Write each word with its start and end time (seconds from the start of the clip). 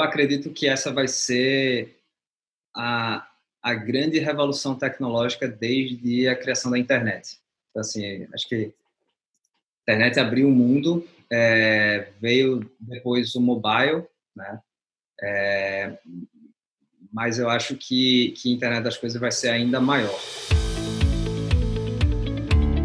Eu 0.00 0.04
acredito 0.04 0.48
que 0.48 0.66
essa 0.66 0.90
vai 0.90 1.06
ser 1.06 1.94
a, 2.74 3.28
a 3.62 3.74
grande 3.74 4.18
revolução 4.18 4.74
tecnológica 4.74 5.46
desde 5.46 6.26
a 6.26 6.34
criação 6.34 6.70
da 6.70 6.78
internet. 6.78 7.36
Então, 7.68 7.82
assim, 7.82 8.26
acho 8.32 8.48
que 8.48 8.72
a 9.86 9.92
internet 9.92 10.18
abriu 10.18 10.48
o 10.48 10.50
mundo, 10.50 11.06
é, 11.30 12.08
veio 12.18 12.66
depois 12.80 13.34
o 13.34 13.42
mobile, 13.42 14.06
né? 14.34 14.60
É, 15.20 15.98
mas 17.12 17.38
eu 17.38 17.50
acho 17.50 17.76
que, 17.76 18.30
que 18.38 18.50
a 18.50 18.54
internet 18.54 18.82
das 18.82 18.96
coisas 18.96 19.20
vai 19.20 19.30
ser 19.30 19.50
ainda 19.50 19.82
maior. 19.82 20.18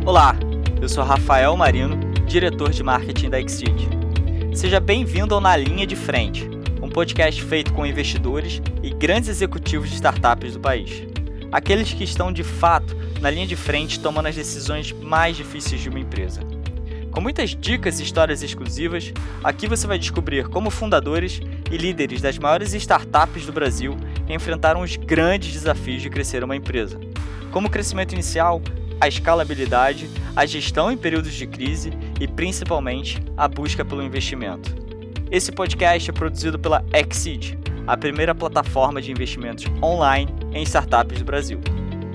Olá, 0.06 0.36
eu 0.82 0.90
sou 0.90 1.06
Rafael 1.06 1.56
Marino, 1.56 1.98
diretor 2.28 2.72
de 2.72 2.84
marketing 2.84 3.30
da 3.30 3.40
Exceed. 3.40 3.88
Seja 4.54 4.82
bem-vindo 4.82 5.34
ao 5.34 5.40
Na 5.40 5.56
Linha 5.56 5.88
de 5.88 5.96
Frente, 5.96 6.55
podcast 6.96 7.44
feito 7.44 7.74
com 7.74 7.86
investidores 7.86 8.62
e 8.82 8.90
grandes 8.90 9.28
executivos 9.28 9.90
de 9.90 9.96
startups 9.96 10.54
do 10.54 10.62
país. 10.62 11.06
Aqueles 11.52 11.92
que 11.92 12.06
estão 12.06 12.32
de 12.32 12.42
fato 12.42 12.96
na 13.20 13.30
linha 13.30 13.46
de 13.46 13.58
frente 13.58 14.00
tomando 14.00 14.28
as 14.28 14.36
decisões 14.36 14.94
mais 14.94 15.36
difíceis 15.36 15.82
de 15.82 15.90
uma 15.90 16.00
empresa. 16.00 16.40
Com 17.12 17.20
muitas 17.20 17.50
dicas 17.50 18.00
e 18.00 18.04
histórias 18.04 18.42
exclusivas, 18.42 19.12
aqui 19.44 19.68
você 19.68 19.86
vai 19.86 20.00
descobrir 20.00 20.48
como 20.48 20.70
fundadores 20.70 21.42
e 21.70 21.76
líderes 21.76 22.22
das 22.22 22.38
maiores 22.38 22.74
startups 22.74 23.46
do 23.46 23.52
Brasil 23.52 23.98
enfrentaram 24.30 24.80
os 24.80 24.96
grandes 24.96 25.52
desafios 25.52 26.02
de 26.02 26.10
crescer 26.10 26.46
uma 26.46 26.56
empresa, 26.56 26.98
como 27.52 27.68
o 27.68 27.70
crescimento 27.72 28.14
inicial, 28.14 28.62
a 29.02 29.08
escalabilidade, 29.10 30.10
a 30.34 30.46
gestão 30.46 30.90
em 30.90 30.96
períodos 30.96 31.34
de 31.34 31.46
crise 31.46 31.92
e 32.22 32.26
principalmente 32.26 33.22
a 33.36 33.50
busca 33.50 33.84
pelo 33.84 34.02
investimento. 34.02 34.85
Esse 35.32 35.52
podcast 35.52 36.08
é 36.08 36.14
produzido 36.14 36.60
pela 36.60 36.86
Exceed, 36.94 37.58
a 37.88 37.98
primeira 37.98 38.36
plataforma 38.36 39.02
de 39.02 39.12
investimentos 39.12 39.66
online 39.82 40.32
em 40.54 40.62
startups 40.62 41.18
do 41.18 41.26
Brasil. 41.26 41.60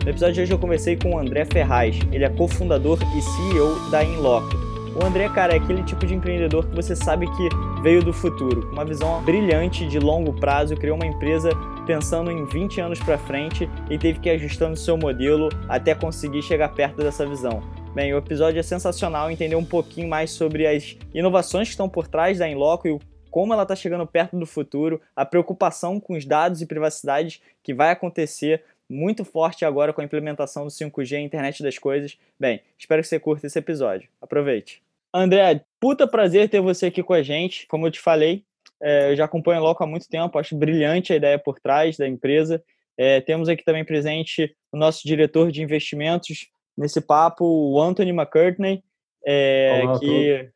No 0.05 0.09
episódio 0.09 0.35
de 0.35 0.41
hoje 0.43 0.53
eu 0.53 0.59
conversei 0.59 0.97
com 0.97 1.15
o 1.15 1.19
André 1.19 1.45
Ferraz, 1.45 1.99
ele 2.13 2.25
é 2.25 2.29
cofundador 2.29 2.99
e 3.17 3.21
CEO 3.21 3.91
da 3.91 4.05
Inloco. 4.05 4.57
O 4.95 5.05
André, 5.05 5.29
cara, 5.29 5.55
é 5.55 5.57
aquele 5.57 5.83
tipo 5.83 6.07
de 6.07 6.15
empreendedor 6.15 6.67
que 6.69 6.75
você 6.75 6.95
sabe 6.95 7.27
que 7.27 7.49
veio 7.83 8.03
do 8.03 8.13
futuro, 8.13 8.63
com 8.67 8.73
uma 8.73 8.85
visão 8.85 9.21
brilhante 9.23 9.87
de 9.87 9.99
longo 9.99 10.33
prazo, 10.33 10.77
criou 10.77 10.97
uma 10.97 11.07
empresa 11.07 11.51
pensando 11.87 12.31
em 12.31 12.45
20 12.45 12.81
anos 12.81 13.01
para 13.01 13.19
frente 13.19 13.69
e 13.91 13.99
teve 13.99 14.21
que 14.21 14.29
ir 14.29 14.33
ajustando 14.33 14.77
seu 14.77 14.97
modelo 14.97 15.49
até 15.69 15.95
conseguir 15.95 16.43
chegar 16.43 16.69
perto 16.71 16.99
dessa 16.99 17.27
visão. 17.27 17.61
Bem, 17.93 18.15
o 18.15 18.19
episódio 18.19 18.61
é 18.61 18.63
sensacional 18.63 19.31
entender 19.31 19.57
um 19.57 19.65
pouquinho 19.65 20.09
mais 20.09 20.31
sobre 20.31 20.65
as 20.65 20.97
inovações 21.13 21.67
que 21.67 21.73
estão 21.73 21.89
por 21.89 22.07
trás 22.07 22.39
da 22.39 22.49
Inloco 22.49 22.87
e 22.87 23.01
como 23.31 23.53
ela 23.53 23.63
está 23.63 23.77
chegando 23.77 24.07
perto 24.07 24.39
do 24.39 24.47
futuro, 24.47 25.01
a 25.15 25.25
preocupação 25.25 26.01
com 26.01 26.15
os 26.15 26.25
dados 26.25 26.61
e 26.61 26.67
privacidade 26.67 27.41
que 27.63 27.73
vai 27.73 27.91
acontecer 27.91 28.63
muito 28.89 29.25
forte 29.25 29.65
agora 29.65 29.93
com 29.93 30.01
a 30.01 30.05
implementação 30.05 30.65
do 30.65 30.71
5G 30.71 31.13
e 31.13 31.23
internet 31.23 31.63
das 31.63 31.79
coisas. 31.79 32.19
Bem, 32.39 32.61
espero 32.77 33.01
que 33.01 33.09
você 33.09 33.21
curta 33.21 33.47
esse 33.47 33.59
episódio. 33.59 34.09
Aproveite. 34.21 34.83
André, 35.15 35.63
puta 35.79 36.07
prazer 36.07 36.49
ter 36.49 36.61
você 36.61 36.87
aqui 36.87 37.03
com 37.03 37.13
a 37.13 37.23
gente. 37.23 37.67
Como 37.69 37.87
eu 37.87 37.91
te 37.91 38.01
falei, 38.01 38.45
é, 38.83 39.13
eu 39.13 39.17
já 39.17 39.25
acompanho 39.27 39.61
a 39.61 39.63
Loco 39.63 39.83
há 39.83 39.87
muito 39.87 40.09
tempo, 40.09 40.39
acho 40.39 40.57
brilhante 40.57 41.13
a 41.13 41.17
ideia 41.17 41.39
por 41.39 41.61
trás 41.61 41.97
da 41.97 42.09
empresa. 42.09 42.63
É, 42.97 43.21
temos 43.21 43.49
aqui 43.49 43.65
também 43.65 43.85
presente 43.85 44.55
o 44.73 44.77
nosso 44.77 45.07
diretor 45.07 45.51
de 45.53 45.63
investimentos, 45.63 46.49
nesse 46.77 47.01
papo 47.01 47.45
o 47.45 47.81
Anthony 47.81 48.11
McCartney, 48.11 48.83
é, 49.25 49.83
Olá, 49.85 49.99
que, 49.99 50.51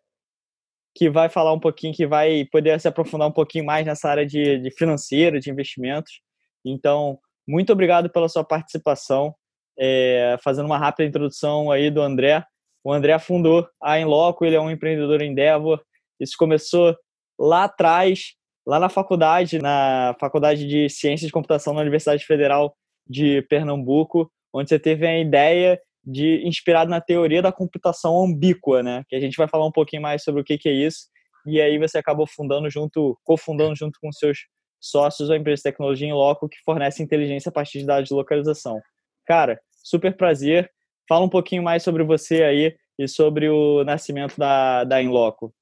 que 0.95 1.11
vai 1.11 1.29
falar 1.29 1.53
um 1.53 1.59
pouquinho, 1.59 1.93
que 1.93 2.07
vai 2.07 2.45
poder 2.47 2.79
se 2.81 2.87
aprofundar 2.87 3.29
um 3.29 3.33
pouquinho 3.33 3.65
mais 3.65 3.85
nessa 3.85 4.09
área 4.09 4.25
de, 4.25 4.59
de 4.59 4.71
financeiro, 4.71 5.41
de 5.41 5.51
investimentos. 5.51 6.21
Então, 6.65 7.19
muito 7.47 7.73
obrigado 7.73 8.09
pela 8.09 8.29
sua 8.29 8.45
participação. 8.45 9.35
É, 9.77 10.37
fazendo 10.43 10.67
uma 10.67 10.79
rápida 10.79 11.09
introdução 11.09 11.71
aí 11.71 11.91
do 11.91 12.01
André. 12.01 12.45
O 12.85 12.93
André 12.93 13.19
fundou 13.19 13.67
a 13.83 13.99
Enloco, 13.99 14.45
ele 14.45 14.55
é 14.55 14.61
um 14.61 14.71
empreendedor 14.71 15.21
Endeavor. 15.21 15.83
Isso 16.21 16.37
começou 16.39 16.97
lá 17.37 17.65
atrás, 17.65 18.35
lá 18.65 18.79
na 18.79 18.89
faculdade, 18.89 19.59
na 19.59 20.15
Faculdade 20.21 20.67
de 20.67 20.89
Ciências 20.89 21.27
de 21.27 21.33
Computação 21.33 21.75
na 21.75 21.81
Universidade 21.81 22.25
Federal 22.25 22.77
de 23.05 23.43
Pernambuco, 23.43 24.31
onde 24.53 24.69
você 24.69 24.79
teve 24.79 25.07
a 25.07 25.19
ideia 25.19 25.81
de 26.07 26.47
inspirado 26.47 26.91
na 26.91 27.01
teoria 27.01 27.41
da 27.41 27.53
computação 27.53 28.25
ambíqua, 28.25 28.83
né? 28.83 29.05
Que 29.09 29.17
a 29.17 29.21
gente 29.21 29.37
vai 29.37 29.49
falar 29.49 29.67
um 29.67 29.73
pouquinho 29.73 30.03
mais 30.03 30.23
sobre 30.23 30.41
o 30.41 30.45
que, 30.45 30.59
que 30.59 30.69
é 30.69 30.73
isso. 30.73 31.09
E 31.47 31.61
aí 31.61 31.79
você 31.79 31.99
acabou 31.99 32.27
fundando 32.27 32.71
junto, 32.71 33.19
cofundando 33.23 33.75
junto 33.77 33.99
com 34.01 34.11
seus 34.13 34.39
sócios 34.81 35.31
a 35.31 35.37
empresa 35.37 35.61
de 35.61 35.63
tecnologia 35.65 36.07
em 36.07 36.13
loco 36.13 36.49
que 36.49 36.59
fornece 36.65 37.03
inteligência 37.03 37.49
a 37.49 37.53
partir 37.53 37.79
de 37.79 37.87
dados 37.87 38.09
de 38.09 38.15
localização. 38.15 38.81
Cara, 39.27 39.61
super 39.83 40.17
prazer. 40.17 40.71
Fala 41.09 41.25
um 41.25 41.29
pouquinho 41.29 41.63
mais 41.63 41.83
sobre 41.83 42.03
você 42.03 42.43
aí 42.43 42.77
e 42.99 43.09
sobre 43.09 43.49
o 43.49 43.83
nascimento 43.85 44.39
da, 44.39 44.85
da 44.85 45.03
Inloco. 45.03 45.55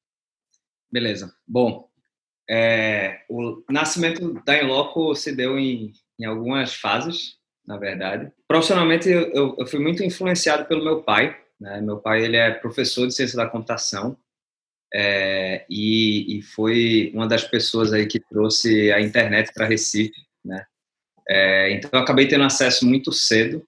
Beleza. 0.90 1.32
Bom, 1.46 1.88
é, 2.50 3.20
o 3.28 3.62
nascimento 3.70 4.34
da 4.44 4.62
Inloco 4.62 5.14
se 5.14 5.34
deu 5.34 5.58
em, 5.58 5.92
em 6.20 6.24
algumas 6.24 6.74
fases 6.74 7.36
na 7.66 7.76
verdade. 7.76 8.30
Profissionalmente, 8.46 9.08
eu, 9.08 9.56
eu 9.58 9.66
fui 9.66 9.78
muito 9.78 10.02
influenciado 10.02 10.64
pelo 10.66 10.84
meu 10.84 11.02
pai. 11.02 11.36
Né? 11.60 11.80
Meu 11.80 11.98
pai 11.98 12.24
ele 12.24 12.36
é 12.36 12.50
professor 12.50 13.06
de 13.06 13.14
ciência 13.14 13.36
da 13.36 13.48
computação 13.48 14.16
é, 14.92 15.64
e, 15.70 16.38
e, 16.38 16.42
foi 16.42 17.10
uma 17.14 17.26
das 17.26 17.44
pessoas 17.44 17.92
aí 17.92 18.06
que 18.06 18.20
trouxe 18.20 18.92
a 18.92 19.00
internet 19.00 19.50
para 19.54 19.66
Recife, 19.66 20.20
né? 20.44 20.66
É, 21.26 21.72
então, 21.72 21.88
eu 21.92 22.00
acabei 22.00 22.28
tendo 22.28 22.44
acesso 22.44 22.84
muito 22.84 23.10
cedo 23.10 23.66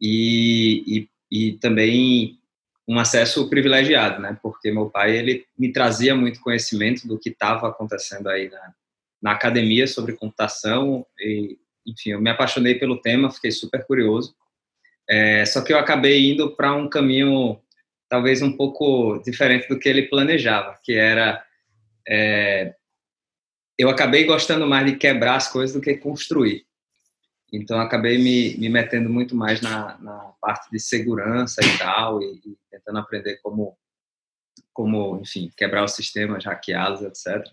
e, 0.00 1.08
e, 1.30 1.48
e, 1.48 1.52
também 1.58 2.38
um 2.86 2.98
acesso 2.98 3.48
privilegiado, 3.48 4.20
né? 4.20 4.38
Porque 4.42 4.70
meu 4.70 4.90
pai 4.90 5.16
ele 5.16 5.46
me 5.58 5.72
trazia 5.72 6.14
muito 6.14 6.40
conhecimento 6.40 7.08
do 7.08 7.18
que 7.18 7.30
estava 7.30 7.68
acontecendo 7.68 8.28
aí 8.28 8.50
na, 8.50 8.74
na 9.22 9.32
academia 9.32 9.86
sobre 9.86 10.16
computação 10.16 11.06
e 11.18 11.56
enfim, 11.86 12.10
eu 12.10 12.20
me 12.20 12.30
apaixonei 12.30 12.74
pelo 12.74 13.00
tema, 13.00 13.30
fiquei 13.30 13.50
super 13.50 13.84
curioso. 13.86 14.34
É, 15.08 15.44
só 15.44 15.62
que 15.62 15.72
eu 15.72 15.78
acabei 15.78 16.30
indo 16.30 16.54
para 16.54 16.74
um 16.74 16.88
caminho 16.88 17.60
talvez 18.08 18.42
um 18.42 18.56
pouco 18.56 19.18
diferente 19.24 19.68
do 19.68 19.78
que 19.78 19.88
ele 19.88 20.08
planejava, 20.08 20.78
que 20.82 20.92
era 20.92 21.44
é, 22.06 22.74
eu 23.78 23.88
acabei 23.88 24.24
gostando 24.24 24.66
mais 24.66 24.86
de 24.86 24.96
quebrar 24.96 25.36
as 25.36 25.48
coisas 25.48 25.74
do 25.74 25.80
que 25.80 25.96
construir. 25.96 26.64
Então 27.52 27.80
acabei 27.80 28.18
me, 28.18 28.56
me 28.56 28.68
metendo 28.68 29.10
muito 29.10 29.34
mais 29.34 29.60
na, 29.60 29.98
na 29.98 30.32
parte 30.40 30.70
de 30.70 30.78
segurança 30.78 31.64
e 31.64 31.78
tal, 31.78 32.22
e, 32.22 32.40
e 32.46 32.58
tentando 32.70 32.98
aprender 32.98 33.38
como, 33.42 33.76
como, 34.72 35.20
enfim, 35.20 35.50
quebrar 35.56 35.84
os 35.84 35.92
sistemas 35.92 36.44
hackeados, 36.44 37.02
etc. 37.02 37.46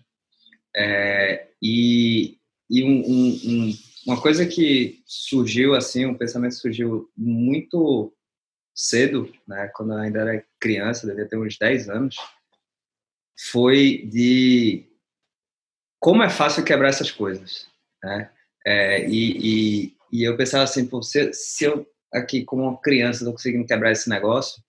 É, 0.74 1.48
e 1.60 2.40
e 2.70 2.84
um, 2.84 3.00
um, 3.00 3.40
um 3.44 3.78
uma 4.06 4.20
coisa 4.20 4.46
que 4.46 5.02
surgiu 5.06 5.74
assim, 5.74 6.06
um 6.06 6.16
pensamento 6.16 6.54
surgiu 6.54 7.10
muito 7.16 8.14
cedo, 8.74 9.30
né, 9.46 9.70
quando 9.74 9.92
eu 9.92 9.98
ainda 9.98 10.20
era 10.20 10.44
criança, 10.58 11.06
devia 11.06 11.28
ter 11.28 11.36
uns 11.36 11.58
10 11.58 11.90
anos, 11.90 12.16
foi 13.50 14.08
de 14.10 14.86
como 15.98 16.22
é 16.22 16.30
fácil 16.30 16.64
quebrar 16.64 16.88
essas 16.88 17.10
coisas, 17.10 17.68
né? 18.02 18.30
É, 18.66 19.06
e, 19.08 19.38
e, 19.38 19.96
e, 20.12 20.22
eu 20.22 20.36
pensava 20.36 20.64
assim, 20.64 20.86
pô, 20.86 21.02
se, 21.02 21.32
se, 21.32 21.64
eu 21.64 21.86
aqui 22.12 22.44
como 22.44 22.62
uma 22.62 22.80
criança 22.80 23.24
não 23.24 23.32
conseguindo 23.32 23.66
quebrar 23.66 23.92
esse 23.92 24.08
negócio, 24.08 24.62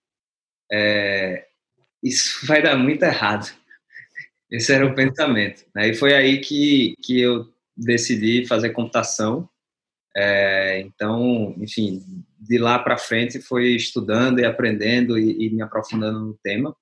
é, 0.70 1.46
isso 2.02 2.46
vai 2.46 2.62
dar 2.62 2.76
muito 2.76 3.02
errado. 3.02 3.52
Esse 4.50 4.72
era 4.72 4.86
o 4.86 4.94
pensamento. 4.94 5.64
Né? 5.74 5.88
E 5.88 5.94
foi 5.94 6.14
aí 6.14 6.40
que, 6.40 6.94
que 7.02 7.20
eu 7.20 7.50
decidi 7.84 8.46
fazer 8.46 8.70
computação. 8.70 9.48
É, 10.16 10.80
então, 10.80 11.54
enfim, 11.58 12.02
de 12.38 12.58
lá 12.58 12.78
para 12.78 12.98
frente 12.98 13.40
foi 13.40 13.68
estudando 13.68 14.40
e 14.40 14.44
aprendendo 14.44 15.18
e, 15.18 15.46
e, 15.46 15.50
me 15.50 15.62
aprofundando 15.62 16.20
no 16.20 16.38
tema. 16.42 16.74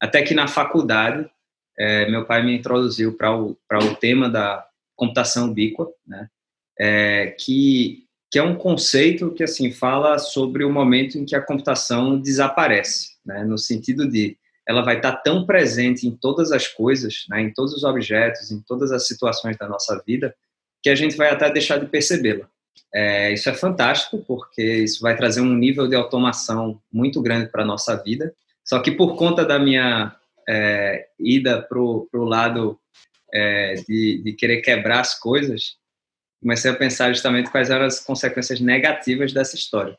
Até 0.00 0.22
que 0.22 0.34
na 0.34 0.46
faculdade, 0.46 1.28
é, 1.76 2.08
meu 2.10 2.24
pai 2.24 2.44
me 2.44 2.56
introduziu 2.56 3.16
para 3.16 3.36
o, 3.36 3.56
o 3.72 3.94
tema 3.96 4.28
da 4.28 4.64
computação 4.94 5.50
ubíqua, 5.50 5.88
né? 6.06 6.28
É, 6.80 7.34
que, 7.38 8.04
que 8.30 8.38
é 8.38 8.42
um 8.42 8.54
conceito 8.54 9.32
que 9.32 9.42
assim 9.42 9.72
fala 9.72 10.18
sobre 10.18 10.64
o 10.64 10.72
momento 10.72 11.18
em 11.18 11.24
que 11.24 11.34
a 11.34 11.42
computação 11.42 12.20
desaparece, 12.20 13.16
né? 13.26 13.42
no 13.44 13.58
sentido 13.58 14.08
de 14.08 14.38
ela 14.68 14.82
vai 14.82 14.96
estar 14.96 15.12
tão 15.16 15.46
presente 15.46 16.06
em 16.06 16.14
todas 16.14 16.52
as 16.52 16.68
coisas, 16.68 17.24
né, 17.30 17.40
em 17.40 17.52
todos 17.52 17.72
os 17.72 17.84
objetos, 17.84 18.50
em 18.50 18.60
todas 18.60 18.92
as 18.92 19.06
situações 19.06 19.56
da 19.56 19.66
nossa 19.66 20.00
vida, 20.06 20.34
que 20.82 20.90
a 20.90 20.94
gente 20.94 21.16
vai 21.16 21.30
até 21.30 21.50
deixar 21.50 21.78
de 21.78 21.86
percebê-la. 21.86 22.46
É, 22.94 23.32
isso 23.32 23.48
é 23.48 23.54
fantástico, 23.54 24.22
porque 24.26 24.62
isso 24.62 25.00
vai 25.00 25.16
trazer 25.16 25.40
um 25.40 25.54
nível 25.54 25.88
de 25.88 25.96
automação 25.96 26.80
muito 26.92 27.22
grande 27.22 27.50
para 27.50 27.62
a 27.62 27.66
nossa 27.66 27.96
vida. 27.96 28.34
Só 28.62 28.78
que 28.80 28.90
por 28.90 29.16
conta 29.16 29.42
da 29.42 29.58
minha 29.58 30.14
é, 30.46 31.08
ida 31.18 31.62
para 31.62 31.78
o 31.78 32.08
lado 32.12 32.78
é, 33.32 33.74
de, 33.88 34.22
de 34.22 34.32
querer 34.34 34.60
quebrar 34.60 35.00
as 35.00 35.18
coisas, 35.18 35.76
comecei 36.40 36.70
a 36.70 36.76
pensar 36.76 37.12
justamente 37.12 37.50
quais 37.50 37.70
eram 37.70 37.86
as 37.86 38.00
consequências 38.00 38.60
negativas 38.60 39.32
dessa 39.32 39.56
história. 39.56 39.98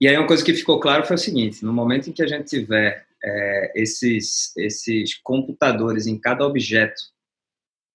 E 0.00 0.08
aí 0.08 0.16
uma 0.16 0.26
coisa 0.26 0.44
que 0.44 0.54
ficou 0.54 0.80
claro 0.80 1.04
foi 1.04 1.16
o 1.16 1.18
seguinte: 1.18 1.64
no 1.64 1.72
momento 1.72 2.08
em 2.08 2.12
que 2.12 2.22
a 2.22 2.26
gente 2.26 2.48
tiver 2.48 3.07
é, 3.22 3.72
esses 3.74 4.56
esses 4.56 5.14
computadores 5.22 6.06
em 6.06 6.18
cada 6.18 6.46
objeto 6.46 7.00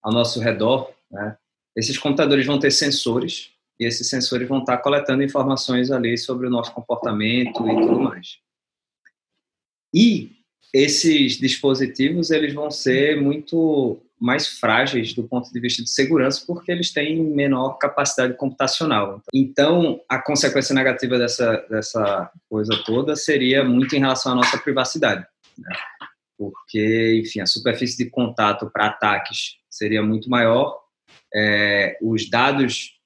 ao 0.01 0.11
nosso 0.11 0.39
redor, 0.39 0.93
né, 1.09 1.37
esses 1.75 1.97
computadores 1.97 2.45
vão 2.45 2.59
ter 2.59 2.71
sensores 2.71 3.51
e 3.79 3.85
esses 3.85 4.07
sensores 4.07 4.47
vão 4.47 4.59
estar 4.59 4.77
coletando 4.79 5.23
informações 5.23 5.91
ali 5.91 6.17
sobre 6.17 6.47
o 6.47 6.49
nosso 6.49 6.73
comportamento 6.73 7.67
e 7.67 7.75
tudo 7.75 7.99
mais. 7.99 8.37
E 9.93 10.31
esses 10.73 11.37
dispositivos 11.37 12.31
eles 12.31 12.53
vão 12.53 12.69
ser 12.69 13.21
muito 13.21 14.01
mais 14.23 14.47
frágeis 14.47 15.13
do 15.13 15.23
ponto 15.27 15.51
de 15.51 15.59
vista 15.59 15.83
de 15.83 15.89
segurança 15.89 16.45
porque 16.47 16.71
eles 16.71 16.93
têm 16.93 17.21
menor 17.21 17.73
capacidade 17.73 18.37
computacional. 18.37 19.21
Então, 19.33 19.99
a 20.07 20.17
consequência 20.17 20.73
negativa 20.73 21.19
dessa, 21.19 21.57
dessa 21.69 22.31
coisa 22.49 22.71
toda 22.85 23.17
seria 23.17 23.65
muito 23.65 23.97
em 23.97 23.99
relação 23.99 24.31
à 24.31 24.35
nossa 24.35 24.57
privacidade. 24.57 25.25
Né? 25.57 25.75
Porque, 26.37 27.21
enfim, 27.21 27.41
a 27.41 27.45
superfície 27.45 27.97
de 27.97 28.09
contato 28.09 28.71
para 28.71 28.87
ataques 28.87 29.57
seria 29.69 30.01
muito 30.01 30.29
maior, 30.29 30.79
é, 31.35 31.97
os 32.01 32.29
dados 32.29 32.97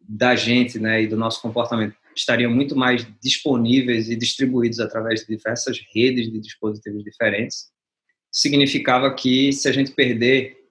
da 0.00 0.34
gente 0.34 0.80
né, 0.80 1.02
e 1.02 1.06
do 1.06 1.16
nosso 1.16 1.40
comportamento 1.40 1.94
estariam 2.16 2.50
muito 2.50 2.74
mais 2.74 3.06
disponíveis 3.22 4.10
e 4.10 4.16
distribuídos 4.16 4.80
através 4.80 5.20
de 5.20 5.36
diversas 5.36 5.78
redes 5.94 6.30
de 6.30 6.40
dispositivos 6.40 7.04
diferentes. 7.04 7.72
Significava 8.34 9.14
que 9.14 9.52
se 9.52 9.68
a 9.68 9.72
gente 9.72 9.92
perder 9.92 10.64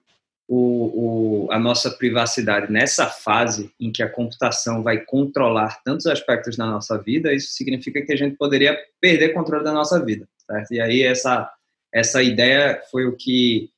o, 0.46 1.46
o, 1.46 1.52
a 1.52 1.58
nossa 1.58 1.90
privacidade 1.90 2.70
nessa 2.70 3.06
fase 3.06 3.72
em 3.80 3.90
que 3.90 4.02
a 4.02 4.08
computação 4.08 4.82
vai 4.82 4.98
controlar 4.98 5.82
tantos 5.82 6.06
aspectos 6.06 6.56
da 6.56 6.66
nossa 6.66 6.98
vida, 6.98 7.32
isso 7.32 7.52
significa 7.52 8.02
que 8.02 8.12
a 8.12 8.16
gente 8.16 8.36
poderia 8.36 8.78
perder 9.00 9.32
controle 9.32 9.64
da 9.64 9.72
nossa 9.72 10.04
vida. 10.04 10.28
Certo? 10.46 10.72
E 10.72 10.80
aí 10.80 11.02
essa, 11.02 11.50
essa 11.92 12.22
ideia 12.22 12.82
foi 12.90 13.06
o 13.06 13.16
que, 13.16 13.70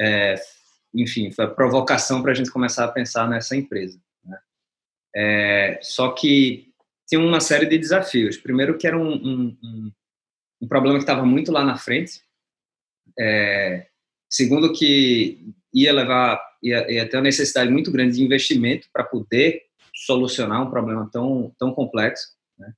é, 0.00 0.36
enfim, 0.94 1.30
foi 1.30 1.44
a 1.44 1.50
provocação 1.50 2.22
para 2.22 2.32
a 2.32 2.34
gente 2.34 2.50
começar 2.50 2.86
a 2.86 2.92
pensar 2.92 3.28
nessa 3.28 3.54
empresa. 3.54 4.00
Né? 4.24 4.38
É, 5.14 5.78
só 5.82 6.12
que 6.12 6.72
tinha 7.06 7.20
uma 7.20 7.40
série 7.40 7.66
de 7.66 7.76
desafios. 7.76 8.38
Primeiro 8.38 8.78
que 8.78 8.86
era 8.86 8.98
um, 8.98 9.12
um, 9.12 9.58
um, 9.62 9.92
um 10.62 10.68
problema 10.68 10.96
que 10.96 11.02
estava 11.02 11.26
muito 11.26 11.52
lá 11.52 11.62
na 11.62 11.76
frente. 11.76 12.22
É, 13.18 13.86
segundo 14.28 14.72
que 14.72 15.54
ia 15.72 15.92
levar, 15.92 16.40
ia, 16.62 16.90
ia 16.90 17.08
ter 17.08 17.16
uma 17.16 17.24
necessidade 17.24 17.70
muito 17.70 17.90
grande 17.90 18.16
de 18.16 18.24
investimento 18.24 18.88
para 18.92 19.04
poder 19.04 19.62
solucionar 19.94 20.62
um 20.62 20.70
problema 20.70 21.08
tão, 21.10 21.54
tão 21.58 21.72
complexo. 21.72 22.28
Né? 22.58 22.72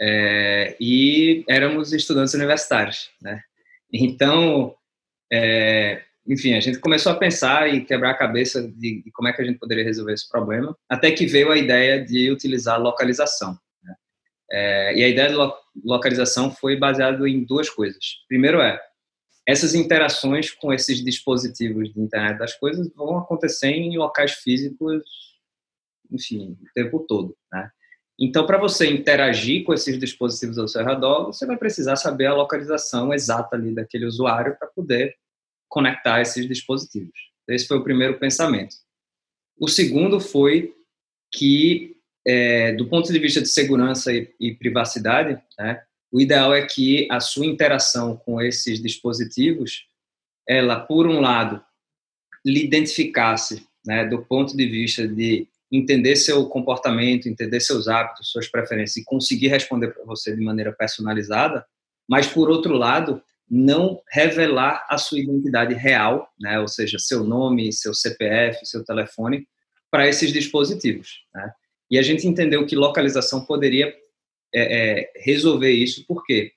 É, 0.00 0.76
e 0.80 1.44
éramos 1.48 1.92
estudantes 1.92 2.34
universitários. 2.34 3.10
Né? 3.22 3.40
Então, 3.92 4.74
é, 5.32 6.02
enfim, 6.26 6.54
a 6.54 6.60
gente 6.60 6.78
começou 6.78 7.12
a 7.12 7.16
pensar 7.16 7.72
e 7.72 7.84
quebrar 7.84 8.10
a 8.10 8.18
cabeça 8.18 8.62
de, 8.62 9.02
de, 9.02 9.10
como 9.12 9.28
é 9.28 9.32
que 9.32 9.40
a 9.40 9.44
gente 9.44 9.58
poderia 9.58 9.84
resolver 9.84 10.12
esse 10.12 10.28
problema, 10.28 10.76
até 10.88 11.10
que 11.10 11.26
veio 11.26 11.50
a 11.50 11.56
ideia 11.56 12.04
de 12.04 12.30
utilizar 12.30 12.80
localização. 12.80 13.58
Né? 13.82 13.94
É, 14.50 14.94
e 14.98 15.04
a 15.04 15.08
ideia 15.08 15.28
de 15.28 15.34
lo 15.34 15.54
localização 15.84 16.50
foi 16.50 16.76
baseada 16.76 17.28
em 17.28 17.44
duas 17.44 17.70
coisas. 17.70 18.04
Primeiro 18.26 18.60
é, 18.60 18.80
essas 19.48 19.74
interações 19.74 20.50
com 20.50 20.74
esses 20.74 21.02
dispositivos 21.02 21.90
de 21.90 21.98
internet 21.98 22.38
das 22.38 22.54
coisas 22.54 22.86
vão 22.94 23.16
acontecer 23.16 23.70
em 23.70 23.96
locais 23.96 24.32
físicos, 24.34 25.02
enfim, 26.12 26.58
o 26.60 26.66
tempo 26.74 27.00
todo, 27.08 27.34
né? 27.50 27.70
Então, 28.20 28.44
para 28.44 28.58
você 28.58 28.90
interagir 28.90 29.64
com 29.64 29.72
esses 29.72 29.98
dispositivos 29.98 30.58
ao 30.58 30.68
seu 30.68 30.84
redor, 30.84 31.26
você 31.26 31.46
vai 31.46 31.56
precisar 31.56 31.96
saber 31.96 32.26
a 32.26 32.34
localização 32.34 33.14
exata 33.14 33.56
ali 33.56 33.74
daquele 33.74 34.04
usuário 34.04 34.54
para 34.58 34.68
poder 34.68 35.14
conectar 35.66 36.20
esses 36.20 36.46
dispositivos. 36.46 37.18
Esse 37.48 37.66
foi 37.66 37.78
o 37.78 37.84
primeiro 37.84 38.18
pensamento. 38.18 38.76
O 39.58 39.68
segundo 39.68 40.20
foi 40.20 40.74
que, 41.32 41.96
é, 42.26 42.72
do 42.72 42.86
ponto 42.86 43.10
de 43.10 43.18
vista 43.18 43.40
de 43.40 43.48
segurança 43.48 44.12
e, 44.12 44.30
e 44.38 44.54
privacidade, 44.54 45.40
né, 45.58 45.82
o 46.10 46.20
ideal 46.20 46.54
é 46.54 46.64
que 46.64 47.06
a 47.10 47.20
sua 47.20 47.46
interação 47.46 48.16
com 48.16 48.40
esses 48.40 48.80
dispositivos, 48.82 49.86
ela, 50.46 50.80
por 50.80 51.06
um 51.06 51.20
lado, 51.20 51.62
lhe 52.44 52.64
identificasse, 52.64 53.66
né, 53.84 54.06
do 54.06 54.24
ponto 54.24 54.56
de 54.56 54.66
vista 54.66 55.06
de 55.06 55.46
entender 55.70 56.16
seu 56.16 56.46
comportamento, 56.46 57.28
entender 57.28 57.60
seus 57.60 57.88
hábitos, 57.88 58.30
suas 58.30 58.48
preferências 58.48 58.96
e 58.96 59.04
conseguir 59.04 59.48
responder 59.48 59.88
para 59.88 60.04
você 60.04 60.34
de 60.34 60.42
maneira 60.42 60.72
personalizada, 60.72 61.64
mas 62.08 62.26
por 62.26 62.48
outro 62.48 62.74
lado, 62.74 63.22
não 63.50 64.00
revelar 64.10 64.86
a 64.88 64.96
sua 64.96 65.20
identidade 65.20 65.74
real, 65.74 66.28
né, 66.40 66.58
ou 66.58 66.68
seja, 66.68 66.98
seu 66.98 67.24
nome, 67.24 67.72
seu 67.72 67.92
CPF, 67.94 68.64
seu 68.64 68.84
telefone, 68.84 69.46
para 69.90 70.06
esses 70.06 70.32
dispositivos. 70.32 71.22
Né? 71.34 71.50
E 71.90 71.98
a 71.98 72.02
gente 72.02 72.26
entendeu 72.26 72.66
que 72.66 72.76
localização 72.76 73.44
poderia 73.44 73.94
é, 74.54 75.00
é, 75.00 75.12
resolver 75.16 75.70
isso, 75.70 76.04
porque 76.06 76.52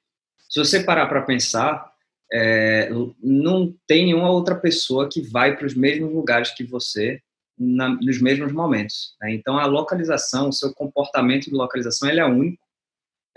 se 0.49 0.59
você 0.59 0.83
parar 0.83 1.07
para 1.07 1.21
pensar, 1.21 1.91
é, 2.31 2.89
não 3.21 3.73
tem 3.87 4.05
nenhuma 4.05 4.31
outra 4.31 4.55
pessoa 4.55 5.09
que 5.09 5.21
vai 5.21 5.57
para 5.57 5.67
os 5.67 5.75
mesmos 5.75 6.11
lugares 6.13 6.51
que 6.51 6.63
você 6.63 7.19
na, 7.57 7.89
nos 7.89 8.21
mesmos 8.21 8.51
momentos. 8.51 9.15
Né? 9.21 9.33
Então, 9.33 9.57
a 9.57 9.65
localização, 9.65 10.49
o 10.49 10.53
seu 10.53 10.73
comportamento 10.73 11.45
de 11.45 11.55
localização, 11.55 12.09
ele 12.09 12.19
é 12.19 12.25
único 12.25 12.61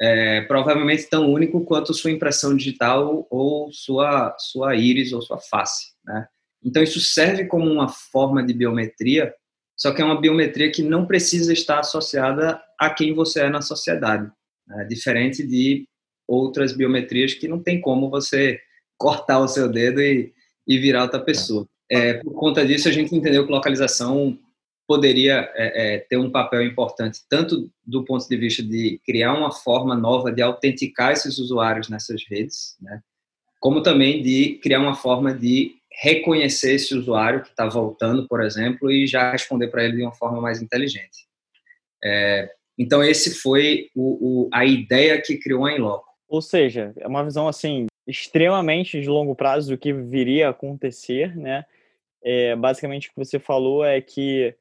é, 0.01 0.43
provavelmente 0.43 1.09
tão 1.09 1.31
único 1.31 1.65
quanto 1.65 1.95
sua 1.95 2.11
impressão 2.11 2.57
digital 2.57 3.27
ou 3.31 3.73
sua, 3.73 4.35
sua 4.39 4.75
íris 4.75 5.13
ou 5.13 5.23
sua 5.23 5.39
face. 5.39 5.93
Né? 6.05 6.27
Então, 6.63 6.83
isso 6.83 7.01
serve 7.01 7.47
como 7.47 7.71
uma 7.71 7.89
forma 7.89 8.43
de 8.45 8.53
biometria, 8.53 9.35
só 9.77 9.93
que 9.93 10.01
é 10.01 10.05
uma 10.05 10.21
biometria 10.21 10.71
que 10.71 10.83
não 10.83 11.07
precisa 11.07 11.53
estar 11.53 11.81
associada 11.81 12.61
a 12.79 12.91
quem 12.91 13.15
você 13.15 13.41
é 13.41 13.49
na 13.49 13.61
sociedade, 13.61 14.31
né? 14.67 14.85
diferente 14.85 15.47
de 15.47 15.87
outras 16.27 16.73
biometrias 16.73 17.35
que 17.35 17.49
não 17.49 17.63
tem 17.63 17.81
como 17.81 18.11
você 18.11 18.61
cortar 18.97 19.39
o 19.41 19.49
seu 19.49 19.69
dedo 19.69 20.01
e, 20.01 20.33
e 20.67 20.79
virar 20.79 21.03
outra 21.03 21.21
pessoa. 21.21 21.69
É, 21.91 22.15
por 22.15 22.33
conta 22.33 22.65
disso, 22.65 22.89
a 22.89 22.93
gente 22.93 23.15
entendeu 23.15 23.45
que 23.45 23.53
localização 23.53 24.39
poderia 24.87 25.51
é, 25.55 25.95
é, 25.95 25.99
ter 25.99 26.17
um 26.17 26.31
papel 26.31 26.63
importante, 26.63 27.21
tanto 27.29 27.71
do 27.85 28.05
ponto 28.05 28.29
de 28.29 28.37
vista 28.37 28.63
de 28.63 29.01
criar 29.05 29.35
uma 29.35 29.51
forma 29.51 29.95
nova 29.97 30.31
de 30.31 30.43
autenticar 30.43 31.13
esses 31.13 31.39
usuários 31.39 31.89
nessas 31.89 32.23
redes, 32.29 32.77
né, 32.81 33.01
como 33.61 33.83
também 33.83 34.23
de 34.23 34.59
criar 34.63 34.81
uma 34.81 34.95
forma 34.95 35.33
de 35.33 35.77
reconhecer 36.03 36.75
esse 36.75 36.95
usuário 36.95 37.43
que 37.43 37.49
está 37.49 37.67
voltando, 37.67 38.27
por 38.29 38.43
exemplo, 38.43 38.91
e 38.91 39.07
já 39.07 39.33
responder 39.33 39.69
para 39.69 39.85
ele 39.85 39.97
de 39.97 40.03
uma 40.03 40.13
forma 40.13 40.41
mais 40.41 40.61
inteligente. 40.61 41.27
É, 42.03 42.51
então, 42.79 43.03
esse 43.03 43.35
foi 43.35 43.89
o, 43.95 44.47
o, 44.47 44.51
a 44.53 44.65
ideia 44.65 45.21
que 45.21 45.37
criou 45.37 45.67
a 45.67 45.73
Inloco. 45.73 46.09
Ou 46.29 46.43
seja, 46.43 46.93
é 46.99 47.07
uma 47.07 47.25
visão 47.25 47.47
assim 47.47 47.87
extremamente 48.07 49.01
de 49.01 49.09
longo 49.09 49.35
prazo 49.35 49.71
do 49.71 49.79
que 49.79 49.93
viria 49.93 50.49
a 50.49 50.51
acontecer, 50.51 51.37
né? 51.37 51.65
É, 52.23 52.57
basicamente, 52.57 53.09
o 53.09 53.13
que 53.13 53.25
você 53.25 53.39
falou 53.39 53.85
é 53.85 54.01
que 54.01 54.55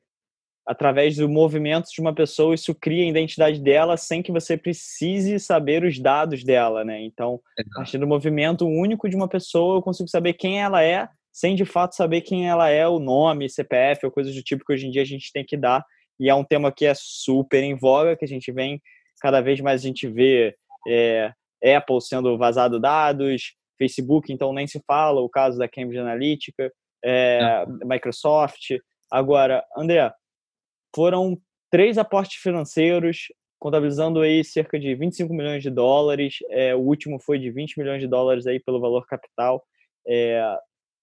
através 0.66 1.18
do 1.18 1.28
movimento 1.28 1.90
de 1.92 2.00
uma 2.00 2.14
pessoa, 2.14 2.56
isso 2.56 2.74
cria 2.74 3.04
a 3.04 3.10
identidade 3.10 3.60
dela 3.60 3.98
sem 3.98 4.22
que 4.22 4.32
você 4.32 4.58
precise 4.58 5.40
saber 5.40 5.84
os 5.84 6.00
dados 6.00 6.44
dela, 6.44 6.86
né? 6.86 7.02
Então, 7.02 7.42
a 7.60 7.78
partir 7.80 7.98
do 7.98 8.08
movimento 8.08 8.66
único 8.66 9.10
de 9.10 9.16
uma 9.16 9.28
pessoa, 9.28 9.78
eu 9.78 9.82
consigo 9.82 10.08
saber 10.08 10.34
quem 10.34 10.62
ela 10.62 10.82
é, 10.82 11.08
sem 11.32 11.56
de 11.56 11.66
fato 11.66 11.96
saber 11.96 12.22
quem 12.22 12.48
ela 12.48 12.70
é, 12.70 12.88
o 12.88 13.00
nome, 13.00 13.50
CPF 13.50 14.06
ou 14.06 14.12
coisas 14.12 14.34
do 14.34 14.44
tipo 14.44 14.64
que 14.64 14.74
hoje 14.74 14.88
em 14.88 14.92
dia 14.92 15.02
a 15.02 15.06
gente 15.06 15.32
tem 15.34 15.44
que 15.44 15.58
dar. 15.58 15.84
E 16.20 16.30
é 16.30 16.36
um 16.36 16.44
tema 16.44 16.72
que 16.72 16.86
é 16.86 16.94
super 16.96 17.64
em 17.64 17.76
voga, 17.76 18.16
que 18.16 18.26
a 18.26 18.28
gente 18.28 18.52
vem, 18.52 18.82
cada 19.22 19.42
vez 19.42 19.60
mais 19.62 19.82
a 19.82 19.88
gente 19.88 20.08
vê 20.08 20.56
é, 20.88 21.34
Apple 21.76 22.02
sendo 22.02 22.38
vazado 22.38 22.80
dados, 22.80 23.54
Facebook, 23.78 24.32
então 24.32 24.54
nem 24.54 24.68
se 24.68 24.82
fala, 24.86 25.22
o 25.22 25.30
caso 25.30 25.58
da 25.58 25.68
Cambridge 25.68 26.00
Analytica, 26.00 26.72
é, 27.04 27.66
Microsoft. 27.84 28.78
Agora, 29.12 29.64
André, 29.76 30.12
foram 30.96 31.38
três 31.72 31.98
aportes 31.98 32.42
financeiros, 32.42 33.28
contabilizando 33.60 34.22
aí 34.22 34.44
cerca 34.44 34.80
de 34.80 34.94
25 34.94 35.34
milhões 35.34 35.64
de 35.64 35.70
dólares. 35.70 36.38
É, 36.50 36.76
o 36.76 36.80
último 36.80 37.20
foi 37.20 37.40
de 37.40 37.50
20 37.50 37.80
milhões 37.80 38.02
de 38.02 38.08
dólares 38.08 38.46
aí 38.46 38.60
pelo 38.60 38.80
valor 38.80 39.06
capital. 39.08 39.64
É, 40.08 40.42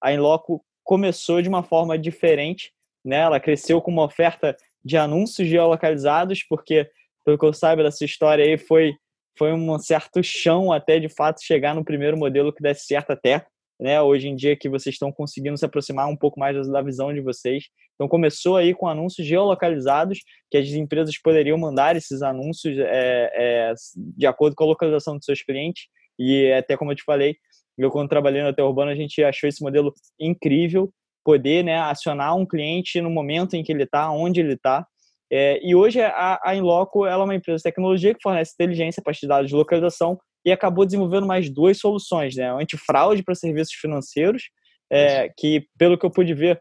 a 0.02 0.12
Inloco 0.12 0.64
começou 0.84 1.40
de 1.40 1.48
uma 1.48 1.62
forma 1.62 1.98
diferente, 1.98 2.72
né? 3.04 3.18
Ela 3.18 3.40
cresceu 3.40 3.80
com 3.80 3.90
uma 3.90 4.04
oferta 4.04 4.56
de 4.84 4.96
anúncios 4.96 5.48
geolocalizados, 5.48 6.44
porque 6.48 6.88
pelo 7.24 7.38
que 7.38 7.44
eu 7.44 7.52
saiba 7.52 7.82
dessa 7.82 8.04
história 8.04 8.44
aí 8.44 8.58
foi 8.58 8.94
foi 9.38 9.52
um 9.52 9.78
certo 9.78 10.22
chão 10.22 10.70
até 10.70 10.98
de 10.98 11.08
fato 11.08 11.42
chegar 11.42 11.74
no 11.74 11.84
primeiro 11.84 12.16
modelo 12.16 12.52
que 12.52 12.62
desse 12.62 12.84
certo 12.84 13.12
até 13.12 13.46
né? 13.80 14.00
Hoje 14.00 14.28
em 14.28 14.36
dia 14.36 14.54
que 14.54 14.68
vocês 14.68 14.94
estão 14.94 15.10
conseguindo 15.10 15.56
se 15.56 15.64
aproximar 15.64 16.06
um 16.06 16.16
pouco 16.16 16.38
mais 16.38 16.68
da 16.68 16.82
visão 16.82 17.14
de 17.14 17.20
vocês. 17.20 17.64
Então 17.94 18.06
começou 18.06 18.56
aí 18.56 18.74
com 18.74 18.86
anúncios 18.86 19.26
geolocalizados, 19.26 20.20
que 20.50 20.58
as 20.58 20.68
empresas 20.68 21.16
poderiam 21.18 21.56
mandar 21.56 21.96
esses 21.96 22.20
anúncios 22.20 22.78
é, 22.78 23.30
é, 23.34 23.74
de 23.96 24.26
acordo 24.26 24.54
com 24.54 24.64
a 24.64 24.68
localização 24.68 25.16
dos 25.16 25.24
seus 25.24 25.42
clientes. 25.42 25.84
E 26.18 26.52
até 26.52 26.76
como 26.76 26.92
eu 26.92 26.96
te 26.96 27.02
falei, 27.02 27.36
eu 27.78 27.90
quando 27.90 28.10
trabalhei 28.10 28.42
no 28.42 28.48
Hotel 28.50 28.66
Urbano, 28.66 28.90
a 28.90 28.94
gente 28.94 29.24
achou 29.24 29.48
esse 29.48 29.62
modelo 29.62 29.94
incrível, 30.18 30.92
poder 31.24 31.64
né, 31.64 31.78
acionar 31.78 32.36
um 32.36 32.46
cliente 32.46 33.00
no 33.00 33.10
momento 33.10 33.54
em 33.54 33.62
que 33.62 33.72
ele 33.72 33.84
está, 33.84 34.10
onde 34.10 34.40
ele 34.40 34.54
está. 34.54 34.86
É, 35.32 35.60
e 35.64 35.74
hoje 35.74 36.00
a, 36.00 36.40
a 36.42 36.56
Inloco 36.56 37.06
ela 37.06 37.22
é 37.22 37.24
uma 37.24 37.34
empresa 37.34 37.58
de 37.58 37.62
tecnologia 37.62 38.14
que 38.14 38.22
fornece 38.22 38.52
inteligência 38.54 39.00
a 39.00 39.04
partir 39.04 39.20
de 39.22 39.28
dados 39.28 39.48
de 39.48 39.54
localização 39.54 40.18
e 40.44 40.50
acabou 40.50 40.84
desenvolvendo 40.84 41.26
mais 41.26 41.48
duas 41.48 41.78
soluções, 41.78 42.34
né? 42.34 42.50
Antifraude 42.50 43.22
para 43.22 43.34
serviços 43.34 43.74
financeiros, 43.74 44.44
é, 44.90 45.30
que 45.36 45.66
pelo 45.78 45.96
que 45.96 46.04
eu 46.04 46.10
pude 46.10 46.34
ver 46.34 46.60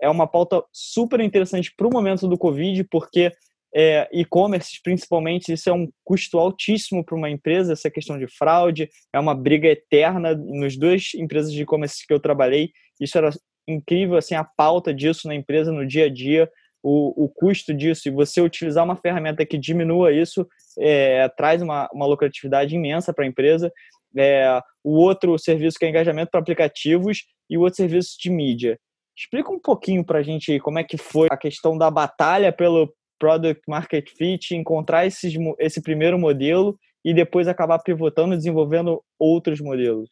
é 0.00 0.08
uma 0.08 0.26
pauta 0.26 0.62
super 0.72 1.20
interessante 1.20 1.72
para 1.76 1.86
o 1.86 1.90
momento 1.90 2.28
do 2.28 2.36
Covid, 2.36 2.84
porque 2.90 3.32
é, 3.74 4.08
e-commerce, 4.12 4.80
principalmente, 4.82 5.52
isso 5.52 5.68
é 5.68 5.72
um 5.72 5.88
custo 6.04 6.38
altíssimo 6.38 7.04
para 7.04 7.16
uma 7.16 7.28
empresa, 7.28 7.72
essa 7.72 7.90
questão 7.90 8.18
de 8.18 8.28
fraude, 8.28 8.88
é 9.12 9.18
uma 9.18 9.34
briga 9.34 9.66
eterna 9.66 10.34
nos 10.34 10.78
duas 10.78 11.12
empresas 11.14 11.52
de 11.52 11.62
e-commerce 11.62 12.06
que 12.06 12.14
eu 12.14 12.20
trabalhei, 12.20 12.70
isso 13.00 13.18
era 13.18 13.30
incrível, 13.66 14.16
assim, 14.16 14.34
a 14.34 14.44
pauta 14.44 14.92
disso 14.92 15.28
na 15.28 15.34
empresa, 15.34 15.72
no 15.72 15.86
dia 15.86 16.06
a 16.06 16.08
dia, 16.08 16.50
o, 16.82 17.24
o 17.24 17.28
custo 17.28 17.72
disso, 17.72 18.08
e 18.08 18.10
você 18.10 18.40
utilizar 18.40 18.84
uma 18.84 18.96
ferramenta 18.96 19.46
que 19.46 19.56
diminua 19.56 20.12
isso, 20.12 20.46
é, 20.78 21.28
traz 21.30 21.62
uma, 21.62 21.88
uma 21.92 22.06
lucratividade 22.06 22.74
imensa 22.74 23.12
para 23.12 23.24
a 23.24 23.28
empresa. 23.28 23.72
É, 24.16 24.60
o 24.82 24.92
outro 24.98 25.38
serviço 25.38 25.78
que 25.78 25.86
é 25.86 25.88
engajamento 25.88 26.30
para 26.30 26.40
aplicativos 26.40 27.24
e 27.48 27.56
o 27.56 27.62
outro 27.62 27.76
serviço 27.76 28.16
de 28.20 28.30
mídia. 28.30 28.78
Explica 29.16 29.50
um 29.50 29.58
pouquinho 29.58 30.04
para 30.04 30.18
a 30.18 30.22
gente 30.22 30.58
como 30.60 30.78
é 30.78 30.84
que 30.84 30.98
foi 30.98 31.28
a 31.30 31.36
questão 31.36 31.78
da 31.78 31.90
batalha 31.90 32.52
pelo 32.52 32.92
Product 33.18 33.62
Market 33.66 34.10
Fit, 34.10 34.54
encontrar 34.54 35.06
esses, 35.06 35.34
esse 35.58 35.80
primeiro 35.80 36.18
modelo 36.18 36.78
e 37.04 37.14
depois 37.14 37.48
acabar 37.48 37.78
pivotando 37.78 38.36
desenvolvendo 38.36 39.02
outros 39.18 39.60
modelos. 39.60 40.08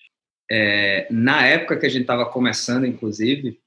É, 0.50 1.06
na 1.10 1.46
época 1.46 1.78
que 1.78 1.86
a 1.86 1.88
gente 1.88 2.02
estava 2.02 2.26
começando, 2.26 2.86
inclusive, 2.86 3.58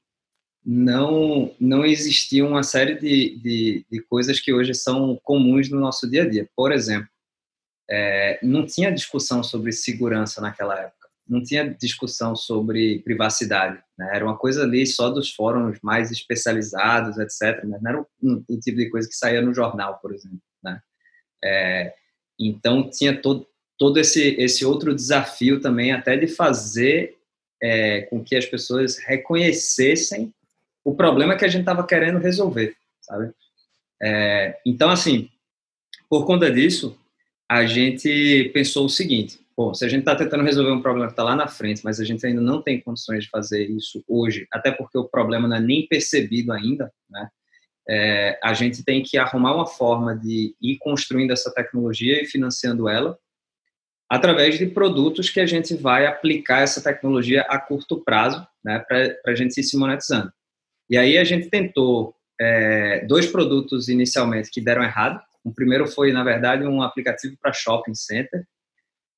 não, 0.66 1.54
não 1.60 1.86
existia 1.86 2.46
uma 2.46 2.64
série 2.64 2.96
de, 2.96 3.38
de, 3.38 3.86
de, 3.90 4.02
coisas 4.02 4.40
que 4.40 4.52
hoje 4.52 4.74
são 4.74 5.20
comuns 5.24 5.70
no 5.70 5.80
nosso 5.80 6.10
dia 6.10 6.24
a 6.24 6.30
dia. 6.30 6.50
Por 6.56 6.72
exemplo, 6.72 7.08
é, 7.90 8.40
não 8.42 8.66
tinha 8.66 8.92
discussão 8.92 9.44
sobre 9.44 9.72
segurança 9.72 10.42
naquela 10.42 10.80
época, 10.80 11.08
não 11.28 11.44
tinha 11.44 11.70
discussão 11.70 12.36
sobre 12.36 13.00
privacidade. 13.00 13.80
Né? 13.96 14.10
Era 14.14 14.26
uma 14.26 14.38
coisa 14.38 14.64
ali 14.64 14.88
só 14.88 15.10
dos 15.10 15.32
fóruns 15.32 15.78
mais 15.84 16.10
especializados, 16.12 17.20
etc. 17.20 17.64
Mas 17.66 17.82
não 17.82 17.92
era 17.92 18.02
o, 18.02 18.08
um, 18.24 18.44
um 18.50 18.60
tipo 18.60 18.78
de 18.78 18.90
coisa 18.90 19.08
que 19.08 19.16
saía 19.16 19.42
no 19.42 19.54
jornal, 19.54 20.00
por 20.00 20.16
exemplo. 20.16 20.42
Né? 20.64 20.82
É, 21.44 21.94
então 22.40 22.90
tinha 22.90 23.22
todo, 23.22 23.48
todo 23.78 24.00
esse, 24.00 24.36
esse 24.40 24.66
outro 24.66 24.96
desafio 24.96 25.60
também, 25.60 25.92
até 25.92 26.16
de 26.16 26.28
fazer 26.28 27.16
é, 27.62 28.02
com 28.04 28.24
que 28.24 28.36
as 28.36 28.46
pessoas 28.46 28.98
reconhecessem 28.98 30.34
o 30.84 30.96
problema 30.96 31.36
que 31.36 31.46
a 31.46 31.48
gente 31.48 31.62
estava 31.62 31.86
querendo 31.86 32.20
resolver, 32.20 32.76
sabe? 33.02 33.32
É, 34.02 34.58
então, 34.66 34.90
assim, 34.90 35.30
por 36.10 36.26
conta 36.26 36.52
disso, 36.52 36.98
a 37.50 37.66
gente 37.66 38.52
pensou 38.54 38.86
o 38.86 38.90
seguinte: 38.90 39.40
bom, 39.58 39.74
se 39.74 39.84
a 39.86 39.90
gente 39.90 40.02
está 40.02 40.16
tentando 40.16 40.44
resolver 40.44 40.72
um 40.72 40.82
problema 40.82 41.08
que 41.08 41.14
está 41.14 41.24
lá 41.24 41.36
na 41.36 41.48
frente, 41.48 41.82
mas 41.84 42.00
a 42.00 42.04
gente 42.04 42.26
ainda 42.26 42.42
não 42.42 42.62
tem 42.62 42.82
condições 42.82 43.24
de 43.24 43.30
fazer 43.30 43.70
isso 43.70 44.04
hoje, 44.08 44.48
até 44.52 44.72
porque 44.72 44.98
o 44.98 45.06
problema 45.06 45.48
não 45.48 45.58
é 45.58 45.62
nem 45.62 45.88
percebido 45.88 46.52
ainda, 46.52 46.92
né? 47.10 47.30
É, 47.88 48.40
a 48.44 48.54
gente 48.54 48.84
tem 48.84 49.04
que 49.04 49.16
arrumar 49.16 49.54
uma 49.54 49.68
forma 49.68 50.16
de 50.16 50.56
ir 50.60 50.78
construindo 50.80 51.32
essa 51.32 51.54
tecnologia 51.54 52.20
e 52.20 52.26
financiando 52.26 52.90
ela 52.90 53.16
através 54.10 54.58
de 54.58 54.68
produtos 54.68 55.30
que 55.30 55.40
a 55.40 55.46
gente 55.46 55.76
vai 55.76 56.06
aplicar 56.06 56.62
essa 56.62 56.82
tecnologia 56.82 57.42
a 57.42 57.60
curto 57.60 58.04
prazo, 58.04 58.46
né, 58.64 58.80
para 58.80 59.16
a 59.26 59.36
gente 59.36 59.60
ir 59.60 59.64
se 59.64 59.78
monetizando. 59.78 60.32
E 60.90 60.98
aí 60.98 61.18
a 61.18 61.24
gente 61.24 61.50
tentou 61.50 62.16
é, 62.40 63.06
dois 63.06 63.26
produtos 63.26 63.90
inicialmente 63.90 64.52
que 64.52 64.62
deram 64.62 64.84
errado. 64.84 65.22
O 65.44 65.54
primeiro 65.54 65.88
foi, 65.88 66.12
na 66.12 66.24
verdade, 66.24 66.66
um 66.66 66.82
aplicativo 66.82 67.36
para 67.42 67.54
shopping 67.54 67.96
center. 67.96 68.46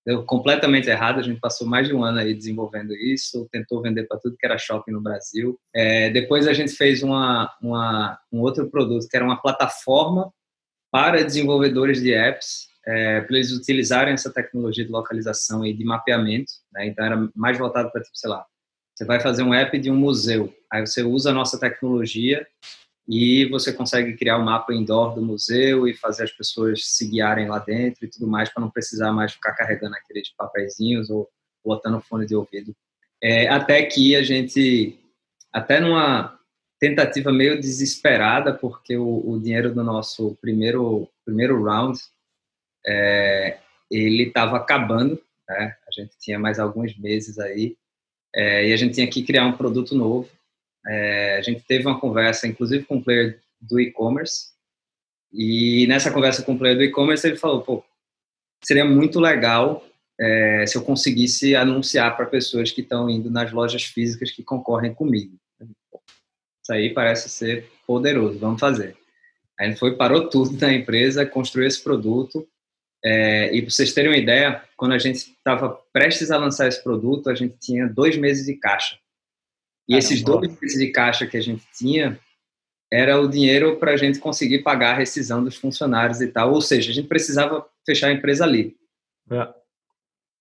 Deu 0.05 0.23
completamente 0.23 0.89
errado, 0.89 1.19
a 1.19 1.21
gente 1.21 1.41
passou 1.41 1.67
mais 1.67 1.85
de 1.85 1.93
um 1.93 2.01
ano 2.01 2.19
aí 2.19 2.33
desenvolvendo 2.33 2.93
isso, 2.95 3.45
tentou 3.51 3.81
vender 3.81 4.07
para 4.07 4.17
tudo 4.17 4.37
que 4.37 4.45
era 4.45 4.57
shopping 4.57 4.91
no 4.91 5.01
Brasil. 5.01 5.59
É, 5.75 6.09
depois 6.09 6.47
a 6.47 6.53
gente 6.53 6.71
fez 6.71 7.03
uma, 7.03 7.53
uma, 7.61 8.17
um 8.31 8.39
outro 8.39 8.69
produto 8.69 9.05
que 9.09 9.17
era 9.17 9.25
uma 9.25 9.41
plataforma 9.41 10.31
para 10.89 11.25
desenvolvedores 11.25 12.01
de 12.01 12.13
apps, 12.13 12.66
é, 12.87 13.19
para 13.19 13.35
eles 13.35 13.51
utilizarem 13.51 14.13
essa 14.13 14.31
tecnologia 14.31 14.85
de 14.85 14.91
localização 14.91 15.65
e 15.65 15.73
de 15.73 15.83
mapeamento. 15.83 16.53
Né? 16.71 16.87
Então 16.87 17.05
era 17.05 17.29
mais 17.35 17.57
voltado 17.57 17.91
para, 17.91 18.01
tipo, 18.01 18.15
sei 18.15 18.29
lá, 18.29 18.45
você 18.95 19.03
vai 19.03 19.19
fazer 19.19 19.43
um 19.43 19.53
app 19.53 19.77
de 19.77 19.91
um 19.91 19.95
museu. 19.95 20.53
Aí 20.71 20.85
você 20.85 21.03
usa 21.03 21.31
a 21.31 21.33
nossa 21.33 21.59
tecnologia 21.59 22.47
e 23.07 23.45
você 23.49 23.73
consegue 23.73 24.15
criar 24.15 24.37
um 24.37 24.43
mapa 24.43 24.73
indoor 24.73 25.13
do 25.13 25.21
museu 25.21 25.87
e 25.87 25.93
fazer 25.93 26.23
as 26.23 26.31
pessoas 26.31 26.85
se 26.85 27.07
guiarem 27.07 27.47
lá 27.47 27.59
dentro 27.59 28.05
e 28.05 28.09
tudo 28.09 28.25
mais 28.25 28.49
para 28.49 28.61
não 28.61 28.71
precisar 28.71 29.11
mais 29.11 29.33
ficar 29.33 29.53
carregando 29.53 29.95
aqueles 29.95 30.33
papeizinhos 30.35 31.09
ou 31.09 31.29
botando 31.63 32.01
fone 32.01 32.25
de 32.25 32.35
ouvido. 32.35 32.73
É, 33.21 33.47
até 33.49 33.83
que 33.83 34.15
a 34.15 34.23
gente, 34.23 34.97
até 35.51 35.79
numa 35.81 36.39
tentativa 36.79 37.31
meio 37.33 37.59
desesperada, 37.59 38.53
porque 38.53 38.95
o, 38.95 39.29
o 39.29 39.39
dinheiro 39.39 39.73
do 39.73 39.83
nosso 39.83 40.37
primeiro 40.41 41.09
primeiro 41.25 41.61
round 41.63 41.99
é, 42.85 43.57
ele 43.89 44.23
estava 44.23 44.57
acabando, 44.57 45.21
né? 45.47 45.75
A 45.87 45.91
gente 45.91 46.17
tinha 46.19 46.37
mais 46.37 46.59
alguns 46.59 46.97
meses 46.97 47.39
aí 47.39 47.75
é, 48.35 48.67
e 48.67 48.73
a 48.73 48.77
gente 48.77 48.95
tinha 48.95 49.07
que 49.07 49.23
criar 49.23 49.45
um 49.45 49.57
produto 49.57 49.95
novo. 49.95 50.29
É, 50.85 51.37
a 51.37 51.41
gente 51.41 51.61
teve 51.61 51.85
uma 51.85 51.99
conversa, 51.99 52.47
inclusive 52.47 52.85
com 52.85 52.97
o 52.97 53.03
player 53.03 53.41
do 53.59 53.79
e-commerce, 53.79 54.51
e 55.33 55.85
nessa 55.87 56.11
conversa 56.11 56.43
com 56.43 56.53
o 56.53 56.57
player 56.57 56.77
do 56.77 56.83
e-commerce 56.83 57.27
ele 57.27 57.37
falou, 57.37 57.61
pô, 57.61 57.83
seria 58.63 58.85
muito 58.85 59.19
legal 59.19 59.85
é, 60.19 60.65
se 60.65 60.77
eu 60.77 60.83
conseguisse 60.83 61.55
anunciar 61.55 62.15
para 62.15 62.25
pessoas 62.25 62.71
que 62.71 62.81
estão 62.81 63.09
indo 63.09 63.29
nas 63.29 63.51
lojas 63.51 63.83
físicas 63.83 64.31
que 64.31 64.43
concorrem 64.43 64.93
comigo. 64.93 65.37
Isso 65.59 66.73
aí 66.73 66.93
parece 66.93 67.29
ser 67.29 67.69
poderoso, 67.85 68.39
vamos 68.39 68.59
fazer. 68.59 68.95
Aí 69.59 69.69
gente 69.69 69.79
foi, 69.79 69.95
parou 69.95 70.29
tudo 70.29 70.59
na 70.59 70.73
empresa, 70.73 71.25
construiu 71.25 71.67
esse 71.67 71.83
produto, 71.83 72.47
é, 73.09 73.55
e 73.55 73.61
para 73.61 73.71
vocês 73.71 73.93
terem 73.93 74.11
uma 74.11 74.17
ideia, 74.17 74.61
quando 74.75 74.91
a 74.91 74.97
gente 74.97 75.15
estava 75.15 75.79
prestes 75.93 76.29
a 76.29 76.37
lançar 76.37 76.67
esse 76.67 76.83
produto, 76.83 77.29
a 77.29 77.35
gente 77.35 77.55
tinha 77.57 77.87
dois 77.87 78.17
meses 78.17 78.45
de 78.45 78.55
caixa. 78.55 78.97
E 79.87 79.93
Caramba. 79.93 79.99
esses 79.99 80.21
dois 80.21 80.59
meses 80.59 80.77
de 80.77 80.87
caixa 80.91 81.25
que 81.25 81.37
a 81.37 81.41
gente 81.41 81.63
tinha 81.77 82.19
era 82.91 83.19
o 83.19 83.29
dinheiro 83.29 83.77
para 83.77 83.93
a 83.93 83.97
gente 83.97 84.19
conseguir 84.19 84.59
pagar 84.59 84.91
a 84.91 84.97
rescisão 84.97 85.41
dos 85.41 85.55
funcionários 85.55 86.19
e 86.19 86.27
tal. 86.27 86.53
Ou 86.53 86.61
seja, 86.61 86.91
a 86.91 86.93
gente 86.93 87.07
precisava 87.07 87.65
fechar 87.85 88.07
a 88.07 88.13
empresa 88.13 88.43
ali. 88.43 88.75
É. 89.31 89.47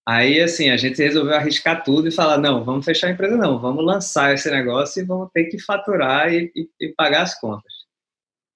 Aí, 0.09 0.41
assim, 0.41 0.69
a 0.71 0.77
gente 0.77 1.01
resolveu 1.01 1.35
arriscar 1.35 1.85
tudo 1.85 2.09
e 2.09 2.13
falar: 2.13 2.39
não, 2.39 2.65
vamos 2.65 2.85
fechar 2.85 3.07
a 3.07 3.11
empresa, 3.11 3.37
não, 3.37 3.61
vamos 3.61 3.85
lançar 3.85 4.35
esse 4.35 4.51
negócio 4.51 5.01
e 5.01 5.07
vamos 5.07 5.31
ter 5.33 5.45
que 5.45 5.59
faturar 5.61 6.33
e, 6.33 6.51
e, 6.55 6.69
e 6.81 6.89
pagar 6.95 7.23
as 7.23 7.39
contas. 7.39 7.73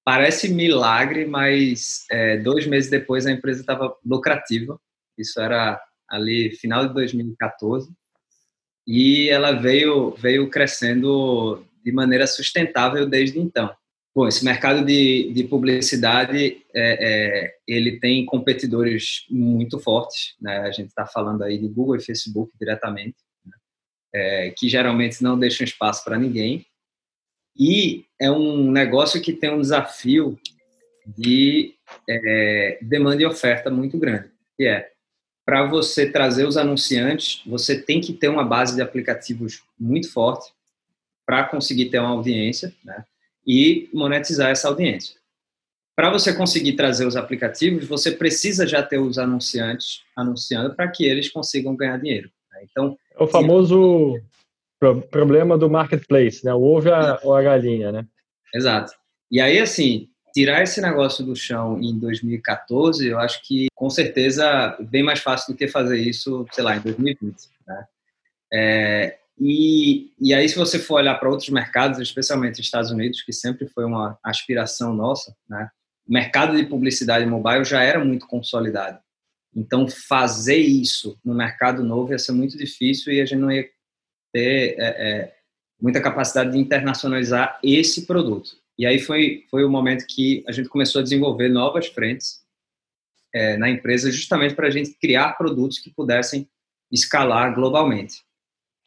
Parece 0.04 0.48
milagre, 0.48 1.26
mas 1.26 2.04
é, 2.10 2.38
dois 2.38 2.66
meses 2.66 2.90
depois 2.90 3.26
a 3.26 3.32
empresa 3.32 3.60
estava 3.60 3.94
lucrativa. 4.04 4.78
Isso 5.18 5.40
era 5.40 5.80
ali 6.08 6.50
final 6.56 6.88
de 6.88 6.94
2014 6.94 7.90
e 8.86 9.28
ela 9.28 9.52
veio 9.52 10.10
veio 10.16 10.50
crescendo 10.50 11.64
de 11.84 11.92
maneira 11.92 12.26
sustentável 12.26 13.08
desde 13.08 13.38
então. 13.38 13.70
Bom, 14.12 14.26
esse 14.26 14.44
mercado 14.44 14.84
de, 14.84 15.32
de 15.32 15.44
publicidade 15.44 16.64
é, 16.74 17.44
é, 17.44 17.54
ele 17.66 18.00
tem 18.00 18.26
competidores 18.26 19.24
muito 19.30 19.78
fortes. 19.78 20.34
Né? 20.40 20.58
A 20.58 20.72
gente 20.72 20.88
está 20.88 21.06
falando 21.06 21.42
aí 21.42 21.56
de 21.56 21.68
Google 21.68 21.96
e 21.96 22.02
Facebook 22.02 22.52
diretamente, 22.58 23.16
né? 23.46 23.52
é, 24.12 24.50
que 24.56 24.68
geralmente 24.68 25.22
não 25.22 25.38
deixam 25.38 25.64
espaço 25.64 26.02
para 26.04 26.18
ninguém. 26.18 26.66
E 27.60 28.06
é 28.18 28.30
um 28.30 28.70
negócio 28.70 29.20
que 29.20 29.34
tem 29.34 29.52
um 29.52 29.60
desafio 29.60 30.38
de 31.06 31.74
é, 32.08 32.78
demanda 32.80 33.22
e 33.22 33.26
oferta 33.26 33.70
muito 33.70 33.98
grande, 33.98 34.30
que 34.56 34.64
é 34.64 34.90
para 35.44 35.66
você 35.66 36.10
trazer 36.10 36.46
os 36.46 36.56
anunciantes, 36.56 37.42
você 37.44 37.78
tem 37.78 38.00
que 38.00 38.14
ter 38.14 38.28
uma 38.28 38.44
base 38.44 38.76
de 38.76 38.80
aplicativos 38.80 39.62
muito 39.78 40.10
forte 40.10 40.52
para 41.26 41.44
conseguir 41.44 41.90
ter 41.90 41.98
uma 41.98 42.10
audiência 42.10 42.72
né, 42.84 43.04
e 43.46 43.90
monetizar 43.92 44.50
essa 44.50 44.68
audiência. 44.68 45.16
Para 45.94 46.08
você 46.08 46.32
conseguir 46.32 46.74
trazer 46.74 47.06
os 47.06 47.16
aplicativos, 47.16 47.86
você 47.86 48.12
precisa 48.12 48.66
já 48.66 48.82
ter 48.82 48.98
os 48.98 49.18
anunciantes 49.18 50.02
anunciando 50.16 50.74
para 50.74 50.88
que 50.88 51.04
eles 51.04 51.28
consigam 51.28 51.76
ganhar 51.76 51.98
dinheiro. 51.98 52.30
Né? 52.52 52.60
Então, 52.70 52.96
é 53.14 53.22
o 53.22 53.26
famoso 53.26 54.18
Pro, 54.80 55.02
problema 55.02 55.58
do 55.58 55.70
marketplace, 55.70 56.44
né? 56.44 56.52
O 56.54 56.62
ovo 56.62 56.88
ou 57.22 57.34
a 57.34 57.42
galinha, 57.42 57.92
né? 57.92 58.06
Exato. 58.54 58.92
E 59.30 59.40
aí, 59.40 59.58
assim, 59.58 60.08
tirar 60.32 60.62
esse 60.62 60.80
negócio 60.80 61.24
do 61.24 61.36
chão 61.36 61.78
em 61.80 61.98
2014, 61.98 63.06
eu 63.06 63.18
acho 63.18 63.42
que, 63.46 63.66
com 63.74 63.90
certeza, 63.90 64.76
bem 64.80 65.02
mais 65.02 65.20
fácil 65.20 65.52
do 65.52 65.58
que 65.58 65.68
fazer 65.68 65.98
isso, 65.98 66.46
sei 66.52 66.64
lá, 66.64 66.76
em 66.76 66.80
2020, 66.80 67.36
né? 67.66 67.84
É, 68.52 69.18
e, 69.38 70.12
e 70.20 70.34
aí, 70.34 70.48
se 70.48 70.56
você 70.56 70.78
for 70.78 70.96
olhar 70.96 71.14
para 71.14 71.30
outros 71.30 71.50
mercados, 71.50 71.98
especialmente 71.98 72.60
Estados 72.60 72.90
Unidos, 72.90 73.22
que 73.22 73.32
sempre 73.32 73.68
foi 73.68 73.84
uma 73.84 74.18
aspiração 74.24 74.92
nossa, 74.92 75.34
né? 75.48 75.68
o 76.10 76.12
mercado 76.12 76.56
de 76.56 76.66
publicidade 76.66 77.24
mobile 77.24 77.64
já 77.64 77.82
era 77.82 78.04
muito 78.04 78.26
consolidado. 78.26 78.98
Então, 79.54 79.88
fazer 79.88 80.56
isso 80.56 81.18
no 81.24 81.34
mercado 81.34 81.84
novo 81.84 82.12
ia 82.12 82.18
ser 82.18 82.32
muito 82.32 82.58
difícil 82.58 83.12
e 83.12 83.20
a 83.20 83.24
gente 83.24 83.38
não 83.38 83.50
ia 83.50 83.68
ter 84.32 84.76
é, 84.78 84.84
é, 84.84 85.34
muita 85.80 86.00
capacidade 86.00 86.52
de 86.52 86.58
internacionalizar 86.58 87.58
esse 87.62 88.06
produto. 88.06 88.50
E 88.78 88.86
aí 88.86 88.98
foi, 88.98 89.44
foi 89.50 89.64
o 89.64 89.70
momento 89.70 90.06
que 90.06 90.44
a 90.48 90.52
gente 90.52 90.68
começou 90.68 91.00
a 91.00 91.02
desenvolver 91.02 91.48
novas 91.48 91.86
frentes 91.88 92.40
é, 93.34 93.56
na 93.56 93.68
empresa, 93.68 94.10
justamente 94.10 94.54
para 94.54 94.68
a 94.68 94.70
gente 94.70 94.94
criar 94.98 95.32
produtos 95.32 95.78
que 95.78 95.90
pudessem 95.90 96.48
escalar 96.90 97.54
globalmente. 97.54 98.22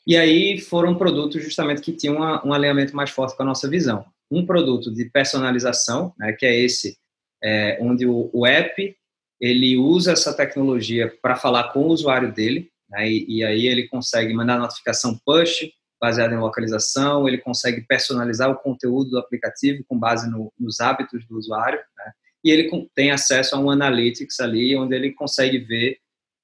E 0.06 0.18
aí 0.18 0.60
foram 0.60 0.96
produtos 0.96 1.42
justamente 1.42 1.82
que 1.82 1.94
tinham 1.94 2.18
uma, 2.18 2.46
um 2.46 2.54
alinhamento 2.54 2.96
mais 2.96 3.10
forte 3.10 3.38
com 3.38 3.44
a 3.44 3.46
nossa 3.46 3.70
visão. 3.70 4.06
Um 4.30 4.46
produto 4.46 4.92
de 4.92 5.06
personalização, 5.06 6.14
né, 6.18 6.34
que 6.34 6.46
é 6.46 6.60
esse, 6.60 6.98
é, 7.42 7.78
onde 7.82 8.06
o, 8.06 8.30
o, 8.34 8.46
app 8.46 8.98
ele 9.40 9.78
usa 9.78 10.12
essa 10.12 10.34
tecnologia 10.34 11.14
para 11.22 11.36
falar 11.36 11.72
com 11.72 11.84
o 11.84 11.90
usuário 11.90 12.34
dele, 12.34 12.70
né, 12.94 13.10
e, 13.10 13.26
e, 13.28 13.44
aí 13.44 13.68
ele 13.68 13.88
consegue 13.88 14.34
mandar 14.34 14.60
notificação 14.60 15.20
push 15.26 15.70
baseada 16.00 16.34
em 16.34 16.40
localização, 16.40 17.28
ele 17.28 17.38
consegue 17.38 17.82
personalizar 17.82 18.50
o 18.52 18.58
conteúdo 18.58 19.12
do 19.12 19.20
aplicativo 19.20 19.84
com 19.88 19.98
base 19.98 20.30
no, 20.30 20.52
nos 20.60 20.80
hábitos 20.80 21.26
do 21.28 21.38
usuário, 21.38 21.80
né, 21.98 22.12
e 22.44 22.52
ele 22.52 22.70
tem 22.94 23.12
acesso 23.12 23.56
a 23.56 23.60
um 23.60 23.70
analytics 23.70 24.40
ali, 24.40 24.76
onde 24.76 24.96
ele 24.96 25.14
consegue 25.14 25.60
ver 25.60 25.98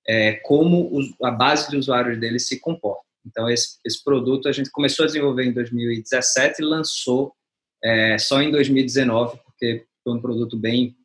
é, 0.08 0.34
como 0.34 0.90
a 1.22 1.30
base 1.30 1.70
de 1.70 1.78
usuários 1.78 2.20
dele 2.20 2.40
se 2.40 2.60
comporta. 2.60 3.04
Então, 3.26 3.50
esse, 3.50 3.78
esse 3.86 4.04
produto 4.04 4.48
a 4.48 4.52
gente 4.52 4.72
começou 4.72 5.04
a 5.04 5.08
desenvolver 5.08 5.44
em 5.44 5.54
2017 5.54 6.62
e 6.62 6.66
lançou 6.66 7.34
é, 7.84 8.18
só 8.18 8.42
em 8.42 8.50
2019, 8.50 9.40
porque 9.44 9.86
foi 10.04 10.14
um 10.14 10.22
produto 10.22 10.58
bem, 10.58 10.96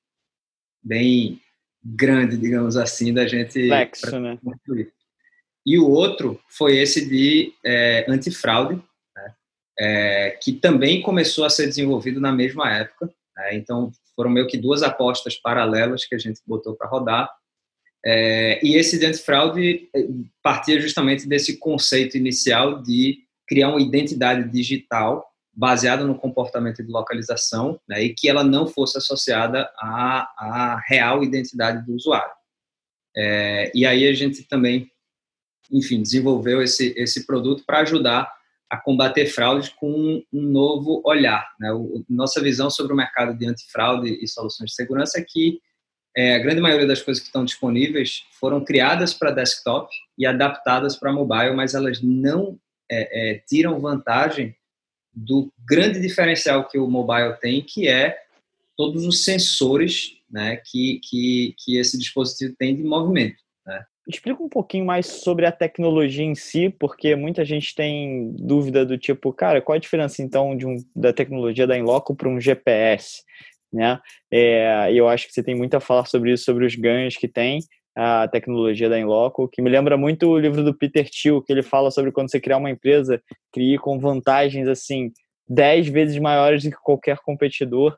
bem 0.82 1.40
grande, 1.84 2.38
digamos 2.38 2.76
assim, 2.76 3.12
da 3.12 3.26
gente 3.26 3.60
Complexo, 3.60 4.18
né? 4.18 4.38
E 5.66 5.78
o 5.78 5.88
outro 5.88 6.40
foi 6.48 6.76
esse 6.76 7.08
de 7.08 7.52
é, 7.64 8.04
antifraude, 8.08 8.74
né? 9.16 9.34
é, 9.78 10.30
que 10.42 10.52
também 10.52 11.00
começou 11.00 11.44
a 11.44 11.50
ser 11.50 11.66
desenvolvido 11.66 12.20
na 12.20 12.32
mesma 12.32 12.70
época. 12.70 13.06
Né? 13.36 13.56
Então, 13.56 13.90
foram 14.14 14.30
meio 14.30 14.46
que 14.46 14.58
duas 14.58 14.82
apostas 14.82 15.36
paralelas 15.36 16.04
que 16.04 16.14
a 16.14 16.18
gente 16.18 16.40
botou 16.46 16.74
para 16.74 16.88
rodar. 16.88 17.30
É, 18.04 18.60
e 18.62 18.76
esse 18.76 18.98
de 18.98 19.06
antifraude 19.06 19.88
é, 19.94 20.06
partia 20.42 20.78
justamente 20.80 21.26
desse 21.26 21.58
conceito 21.58 22.18
inicial 22.18 22.82
de 22.82 23.18
criar 23.46 23.70
uma 23.70 23.80
identidade 23.80 24.50
digital 24.50 25.26
baseada 25.56 26.04
no 26.04 26.16
comportamento 26.16 26.82
de 26.82 26.90
localização 26.90 27.80
né, 27.88 28.02
e 28.02 28.14
que 28.14 28.28
ela 28.28 28.42
não 28.42 28.66
fosse 28.66 28.98
associada 28.98 29.70
à, 29.78 30.28
à 30.36 30.82
real 30.86 31.22
identidade 31.22 31.84
do 31.86 31.94
usuário. 31.94 32.32
É, 33.16 33.70
e 33.74 33.86
aí 33.86 34.08
a 34.08 34.12
gente 34.12 34.42
também, 34.44 34.90
enfim, 35.70 36.02
desenvolveu 36.02 36.62
esse, 36.62 36.94
esse 36.96 37.26
produto 37.26 37.64
para 37.66 37.80
ajudar 37.80 38.30
a 38.68 38.76
combater 38.76 39.26
fraudes 39.26 39.68
com 39.68 39.90
um, 39.90 40.22
um 40.32 40.42
novo 40.42 41.02
olhar. 41.04 41.46
Né? 41.60 41.72
O, 41.72 42.04
nossa 42.08 42.40
visão 42.42 42.70
sobre 42.70 42.92
o 42.92 42.96
mercado 42.96 43.36
de 43.36 43.46
antifraude 43.46 44.18
e 44.22 44.26
soluções 44.26 44.70
de 44.70 44.76
segurança 44.76 45.18
é 45.18 45.24
que 45.26 45.60
é, 46.16 46.36
a 46.36 46.38
grande 46.38 46.60
maioria 46.60 46.86
das 46.86 47.02
coisas 47.02 47.20
que 47.20 47.28
estão 47.28 47.44
disponíveis 47.44 48.24
foram 48.38 48.64
criadas 48.64 49.12
para 49.12 49.32
desktop 49.32 49.92
e 50.16 50.24
adaptadas 50.24 50.96
para 50.96 51.12
mobile, 51.12 51.54
mas 51.54 51.74
elas 51.74 52.00
não 52.00 52.58
é, 52.90 53.32
é, 53.32 53.38
tiram 53.48 53.80
vantagem 53.80 54.54
do 55.12 55.52
grande 55.66 56.00
diferencial 56.00 56.68
que 56.68 56.78
o 56.78 56.88
mobile 56.88 57.34
tem, 57.40 57.62
que 57.62 57.88
é 57.88 58.16
todos 58.76 59.04
os 59.04 59.24
sensores 59.24 60.18
né, 60.30 60.56
que, 60.56 61.00
que, 61.02 61.54
que 61.58 61.78
esse 61.78 61.98
dispositivo 61.98 62.54
tem 62.58 62.76
de 62.76 62.82
movimento. 62.82 63.43
Explica 64.06 64.42
um 64.42 64.48
pouquinho 64.48 64.84
mais 64.84 65.06
sobre 65.06 65.46
a 65.46 65.52
tecnologia 65.52 66.24
em 66.24 66.34
si, 66.34 66.68
porque 66.68 67.16
muita 67.16 67.44
gente 67.44 67.74
tem 67.74 68.34
dúvida 68.38 68.84
do 68.84 68.98
tipo, 68.98 69.32
cara, 69.32 69.62
qual 69.62 69.76
a 69.76 69.80
diferença 69.80 70.22
então 70.22 70.56
de 70.56 70.66
um, 70.66 70.76
da 70.94 71.12
tecnologia 71.12 71.66
da 71.66 71.76
Inloco 71.76 72.14
para 72.14 72.28
um 72.28 72.40
GPS? 72.40 73.22
né? 73.74 73.98
É, 74.30 74.88
eu 74.92 75.08
acho 75.08 75.26
que 75.26 75.32
você 75.32 75.42
tem 75.42 75.54
muito 75.54 75.74
a 75.74 75.80
falar 75.80 76.06
sobre 76.06 76.32
isso, 76.32 76.44
sobre 76.44 76.64
os 76.64 76.74
ganhos 76.76 77.16
que 77.16 77.26
tem 77.26 77.58
a 77.96 78.28
tecnologia 78.28 78.88
da 78.88 78.98
Inloco, 78.98 79.48
que 79.48 79.60
me 79.60 79.68
lembra 79.68 79.96
muito 79.96 80.28
o 80.28 80.38
livro 80.38 80.62
do 80.62 80.74
Peter 80.74 81.08
Thiel, 81.10 81.42
que 81.42 81.52
ele 81.52 81.62
fala 81.62 81.90
sobre 81.90 82.12
quando 82.12 82.30
você 82.30 82.40
criar 82.40 82.56
uma 82.56 82.70
empresa, 82.70 83.20
crie 83.52 83.78
com 83.78 83.98
vantagens 83.98 84.68
assim 84.68 85.12
dez 85.46 85.86
vezes 85.88 86.18
maiores 86.18 86.62
do 86.62 86.70
que 86.70 86.76
qualquer 86.82 87.18
competidor. 87.18 87.96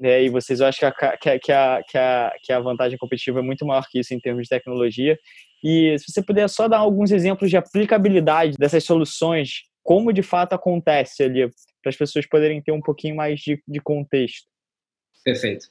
É, 0.00 0.24
e 0.24 0.30
vocês 0.30 0.60
acham 0.60 0.90
que 0.90 1.04
a, 1.04 1.16
que, 1.16 1.28
a, 1.28 1.38
que, 1.38 1.52
a, 1.52 1.82
que, 1.88 1.98
a, 1.98 2.32
que 2.42 2.52
a 2.52 2.60
vantagem 2.60 2.98
competitiva 2.98 3.40
é 3.40 3.42
muito 3.42 3.66
maior 3.66 3.84
que 3.90 3.98
isso 3.98 4.14
em 4.14 4.20
termos 4.20 4.44
de 4.44 4.48
tecnologia. 4.48 5.18
E 5.62 5.96
se 5.98 6.10
você 6.10 6.22
puder 6.22 6.48
só 6.48 6.66
dar 6.66 6.78
alguns 6.78 7.10
exemplos 7.10 7.50
de 7.50 7.56
aplicabilidade 7.56 8.56
dessas 8.58 8.84
soluções, 8.84 9.62
como 9.82 10.12
de 10.12 10.22
fato 10.22 10.54
acontece 10.54 11.22
ali, 11.22 11.48
para 11.82 11.90
as 11.90 11.96
pessoas 11.96 12.26
poderem 12.26 12.62
ter 12.62 12.72
um 12.72 12.80
pouquinho 12.80 13.16
mais 13.16 13.40
de, 13.40 13.62
de 13.66 13.80
contexto. 13.80 14.46
Perfeito. 15.24 15.66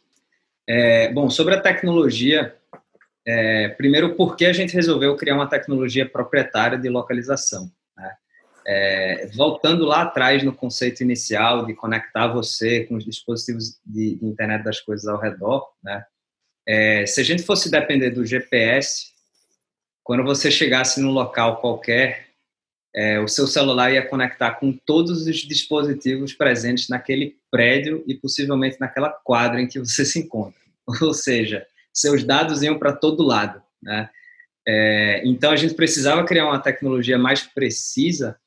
É, 0.67 1.11
bom, 1.11 1.29
sobre 1.29 1.55
a 1.55 1.61
tecnologia, 1.61 2.55
é, 3.25 3.69
primeiro, 3.69 4.15
por 4.15 4.35
que 4.35 4.45
a 4.45 4.53
gente 4.53 4.73
resolveu 4.73 5.15
criar 5.15 5.35
uma 5.35 5.49
tecnologia 5.49 6.07
proprietária 6.07 6.77
de 6.77 6.89
localização? 6.89 7.69
É, 8.65 9.27
voltando 9.33 9.85
lá 9.85 10.03
atrás 10.03 10.43
no 10.43 10.53
conceito 10.53 11.01
inicial 11.01 11.65
de 11.65 11.73
conectar 11.73 12.27
você 12.27 12.85
com 12.85 12.95
os 12.95 13.03
dispositivos 13.03 13.79
de, 13.85 14.15
de 14.15 14.25
internet 14.25 14.63
das 14.63 14.79
coisas 14.79 15.07
ao 15.07 15.19
redor, 15.19 15.67
né? 15.83 16.05
É, 16.67 17.05
se 17.05 17.19
a 17.19 17.23
gente 17.23 17.41
fosse 17.41 17.71
depender 17.71 18.11
do 18.11 18.25
GPS, 18.25 19.07
quando 20.03 20.23
você 20.23 20.51
chegasse 20.51 21.01
num 21.01 21.11
local 21.11 21.59
qualquer 21.59 22.31
é, 22.93 23.19
o 23.19 23.27
seu 23.27 23.47
celular 23.47 23.91
ia 23.91 24.05
conectar 24.05 24.51
com 24.55 24.73
todos 24.73 25.25
os 25.25 25.37
dispositivos 25.37 26.33
presentes 26.33 26.89
naquele 26.89 27.37
prédio 27.49 28.03
e 28.05 28.13
possivelmente 28.15 28.77
naquela 28.79 29.09
quadra 29.09 29.61
em 29.61 29.67
que 29.67 29.79
você 29.79 30.03
se 30.05 30.19
encontra. 30.19 30.59
Ou 31.01 31.13
seja, 31.13 31.65
seus 31.93 32.23
dados 32.23 32.61
iam 32.61 32.77
para 32.77 32.93
todo 32.93 33.23
lado. 33.23 33.61
Né? 33.81 34.09
É, 34.67 35.21
então 35.25 35.51
a 35.51 35.55
gente 35.55 35.73
precisava 35.73 36.25
criar 36.25 36.45
uma 36.45 36.59
tecnologia 36.59 37.17
mais 37.17 37.43
precisa 37.43 38.37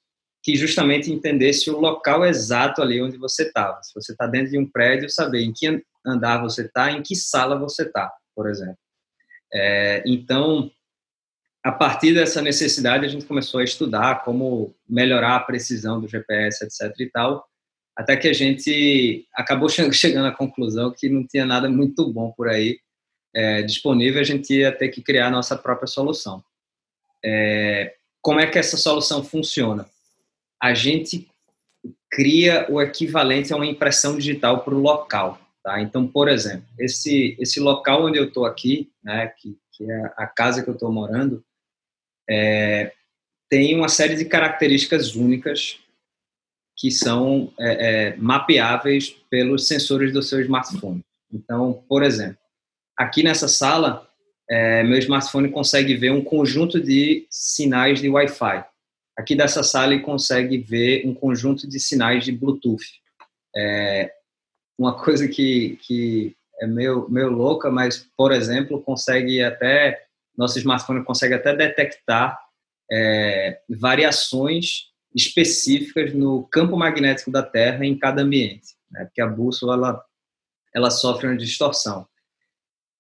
que 0.44 0.54
justamente 0.56 1.10
entendesse 1.10 1.70
o 1.70 1.80
local 1.80 2.24
exato 2.24 2.82
ali 2.82 3.00
onde 3.00 3.16
você 3.16 3.44
estava. 3.44 3.82
Se 3.82 3.94
você 3.94 4.12
está 4.12 4.26
dentro 4.26 4.50
de 4.50 4.58
um 4.58 4.70
prédio, 4.70 5.08
saber 5.08 5.42
em 5.42 5.52
que 5.52 5.82
andar 6.04 6.42
você 6.42 6.66
está, 6.66 6.92
em 6.92 7.02
que 7.02 7.16
sala 7.16 7.58
você 7.58 7.84
está, 7.84 8.12
por 8.36 8.46
exemplo. 8.46 8.76
É, 9.52 10.02
então 10.06 10.70
a 11.64 11.72
partir 11.72 12.12
dessa 12.12 12.42
necessidade, 12.42 13.06
a 13.06 13.08
gente 13.08 13.24
começou 13.24 13.58
a 13.58 13.64
estudar 13.64 14.22
como 14.22 14.74
melhorar 14.86 15.36
a 15.36 15.40
precisão 15.40 15.98
do 15.98 16.06
GPS, 16.06 16.62
etc. 16.62 16.94
e 17.00 17.06
tal, 17.06 17.48
até 17.96 18.14
que 18.18 18.28
a 18.28 18.34
gente 18.34 19.26
acabou 19.32 19.70
chegando 19.70 20.26
à 20.26 20.32
conclusão 20.32 20.92
que 20.92 21.08
não 21.08 21.26
tinha 21.26 21.46
nada 21.46 21.70
muito 21.70 22.12
bom 22.12 22.30
por 22.32 22.48
aí 22.48 22.78
é, 23.34 23.62
disponível, 23.62 24.20
a 24.20 24.24
gente 24.24 24.52
ia 24.52 24.70
ter 24.70 24.90
que 24.90 25.00
criar 25.00 25.28
a 25.28 25.30
nossa 25.30 25.56
própria 25.56 25.86
solução. 25.86 26.44
É, 27.24 27.94
como 28.20 28.40
é 28.40 28.46
que 28.46 28.58
essa 28.58 28.76
solução 28.76 29.24
funciona? 29.24 29.88
A 30.64 30.72
gente 30.72 31.28
cria 32.10 32.66
o 32.70 32.80
equivalente 32.80 33.52
a 33.52 33.56
uma 33.56 33.66
impressão 33.66 34.16
digital 34.16 34.64
para 34.64 34.74
o 34.74 34.80
local. 34.80 35.38
Tá? 35.62 35.82
Então, 35.82 36.06
por 36.06 36.26
exemplo, 36.26 36.66
esse, 36.78 37.36
esse 37.38 37.60
local 37.60 38.06
onde 38.06 38.18
eu 38.18 38.28
estou 38.28 38.46
aqui, 38.46 38.90
né, 39.02 39.26
que, 39.26 39.58
que 39.70 39.84
é 39.84 40.12
a 40.16 40.26
casa 40.26 40.62
que 40.62 40.70
eu 40.70 40.72
estou 40.72 40.90
morando, 40.90 41.44
é, 42.26 42.94
tem 43.50 43.76
uma 43.76 43.90
série 43.90 44.16
de 44.16 44.24
características 44.24 45.14
únicas 45.14 45.78
que 46.78 46.90
são 46.90 47.52
é, 47.60 48.12
é, 48.12 48.16
mapeáveis 48.16 49.10
pelos 49.28 49.68
sensores 49.68 50.14
do 50.14 50.22
seu 50.22 50.40
smartphone. 50.40 51.04
Então, 51.30 51.84
por 51.86 52.02
exemplo, 52.02 52.38
aqui 52.96 53.22
nessa 53.22 53.48
sala, 53.48 54.08
é, 54.48 54.82
meu 54.82 54.98
smartphone 54.98 55.50
consegue 55.50 55.94
ver 55.94 56.10
um 56.10 56.24
conjunto 56.24 56.80
de 56.80 57.26
sinais 57.28 58.00
de 58.00 58.08
Wi-Fi. 58.08 58.64
Aqui 59.16 59.36
dessa 59.36 59.62
sala 59.62 59.94
ele 59.94 60.02
consegue 60.02 60.58
ver 60.58 61.06
um 61.06 61.14
conjunto 61.14 61.68
de 61.68 61.78
sinais 61.78 62.24
de 62.24 62.32
Bluetooth. 62.32 62.84
É, 63.56 64.12
uma 64.78 64.98
coisa 65.02 65.28
que, 65.28 65.78
que 65.82 66.36
é 66.60 66.66
meio, 66.66 67.08
meio 67.08 67.30
louca, 67.30 67.70
mas, 67.70 68.08
por 68.16 68.32
exemplo, 68.32 68.82
consegue 68.82 69.42
até 69.42 70.04
nosso 70.36 70.58
smartphone 70.58 71.04
consegue 71.04 71.34
até 71.34 71.54
detectar 71.54 72.38
é, 72.90 73.60
variações 73.68 74.92
específicas 75.14 76.12
no 76.12 76.42
campo 76.48 76.76
magnético 76.76 77.30
da 77.30 77.42
Terra 77.42 77.86
em 77.86 77.96
cada 77.96 78.22
ambiente, 78.22 78.74
né? 78.90 79.04
porque 79.04 79.20
a 79.20 79.26
bússola 79.26 79.74
ela, 79.74 80.04
ela 80.74 80.90
sofre 80.90 81.28
uma 81.28 81.36
distorção. 81.36 82.06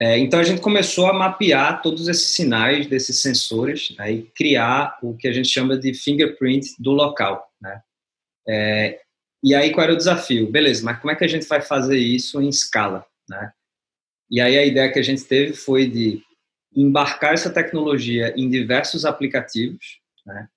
É, 0.04 0.18
então 0.18 0.38
a 0.38 0.44
gente 0.44 0.60
começou 0.60 1.06
a 1.06 1.14
mapear 1.14 1.80
todos 1.80 2.08
esses 2.08 2.28
sinais 2.28 2.86
desses 2.86 3.22
sensores 3.22 3.96
né, 3.96 4.12
e 4.12 4.22
criar 4.36 4.98
o 5.02 5.16
que 5.16 5.26
a 5.26 5.32
gente 5.32 5.48
chama 5.48 5.78
de 5.78 5.94
fingerprint 5.94 6.74
do 6.78 6.90
local. 6.90 7.50
Né? 7.58 7.80
É, 8.46 9.00
e 9.42 9.54
aí 9.54 9.72
qual 9.72 9.84
era 9.84 9.94
o 9.94 9.96
desafio? 9.96 10.50
Beleza, 10.50 10.84
mas 10.84 11.00
como 11.00 11.10
é 11.10 11.16
que 11.16 11.24
a 11.24 11.28
gente 11.28 11.46
vai 11.46 11.62
fazer 11.62 11.96
isso 11.96 12.38
em 12.42 12.50
escala? 12.50 13.06
Né? 13.26 13.50
E 14.30 14.42
aí 14.42 14.58
a 14.58 14.66
ideia 14.66 14.92
que 14.92 14.98
a 14.98 15.02
gente 15.02 15.24
teve 15.24 15.54
foi 15.54 15.88
de 15.88 16.20
embarcar 16.76 17.32
essa 17.32 17.48
tecnologia 17.48 18.34
em 18.36 18.50
diversos 18.50 19.06
aplicativos, 19.06 20.00
né? 20.26 20.48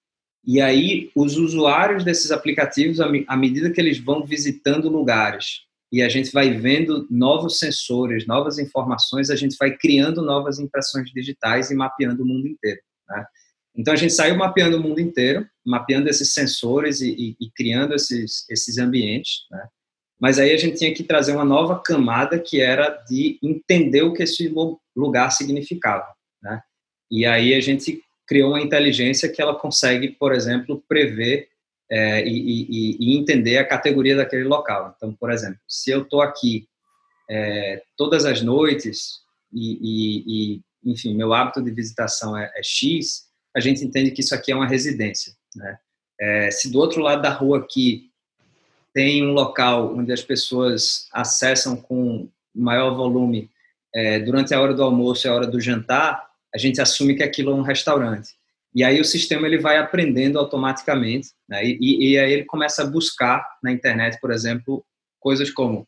E 0.45 0.60
aí 0.60 1.12
os 1.15 1.38
usuários 1.38 2.03
desses 2.03 2.31
aplicativos, 2.31 2.99
à 2.99 3.38
medida 3.38 3.69
que 3.69 3.79
eles 3.79 3.99
vão 3.99 4.25
visitando 4.25 4.89
lugares 4.89 5.66
e 5.91 6.02
a 6.02 6.10
gente 6.10 6.32
vai 6.32 6.52
vendo 6.52 7.08
novos 7.10 7.60
sensores, 7.60 8.28
novas 8.28 8.60
informações, 8.60 9.30
a 9.30 9.36
gente 9.36 9.56
vai 9.58 9.76
criando 9.76 10.21
novas 10.21 10.60
impressões 10.60 11.10
digitais 11.12 11.71
e 11.71 11.76
mapeando 11.76 12.23
o 12.23 12.26
mundo 12.26 12.47
inteiro. 12.47 12.82
Né? 13.10 13.26
Então 13.76 13.93
a 13.93 13.97
gente 13.97 14.13
saiu 14.13 14.36
mapeando 14.36 14.78
o 14.78 14.82
mundo 14.82 15.00
inteiro, 15.00 15.47
mapeando 15.65 16.10
esses 16.10 16.34
sensores 16.34 17.00
e, 17.00 17.12
e, 17.12 17.38
e 17.39 17.52
criando 17.56 17.93
esses, 17.93 18.45
esses 18.50 18.78
ambientes. 18.78 19.45
Né? 19.50 19.67
Mas 20.19 20.39
aí 20.39 20.52
a 20.52 20.58
gente 20.58 20.78
tinha 20.78 20.93
que 20.93 21.04
trazer 21.04 21.32
uma 21.34 21.45
nova 21.45 21.80
camada 21.80 22.39
que 22.39 22.60
era 22.60 22.89
de 23.08 23.39
entender 23.41 24.02
o 24.02 24.13
que 24.13 24.23
esse 24.23 24.54
lugar 24.95 25.32
significava. 25.32 26.08
Né? 26.41 26.62
E 27.10 27.26
aí 27.26 27.54
a 27.54 27.62
gente 27.62 28.02
criou 28.28 28.50
uma 28.50 28.62
inteligência 28.62 29.30
que 29.30 29.41
ela 29.41 29.58
consegue, 29.58 30.10
por 30.10 30.34
exemplo, 30.34 30.84
prever 30.89 31.47
é, 31.89 32.28
e, 32.28 32.67
e, 32.69 32.97
e, 33.00 33.17
entender 33.17 33.58
a 33.58 33.67
categoria 33.67 34.15
daquele 34.15 34.43
local. 34.43 34.93
Então, 34.95 35.13
por 35.13 35.32
exemplo, 35.32 35.60
se 35.67 35.89
eu 35.89 36.02
estou 36.02 36.21
aqui 36.21 36.67
é, 37.30 37.82
todas 37.95 38.26
as 38.26 38.41
noites 38.41 39.21
e, 39.54 40.56
e, 40.56 40.62
enfim, 40.84 41.15
meu 41.15 41.34
hábito 41.34 41.62
de 41.62 41.71
visitação 41.71 42.38
é, 42.38 42.52
é, 42.56 42.63
X, 42.63 43.28
a 43.56 43.60
gente 43.60 43.84
entende 43.84 44.12
que 44.12 44.21
isso 44.21 44.36
aqui 44.36 44.52
é 44.52 44.56
uma 44.56 44.67
residência. 44.67 45.34
Né? 45.56 45.78
É, 46.19 46.52
se 46.52 46.71
do 46.71 46.80
outro 46.80 47.02
lado 47.02 47.21
da 47.21 47.30
rua 47.30 47.60
aqui 47.60 48.10
tem 48.93 49.26
um 49.26 49.32
local 49.32 49.95
onde 49.95 50.12
as 50.12 50.21
pessoas 50.21 51.08
acessam 51.13 51.76
com 51.76 52.30
maior 52.54 52.95
volume 52.95 53.50
é, 53.93 54.19
durante 54.19 54.54
a 54.54 54.62
hora 54.62 54.73
do 54.73 54.84
almoço 54.84 55.28
e 55.28 55.30
a 55.30 55.34
hora 55.34 55.47
do 55.47 55.60
jantar, 55.62 56.28
a 56.54 56.58
gente 56.58 56.82
assume 56.82 57.15
que 57.15 57.23
aquilo 57.23 57.52
é 57.52 57.56
um 57.56 57.62
restaurante. 57.62 58.36
E 58.77 58.83
aí 58.83 59.01
o 59.01 59.05
sistema 59.05 59.47
ele 59.47 59.57
vai 59.57 59.79
aprendendo 59.79 60.37
automaticamente, 60.37 61.29
né? 61.49 61.65
e, 61.65 62.11
e 62.11 62.19
aí 62.19 62.31
ele 62.31 62.45
começa 62.45 62.83
a 62.83 62.85
buscar 62.85 63.43
na 63.63 63.71
internet, 63.71 64.19
por 64.21 64.31
exemplo, 64.31 64.85
coisas 65.19 65.49
como 65.49 65.87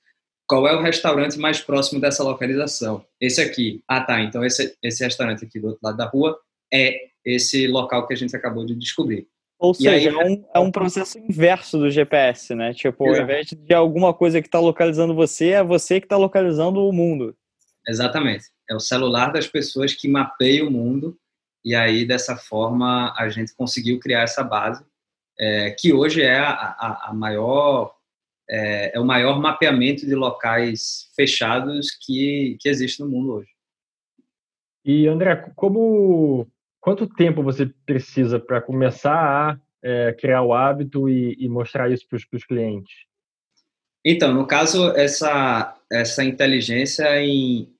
qual 0.49 0.67
é 0.67 0.75
o 0.75 0.81
restaurante 0.81 1.37
mais 1.37 1.61
próximo 1.61 2.01
dessa 2.01 2.23
localização? 2.23 3.05
Esse 3.21 3.39
aqui. 3.39 3.83
Ah, 3.87 4.01
tá. 4.01 4.19
Então 4.19 4.43
esse, 4.43 4.75
esse 4.81 5.03
restaurante 5.03 5.45
aqui 5.45 5.59
do 5.59 5.67
outro 5.67 5.79
lado 5.83 5.97
da 5.97 6.07
rua 6.07 6.39
é 6.73 7.09
esse 7.23 7.67
local 7.67 8.07
que 8.07 8.15
a 8.15 8.17
gente 8.17 8.35
acabou 8.35 8.65
de 8.65 8.73
descobrir. 8.73 9.27
Ou 9.59 9.75
seja, 9.75 9.91
aí, 9.91 10.07
é, 10.07 10.25
um, 10.25 10.45
é 10.55 10.59
um 10.59 10.71
processo 10.71 11.19
inverso 11.19 11.77
do 11.77 11.91
GPS, 11.91 12.55
né? 12.55 12.73
Tipo, 12.73 13.07
ao 13.07 13.21
invés 13.21 13.47
de 13.47 13.73
alguma 13.75 14.11
coisa 14.11 14.41
que 14.41 14.47
está 14.47 14.59
localizando 14.59 15.13
você, 15.13 15.49
é 15.49 15.63
você 15.63 15.99
que 15.99 16.07
está 16.07 16.17
localizando 16.17 16.79
o 16.79 16.91
mundo. 16.91 17.35
Exatamente. 17.87 18.45
É 18.67 18.73
o 18.73 18.79
celular 18.79 19.31
das 19.31 19.45
pessoas 19.45 19.93
que 19.93 20.07
mapeia 20.07 20.65
o 20.65 20.71
mundo 20.71 21.15
e 21.63 21.75
aí 21.75 22.05
dessa 22.05 22.35
forma 22.35 23.13
a 23.17 23.29
gente 23.29 23.55
conseguiu 23.55 23.99
criar 23.99 24.21
essa 24.21 24.43
base 24.43 24.83
é, 25.39 25.71
que 25.71 25.93
hoje 25.93 26.21
é 26.21 26.37
a, 26.37 26.51
a, 26.51 27.09
a 27.09 27.13
maior 27.13 27.93
é, 28.49 28.95
é, 28.95 28.99
o 28.99 29.05
maior 29.05 29.39
mapeamento 29.39 30.05
de 30.05 30.15
locais 30.15 31.11
fechados 31.15 31.91
que, 32.01 32.57
que 32.59 32.67
existe 32.67 32.99
no 32.99 33.07
mundo 33.07 33.33
hoje. 33.33 33.49
E 34.83 35.07
André, 35.07 35.35
como 35.55 36.47
quanto 36.81 37.07
tempo 37.07 37.43
você 37.43 37.67
precisa 37.85 38.39
para 38.39 38.59
começar 38.59 39.13
a 39.13 39.59
é, 39.83 40.13
criar 40.13 40.41
o 40.41 40.53
hábito 40.53 41.07
e, 41.07 41.35
e 41.39 41.47
mostrar 41.47 41.91
isso 41.91 42.07
para 42.07 42.17
os 42.17 42.45
clientes? 42.45 42.91
Então, 44.03 44.33
no 44.33 44.47
caso, 44.47 44.89
essa, 44.95 45.77
essa 45.91 46.23
inteligência 46.23 47.21
em 47.21 47.71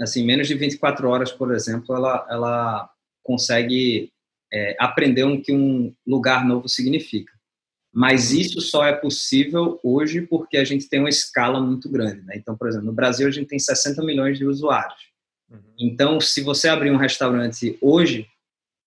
assim, 0.00 0.24
menos 0.24 0.46
de 0.46 0.54
24 0.54 1.08
horas, 1.08 1.32
por 1.32 1.54
exemplo, 1.54 1.94
ela, 1.94 2.26
ela 2.30 2.90
consegue 3.26 4.12
é, 4.52 4.76
aprender 4.78 5.24
o 5.24 5.28
um, 5.28 5.40
que 5.40 5.52
um 5.52 5.92
lugar 6.06 6.46
novo 6.46 6.68
significa. 6.68 7.32
Mas 7.92 8.30
isso 8.30 8.60
só 8.60 8.86
é 8.86 8.92
possível 8.92 9.80
hoje 9.82 10.20
porque 10.20 10.56
a 10.56 10.64
gente 10.64 10.88
tem 10.88 11.00
uma 11.00 11.08
escala 11.08 11.60
muito 11.60 11.88
grande. 11.88 12.22
Né? 12.22 12.34
Então, 12.36 12.56
por 12.56 12.68
exemplo, 12.68 12.86
no 12.86 12.92
Brasil 12.92 13.26
a 13.26 13.30
gente 13.30 13.48
tem 13.48 13.58
60 13.58 14.02
milhões 14.04 14.38
de 14.38 14.44
usuários. 14.44 15.00
Uhum. 15.50 15.58
Então, 15.78 16.20
se 16.20 16.42
você 16.42 16.68
abrir 16.68 16.90
um 16.90 16.98
restaurante 16.98 17.76
hoje, 17.80 18.26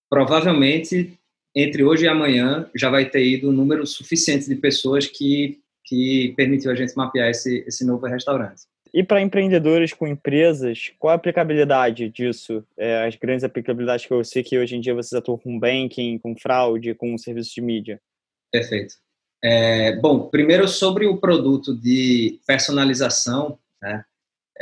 provavelmente 0.09 1.17
entre 1.55 1.83
hoje 1.83 2.05
e 2.05 2.07
amanhã 2.07 2.69
já 2.75 2.89
vai 2.89 3.09
ter 3.09 3.25
ido 3.25 3.49
um 3.49 3.53
número 3.53 3.85
suficiente 3.85 4.47
de 4.47 4.55
pessoas 4.55 5.07
que, 5.07 5.59
que 5.85 6.33
permitiu 6.37 6.71
a 6.71 6.75
gente 6.75 6.95
mapear 6.95 7.29
esse, 7.29 7.63
esse 7.67 7.83
novo 7.83 8.05
restaurante. 8.05 8.61
E 8.93 9.03
para 9.03 9.21
empreendedores 9.21 9.93
com 9.93 10.07
empresas, 10.07 10.91
qual 10.97 11.11
a 11.11 11.15
aplicabilidade 11.15 12.09
disso? 12.09 12.65
É, 12.77 13.05
as 13.05 13.15
grandes 13.15 13.43
aplicabilidades 13.43 14.05
que 14.05 14.13
eu 14.13 14.23
sei 14.23 14.43
que 14.43 14.57
hoje 14.57 14.75
em 14.75 14.81
dia 14.81 14.95
vocês 14.95 15.13
atuam 15.13 15.37
com 15.37 15.59
banking, 15.59 16.17
com 16.17 16.35
fraude, 16.35 16.95
com 16.95 17.17
serviços 17.17 17.53
de 17.53 17.61
mídia. 17.61 18.01
Perfeito. 18.51 18.95
É, 19.43 19.95
bom, 19.97 20.27
primeiro 20.27 20.67
sobre 20.67 21.05
o 21.05 21.17
produto 21.17 21.75
de 21.75 22.39
personalização, 22.45 23.57
né? 23.81 24.03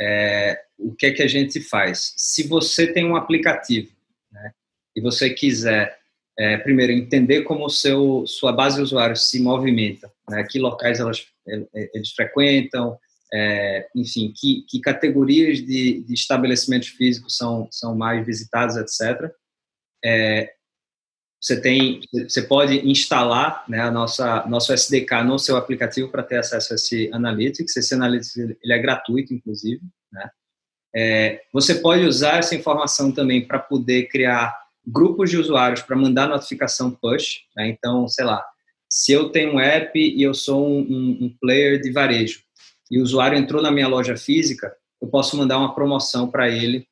É, 0.00 0.62
o 0.78 0.94
que 0.94 1.06
é 1.06 1.12
que 1.12 1.22
a 1.22 1.26
gente 1.26 1.60
faz? 1.60 2.14
Se 2.16 2.46
você 2.46 2.86
tem 2.86 3.04
um 3.04 3.16
aplicativo 3.16 3.90
né, 4.30 4.52
e 4.94 5.00
você 5.00 5.30
quiser, 5.30 5.98
é, 6.38 6.56
primeiro, 6.58 6.92
entender 6.92 7.42
como 7.42 7.66
o 7.66 7.70
seu, 7.70 8.24
sua 8.24 8.52
base 8.52 8.76
de 8.76 8.82
usuários 8.82 9.28
se 9.28 9.42
movimenta, 9.42 10.08
né, 10.30 10.46
que 10.48 10.60
locais 10.60 11.00
elas, 11.00 11.26
eles 11.92 12.12
frequentam, 12.12 12.96
é, 13.32 13.86
enfim, 13.94 14.32
que, 14.34 14.64
que 14.68 14.80
categorias 14.80 15.58
de, 15.58 16.02
de, 16.02 16.14
estabelecimentos 16.14 16.88
físicos 16.88 17.36
são, 17.36 17.68
são 17.70 17.94
mais 17.96 18.24
visitados, 18.24 18.76
etc. 18.76 19.30
É, 20.04 20.52
você 21.40 21.60
tem, 21.60 22.00
você 22.28 22.42
pode 22.42 22.88
instalar 22.88 23.64
né, 23.68 23.80
a 23.80 23.90
nossa 23.90 24.44
nosso 24.46 24.72
SDK 24.72 25.22
no 25.24 25.38
seu 25.38 25.56
aplicativo 25.56 26.08
para 26.08 26.22
ter 26.22 26.38
acesso 26.38 26.72
a 26.72 26.76
esse 26.76 27.10
Analytics. 27.12 27.76
Esse 27.76 27.94
Analytics 27.94 28.36
ele 28.36 28.72
é 28.72 28.78
gratuito, 28.78 29.32
inclusive. 29.32 29.80
Né? 30.12 30.30
É, 30.96 31.42
você 31.52 31.76
pode 31.76 32.04
usar 32.04 32.38
essa 32.38 32.56
informação 32.56 33.12
também 33.12 33.46
para 33.46 33.58
poder 33.58 34.08
criar 34.08 34.58
grupos 34.84 35.30
de 35.30 35.36
usuários 35.36 35.82
para 35.82 35.94
mandar 35.94 36.28
notificação 36.28 36.90
push. 36.90 37.42
Né? 37.56 37.68
Então, 37.68 38.08
sei 38.08 38.24
lá, 38.24 38.44
se 38.90 39.12
eu 39.12 39.28
tenho 39.28 39.54
um 39.54 39.60
app 39.60 39.96
e 39.96 40.20
eu 40.20 40.34
sou 40.34 40.66
um, 40.66 40.80
um, 40.80 41.18
um 41.26 41.36
player 41.40 41.80
de 41.80 41.92
varejo, 41.92 42.42
e 42.90 42.98
o 42.98 43.02
usuário 43.02 43.38
entrou 43.38 43.62
na 43.62 43.70
minha 43.70 43.88
loja 43.88 44.16
física, 44.16 44.74
eu 45.00 45.08
posso 45.08 45.36
mandar 45.36 45.58
uma 45.58 45.74
promoção 45.74 46.30
para 46.30 46.48
ele 46.48 46.86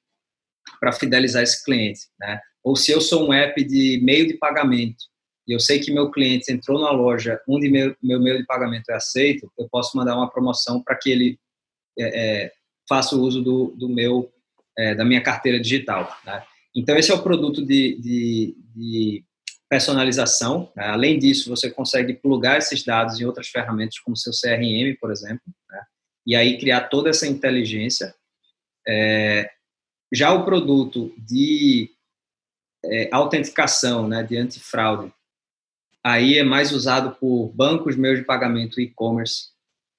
para 0.80 0.92
fidelizar 0.92 1.42
esse 1.42 1.64
cliente, 1.64 2.00
né? 2.18 2.40
Ou 2.62 2.74
se 2.74 2.90
eu 2.90 3.00
sou 3.00 3.28
um 3.28 3.32
app 3.32 3.62
de 3.62 4.00
meio 4.02 4.26
de 4.26 4.35
pagamento 4.35 5.04
e 5.46 5.52
eu 5.52 5.61
sei 5.61 5.78
que 5.78 5.92
meu 5.92 6.11
cliente 6.11 6.52
entrou 6.52 6.80
na 6.80 6.90
loja 6.90 7.40
onde 7.48 7.68
meu, 7.68 7.94
meu 8.02 8.20
meio 8.20 8.38
de 8.38 8.44
pagamento 8.44 8.90
é 8.90 8.94
aceito, 8.94 9.50
eu 9.56 9.68
posso 9.70 9.96
mandar 9.96 10.16
uma 10.16 10.28
promoção 10.28 10.82
para 10.82 10.96
que 10.96 11.09
ele 11.11 11.38
é, 11.96 12.44
é, 12.44 12.52
faça 12.88 13.14
o 13.14 13.20
uso 13.20 13.42
do, 13.42 13.68
do 13.76 13.88
meu 13.88 14.32
é, 14.76 14.94
da 14.94 15.04
minha 15.04 15.22
carteira 15.22 15.61
digital. 15.61 16.14
Né? 16.24 16.42
Então 16.74 16.96
esse 16.96 17.11
é 17.11 17.14
o 17.14 17.22
produto 17.22 17.64
de, 17.64 17.96
de, 18.00 18.56
de 18.74 19.24
personalização. 19.68 20.70
Né? 20.76 20.87
Além 20.87 21.18
disso, 21.18 21.50
você 21.50 21.70
consegue 21.70 22.14
plugar 22.14 22.59
esses 22.59 22.85
dados 22.85 23.20
em 23.20 23.24
outras 23.24 23.48
ferramentas, 23.48 23.98
como 23.98 24.16
seu 24.16 24.33
CRM, 24.33 24.96
por 25.00 25.11
exemplo, 25.11 25.42
né? 25.70 25.81
e 26.26 26.35
aí 26.35 26.59
criar 26.59 26.88
toda 26.88 27.11
essa 27.11 27.26
inteligência. 27.26 28.14
É, 28.87 29.50
já 30.12 30.33
o 30.33 30.44
produto 30.44 31.12
de 31.18 31.90
é, 32.85 33.09
autenticação, 33.12 34.07
né, 34.07 34.22
de 34.22 34.37
antifraude, 34.37 35.12
aí 36.05 36.38
é 36.38 36.44
mais 36.44 36.70
usado 36.72 37.16
por 37.16 37.48
bancos 37.48 37.96
meios 37.96 38.20
de 38.20 38.24
pagamento 38.24 38.81
e-commerce 38.81 39.48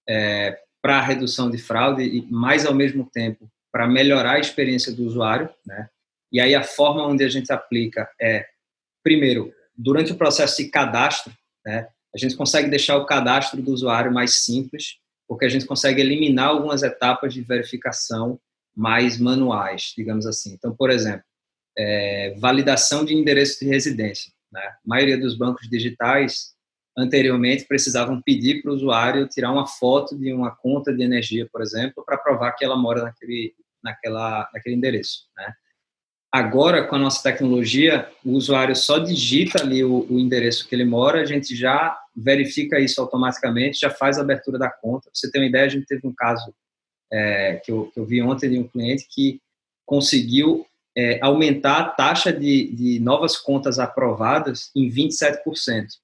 é, 0.08 0.58
para 0.82 1.02
redução 1.02 1.52
de 1.52 1.58
fraude 1.58 2.04
e 2.04 2.22
mais 2.32 2.66
ao 2.66 2.74
mesmo 2.74 3.10
tempo 3.12 3.52
para 3.72 3.88
melhorar 3.88 4.36
a 4.36 4.40
experiência 4.40 4.94
do 4.94 5.04
usuário, 5.04 5.50
né? 5.66 5.90
E 6.32 6.40
aí 6.40 6.56
a 6.56 6.64
forma 6.64 7.06
onde 7.06 7.24
a 7.24 7.30
gente 7.30 7.52
aplica 7.52 8.10
é 8.20 8.48
primeiro 9.04 9.54
durante 9.78 10.12
o 10.12 10.18
processo 10.18 10.58
de 10.58 10.70
cadastro, 10.70 11.32
né, 11.66 11.88
a 12.14 12.18
gente 12.18 12.36
consegue 12.36 12.70
deixar 12.70 12.98
o 12.98 13.06
cadastro 13.06 13.62
do 13.62 13.72
usuário 13.72 14.12
mais 14.12 14.44
simples, 14.44 14.98
porque 15.28 15.46
a 15.46 15.50
gente 15.50 15.66
consegue 15.66 16.02
eliminar 16.02 16.48
algumas 16.48 16.82
etapas 16.82 17.34
de 17.34 17.42
verificação 17.42 18.40
mais 18.76 19.20
manuais, 19.20 19.94
digamos 19.96 20.26
assim. 20.26 20.54
Então, 20.54 20.76
por 20.76 20.90
exemplo, 20.90 21.24
é, 21.78 22.36
validação 22.40 23.06
de 23.06 23.14
endereço 23.14 23.60
de 23.60 23.68
residência. 23.68 24.32
Né? 24.52 24.62
A 24.62 24.78
maioria 24.86 25.18
dos 25.18 25.38
bancos 25.38 25.70
digitais 25.70 26.56
anteriormente 26.98 27.66
precisavam 27.66 28.22
pedir 28.22 28.62
para 28.62 28.72
o 28.72 28.76
usuário 28.76 29.28
tirar 29.28 29.52
uma 29.52 29.68
foto 29.68 30.18
de 30.18 30.34
uma 30.34 30.56
conta 30.56 30.92
de 30.92 31.04
energia, 31.04 31.48
por 31.52 31.62
exemplo, 31.62 32.04
para 32.04 32.18
provar 32.18 32.54
que 32.54 32.66
ela 32.66 32.76
mora 32.76 33.04
naquele, 33.04 33.54
naquela, 33.84 34.50
naquele 34.52 34.76
endereço. 34.76 35.28
Né? 35.36 35.54
Agora, 36.38 36.86
com 36.86 36.96
a 36.96 37.00
nossa 37.00 37.24
tecnologia, 37.24 38.08
o 38.24 38.34
usuário 38.34 38.76
só 38.76 39.00
digita 39.00 39.60
ali 39.60 39.84
o, 39.84 40.06
o, 40.08 40.20
endereço 40.20 40.70
que 40.70 40.76
ele 40.76 40.86
mora, 40.86 41.20
a 41.20 41.26
gente 41.26 41.56
já 41.56 41.98
verifica 42.16 42.80
isso 42.80 43.02
automaticamente, 43.02 43.80
já 43.80 43.90
faz 43.90 44.20
a 44.20 44.22
abertura 44.22 44.60
da 44.60 44.70
conta. 44.70 45.06
Pra 45.06 45.12
você 45.16 45.32
ter 45.32 45.40
uma 45.40 45.48
ideia, 45.48 45.66
a 45.66 45.70
gente 45.70 45.88
teve 45.88 46.08
um 46.08 46.14
caso 46.14 46.54
é, 47.12 47.56
que, 47.66 47.72
eu, 47.72 47.90
que 47.92 48.00
eu 48.00 48.06
vi 48.06 48.22
ontem 48.22 48.52
de 48.52 48.60
um 48.60 48.68
cliente 48.68 49.08
que 49.10 49.42
conseguiu 49.84 50.64
é, 50.96 51.18
aumentar 51.24 51.80
a 51.80 51.90
taxa 51.90 52.32
de, 52.32 52.72
de, 52.72 53.00
novas 53.00 53.36
contas 53.36 53.80
aprovadas 53.80 54.70
em 54.76 54.88
27%. 54.92 55.38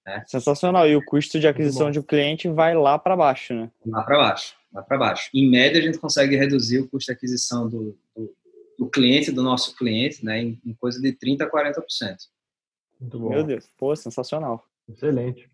Né? 0.04 0.24
Sensacional. 0.26 0.89
E 0.89 0.96
o 0.96 1.06
custo 1.06 1.39
de 1.39 1.48
aquisição 1.48 1.91
de 1.91 2.00
um 2.00 2.04
cliente 2.04 2.50
vai 2.50 2.74
lá 2.74 2.98
para 2.98 3.15
baixo, 3.15 3.54
né? 3.54 3.69
Lá 3.86 4.02
para 4.02 4.17
baixo, 4.17 4.56
lá 4.74 4.82
para 4.82 4.98
baixo. 4.98 5.30
Em 5.32 5.48
média, 5.48 5.80
a 5.80 5.84
gente 5.84 6.00
consegue 6.00 6.36
reduzir 6.36 6.80
o 6.80 6.89
custo 6.89 7.12
de 7.12 7.15
aquisição 7.15 7.69
do, 7.69 7.96
do 8.15 8.34
do 8.78 8.90
cliente, 8.90 9.32
do 9.32 9.44
nosso 9.44 9.76
cliente, 9.76 10.24
né, 10.26 10.42
em, 10.42 10.62
em 10.66 10.74
coisa 10.74 11.02
de 11.02 11.12
30% 11.14 11.42
a 11.42 11.50
40%. 11.50 11.82
Muito 13.00 13.20
bom. 13.20 13.30
Meu 13.30 13.44
Deus, 13.44 13.70
pô, 13.78 13.96
sensacional. 13.96 14.64
Excelente. 14.90 15.50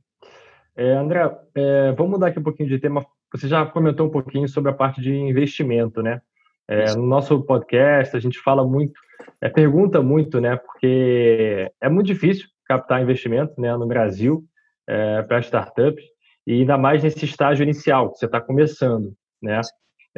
É, 0.76 0.94
André, 0.94 1.20
é, 1.56 1.92
vamos 1.92 2.12
mudar 2.12 2.28
aqui 2.28 2.40
um 2.40 2.44
pouquinho 2.44 2.70
de 2.70 2.80
tema. 2.80 3.06
Você 3.34 3.48
já 3.48 3.66
comentou 3.66 4.08
um 4.08 4.12
pouquinho 4.12 4.48
sobre 4.48 4.72
a 4.72 4.74
parte 4.74 5.02
de 5.02 5.14
investimento, 5.14 6.02
né? 6.02 6.22
É, 6.68 6.94
no 6.94 7.06
nosso 7.06 7.42
podcast, 7.42 8.16
a 8.16 8.20
gente 8.20 8.40
fala 8.40 8.64
muito, 8.64 8.94
é, 9.42 9.50
pergunta 9.50 10.02
muito, 10.02 10.40
né? 10.40 10.56
Porque 10.56 11.72
é 11.82 11.90
muito 11.90 12.08
difícil 12.08 12.48
captar 12.66 13.02
investimento 13.02 13.60
né, 13.60 13.76
no 13.76 13.88
Brasil 13.88 14.46
é, 14.88 15.24
para 15.24 15.40
startups, 15.40 16.06
e 16.46 16.54
ainda 16.54 16.78
mais 16.78 17.04
nesse 17.04 17.26
estágio 17.26 17.64
inicial, 17.64 18.12
que 18.12 18.20
você 18.20 18.26
está 18.28 18.40
começando, 18.40 19.14
né? 19.42 19.60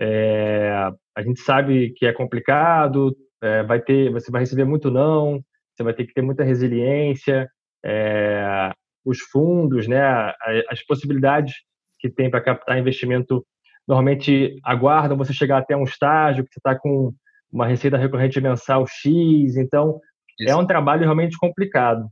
É, 0.02 0.90
a 1.16 1.22
gente 1.22 1.42
sabe 1.42 1.92
que 1.92 2.08
é 2.08 2.14
complicado, 2.14 3.16
é, 3.40 3.62
vai 3.62 3.80
ter, 3.80 4.12
você 4.12 4.32
vai 4.32 4.42
receber 4.42 4.66
muito 4.66 4.90
não, 4.90 5.40
você 5.74 5.84
vai 5.84 5.94
ter 5.94 6.06
que 6.06 6.14
ter 6.14 6.24
muita 6.24 6.44
resiliência, 6.44 7.48
é, 7.86 8.72
os 9.06 9.20
fundos, 9.20 9.88
né, 9.88 10.34
as 10.70 10.84
possibilidades 10.86 11.54
que 12.00 12.10
tem 12.10 12.30
para 12.32 12.42
captar 12.42 12.80
investimento 12.80 13.46
normalmente 13.88 14.56
aguardam 14.64 15.18
você 15.18 15.34
chegar 15.34 15.58
até 15.58 15.76
um 15.76 15.84
estágio 15.84 16.44
que 16.44 16.54
você 16.54 16.60
está 16.60 16.78
com 16.78 17.14
uma 17.52 17.68
receita 17.68 17.98
recorrente 17.98 18.40
mensal 18.42 18.86
X, 18.88 19.56
então 19.56 20.00
Isso. 20.40 20.52
é 20.52 20.56
um 20.56 20.66
trabalho 20.66 21.04
realmente 21.04 21.38
complicado. 21.38 22.08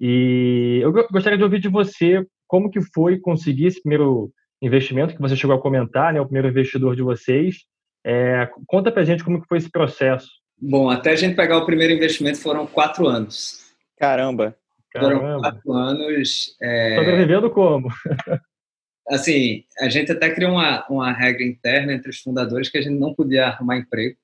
E 0.00 0.80
eu 0.82 0.92
gostaria 0.92 1.38
de 1.38 1.44
ouvir 1.44 1.60
de 1.60 1.68
você 1.68 2.24
como 2.46 2.70
que 2.70 2.80
foi 2.92 3.18
conseguir 3.18 3.66
esse 3.66 3.80
primeiro 3.80 4.30
investimento 4.60 5.14
que 5.14 5.20
você 5.20 5.36
chegou 5.36 5.56
a 5.56 5.60
comentar, 5.60 6.12
né, 6.12 6.20
o 6.20 6.24
primeiro 6.24 6.48
investidor 6.48 6.94
de 6.94 7.02
vocês, 7.02 7.64
é, 8.04 8.48
conta 8.66 8.90
pra 8.90 9.04
gente 9.04 9.24
como 9.24 9.40
que 9.40 9.48
foi 9.48 9.58
esse 9.58 9.70
processo. 9.70 10.28
Bom, 10.60 10.90
até 10.90 11.12
a 11.12 11.16
gente 11.16 11.36
pegar 11.36 11.58
o 11.58 11.66
primeiro 11.66 11.92
investimento 11.92 12.38
foram 12.38 12.66
quatro 12.66 13.06
anos. 13.06 13.72
Caramba! 13.98 14.56
Foram 14.92 15.20
Caramba. 15.20 15.40
quatro 15.40 15.72
anos. 15.72 16.56
É... 16.60 16.96
Sobrevivendo 16.96 17.50
como? 17.50 17.88
assim, 19.08 19.64
a 19.78 19.88
gente 19.88 20.12
até 20.12 20.30
criou 20.30 20.52
uma, 20.52 20.86
uma 20.88 21.12
regra 21.12 21.44
interna 21.44 21.92
entre 21.92 22.10
os 22.10 22.18
fundadores 22.18 22.68
que 22.68 22.78
a 22.78 22.82
gente 22.82 22.98
não 22.98 23.14
podia 23.14 23.46
arrumar 23.46 23.78
emprego. 23.78 24.16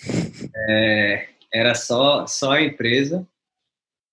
É, 0.68 1.26
era 1.52 1.74
só, 1.74 2.26
só 2.26 2.52
a 2.52 2.62
empresa. 2.62 3.26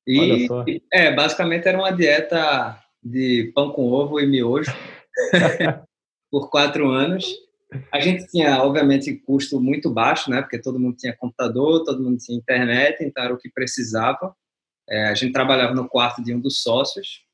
E, 0.06 0.48
é, 0.92 1.14
basicamente 1.14 1.66
era 1.66 1.78
uma 1.78 1.92
dieta 1.92 2.78
de 3.02 3.52
pão 3.56 3.72
com 3.72 3.90
ovo 3.90 4.20
e 4.20 4.28
miojo 4.28 4.72
por 6.32 6.50
quatro 6.50 6.90
anos. 6.90 7.26
A 7.92 8.00
gente 8.00 8.28
tinha, 8.28 8.62
obviamente, 8.64 9.14
custo 9.14 9.60
muito 9.60 9.90
baixo, 9.90 10.30
né? 10.30 10.42
Porque 10.42 10.62
todo 10.62 10.80
mundo 10.80 10.96
tinha 10.98 11.16
computador, 11.16 11.84
todo 11.84 12.02
mundo 12.02 12.18
tinha 12.18 12.38
internet, 12.38 13.04
então 13.04 13.24
era 13.24 13.34
o 13.34 13.38
que 13.38 13.50
precisava. 13.50 14.34
É, 14.90 15.08
a 15.08 15.14
gente 15.14 15.34
trabalhava 15.34 15.74
no 15.74 15.88
quarto 15.88 16.24
de 16.24 16.34
um 16.34 16.40
dos 16.40 16.62
sócios 16.62 17.28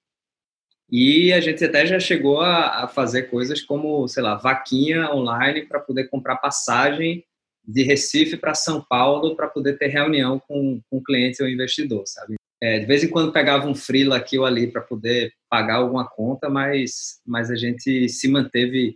e 0.89 1.31
a 1.33 1.39
gente 1.39 1.63
até 1.63 1.85
já 1.85 1.99
chegou 1.99 2.41
a, 2.41 2.83
a 2.83 2.87
fazer 2.87 3.23
coisas 3.23 3.61
como, 3.61 4.07
sei 4.07 4.23
lá, 4.23 4.35
vaquinha 4.35 5.11
online 5.11 5.65
para 5.65 5.79
poder 5.79 6.07
comprar 6.07 6.37
passagem 6.37 7.23
de 7.65 7.83
Recife 7.83 8.37
para 8.37 8.53
São 8.53 8.79
Paulo 8.81 9.35
para 9.35 9.47
poder 9.47 9.77
ter 9.77 9.87
reunião 9.87 10.39
com, 10.39 10.81
com 10.89 11.01
cliente 11.01 11.41
ou 11.41 11.49
investidor, 11.49 12.03
sabe? 12.05 12.35
É, 12.63 12.79
de 12.79 12.85
vez 12.85 13.03
em 13.03 13.09
quando 13.09 13.33
pegava 13.33 13.67
um 13.67 13.75
freela 13.75 14.15
aqui 14.15 14.39
ou 14.39 14.45
ali 14.45 14.67
para 14.67 14.79
poder 14.79 15.33
pagar 15.49 15.75
alguma 15.75 16.07
conta, 16.07 16.49
mas, 16.49 17.19
mas 17.25 17.51
a 17.51 17.55
gente 17.57 18.07
se 18.07 18.25
manteve 18.29 18.95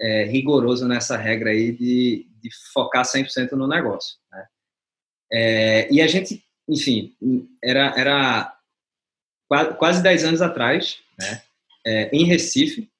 é, 0.00 0.24
rigoroso 0.24 0.88
nessa 0.88 1.16
regra 1.16 1.50
aí 1.50 1.70
de, 1.70 2.26
de 2.42 2.50
focar 2.72 3.04
100% 3.04 3.52
no 3.52 3.68
negócio. 3.68 4.16
Né? 4.32 4.46
É, 5.32 5.92
e 5.92 6.02
a 6.02 6.08
gente, 6.08 6.44
enfim, 6.68 7.14
era, 7.62 7.94
era 7.96 8.58
quase 9.78 10.02
10 10.02 10.24
anos 10.24 10.42
atrás, 10.42 10.98
né? 11.16 11.40
É, 11.86 12.10
em 12.12 12.24
Recife, 12.24 12.90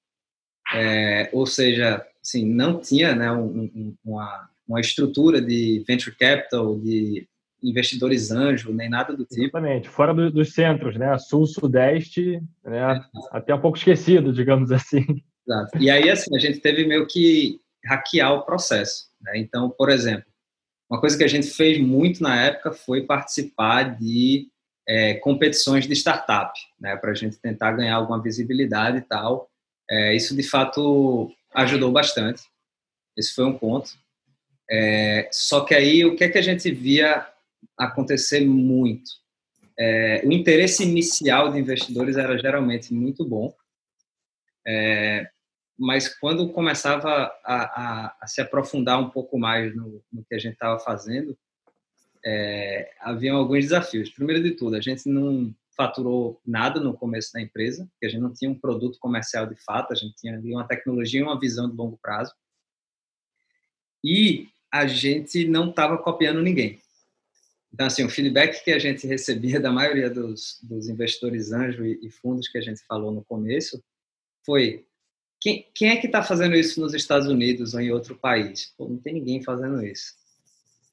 é, 0.72 1.29
ou 1.33 1.44
seja, 1.44 2.07
assim, 2.22 2.44
não 2.44 2.79
tinha 2.81 3.16
né, 3.16 3.33
um, 3.33 3.64
um, 3.64 3.96
uma, 4.05 4.48
uma 4.68 4.81
estrutura 4.81 5.40
de 5.40 5.83
venture 5.88 6.14
capital, 6.14 6.79
de 6.79 7.27
investidores 7.64 8.31
anjo, 8.31 8.72
nem 8.72 8.88
nada 8.88 9.16
do 9.16 9.24
tipo. 9.24 9.42
Exatamente, 9.42 9.88
fora 9.88 10.12
do, 10.12 10.31
dos 10.31 10.53
centros, 10.53 10.96
né? 10.96 11.16
Sul, 11.18 11.46
Sudeste, 11.46 12.40
né? 12.64 13.05
até 13.33 13.55
um 13.55 13.61
pouco 13.61 13.79
esquecido, 13.79 14.33
digamos 14.33 14.70
assim. 14.70 15.05
Exato. 15.46 15.79
E 15.79 15.90
aí, 15.90 16.11
assim, 16.11 16.35
a 16.35 16.38
gente 16.38 16.61
teve 16.61 16.87
meio 16.87 17.07
que 17.07 17.61
hackear 17.85 18.33
o 18.33 18.42
processo. 18.42 19.09
Né? 19.20 19.38
Então, 19.38 19.70
por 19.70 19.90
exemplo, 19.90 20.24
uma 20.90 21.00
coisa 21.00 21.16
que 21.16 21.24
a 21.24 21.29
gente 21.29 21.46
fez 21.48 21.79
muito 21.81 22.22
na 22.22 22.40
época 22.40 22.72
foi 22.72 23.03
participar 23.03 23.96
de 23.96 24.48
é, 24.87 25.14
competições 25.14 25.87
de 25.87 25.92
startup, 25.94 26.53
né? 26.79 26.96
Para 26.96 27.11
a 27.11 27.14
gente 27.14 27.38
tentar 27.38 27.72
ganhar 27.72 27.96
alguma 27.96 28.22
visibilidade 28.22 28.98
e 28.98 29.03
tal. 29.03 29.50
É, 29.90 30.14
isso, 30.14 30.37
de 30.37 30.42
fato, 30.42 31.31
ajudou 31.55 31.90
bastante. 31.90 32.42
Esse 33.16 33.35
foi 33.35 33.44
um 33.44 33.57
ponto. 33.57 33.90
É, 34.70 35.29
só 35.31 35.61
que 35.61 35.74
aí, 35.74 36.05
o 36.05 36.16
que 36.16 36.24
é 36.24 36.29
que 36.29 36.38
a 36.38 36.42
gente 36.42 36.70
via 36.70 37.27
acontecer 37.77 38.44
muito? 38.44 39.11
É, 39.79 40.22
o 40.24 40.33
interesse 40.33 40.85
inicial 40.85 41.53
de 41.53 41.59
investidores 41.59 42.16
era 42.16 42.38
geralmente 42.38 42.94
muito 42.94 43.24
bom, 43.24 43.53
é, 44.66 45.29
mas 45.77 46.09
quando 46.09 46.53
começava 46.53 47.33
a, 47.44 47.55
a, 47.55 48.16
a, 48.20 48.27
se 48.27 48.40
aprofundar 48.40 49.00
um 49.00 49.11
pouco 49.11 49.38
mais 49.38 49.74
no, 49.74 50.03
no 50.12 50.24
que 50.24 50.35
a 50.35 50.38
gente 50.38 50.55
estava 50.55 50.79
fazendo, 50.79 51.37
é, 52.24 52.90
alguns 53.00 53.64
desafios. 53.64 54.11
Primeiro 54.11 54.42
de 54.42 54.53
tudo, 54.53 54.77
a 54.77 54.81
gente 54.81 55.09
não 55.09 55.55
faturou 55.77 56.40
nada 56.46 56.81
no 56.81 56.94
começo 56.94 57.33
da 57.33 57.40
empresa, 57.40 57.87
porque 57.90 58.07
a 58.07 58.09
gente 58.09 58.20
não 58.20 58.33
tinha 58.33 58.50
um 58.50 58.59
produto 58.59 58.98
comercial 58.98 59.46
de 59.46 59.57
fato, 59.57 59.92
a 59.92 59.96
gente 59.96 60.14
tinha 60.14 60.35
ali 60.35 60.53
uma 60.53 60.66
tecnologia 60.66 61.20
e 61.20 61.22
uma 61.22 61.38
visão 61.38 61.68
de 61.68 61.77
longo 61.77 61.98
prazo. 62.00 62.33
E 64.03 64.48
a 64.72 64.87
gente 64.87 65.46
não 65.46 65.70
estava 65.70 65.98
copiando 65.98 66.42
ninguém. 66.42 66.81
Então, 67.75 67.89
assim, 67.89 68.05
o 68.05 68.09
feedback 68.09 68.63
que 68.63 68.71
a 68.71 68.79
gente 68.79 69.05
recebia 69.05 69.59
da 69.59 69.73
maioria 69.73 70.09
dos, 70.09 70.61
dos 70.63 70.89
investidores 70.89 71.51
anjo 71.51 71.85
e, 71.85 71.99
e 72.07 72.09
fundos 72.09 72.47
que 72.47 72.57
a 72.57 72.61
gente 72.61 72.81
falou 72.87 73.11
no 73.11 73.25
começo 73.25 73.83
foi 74.47 74.87
quem, 75.41 75.69
quem 75.75 75.89
é 75.89 75.97
que 75.97 76.07
está 76.07 76.23
fazendo 76.23 76.55
isso 76.55 76.81
nos 76.81 76.95
Estados 76.95 77.27
Unidos 77.27 77.75
ou 77.75 77.81
em 77.81 77.91
outro 77.91 78.15
país? 78.15 78.73
Pô, 78.79 78.89
não 78.89 78.97
tem 78.97 79.15
ninguém 79.15 79.43
fazendo 79.43 79.85
isso. 79.85 80.13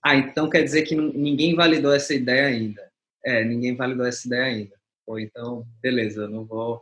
Ah, 0.04 0.15
então 0.15 0.50
quer 0.50 0.63
dizer 0.63 0.82
que 0.82 0.96
ninguém 0.96 1.54
validou 1.54 1.94
essa 1.94 2.15
ideia 2.15 2.48
ainda. 2.48 2.91
É, 3.24 3.44
ninguém 3.46 3.76
validou 3.76 4.08
essa 4.08 4.26
ideia 4.26 4.46
ainda. 4.46 4.76
Pô, 5.06 5.20
então, 5.20 5.63
beleza, 5.84 6.28
não 6.28 6.46
vou, 6.46 6.82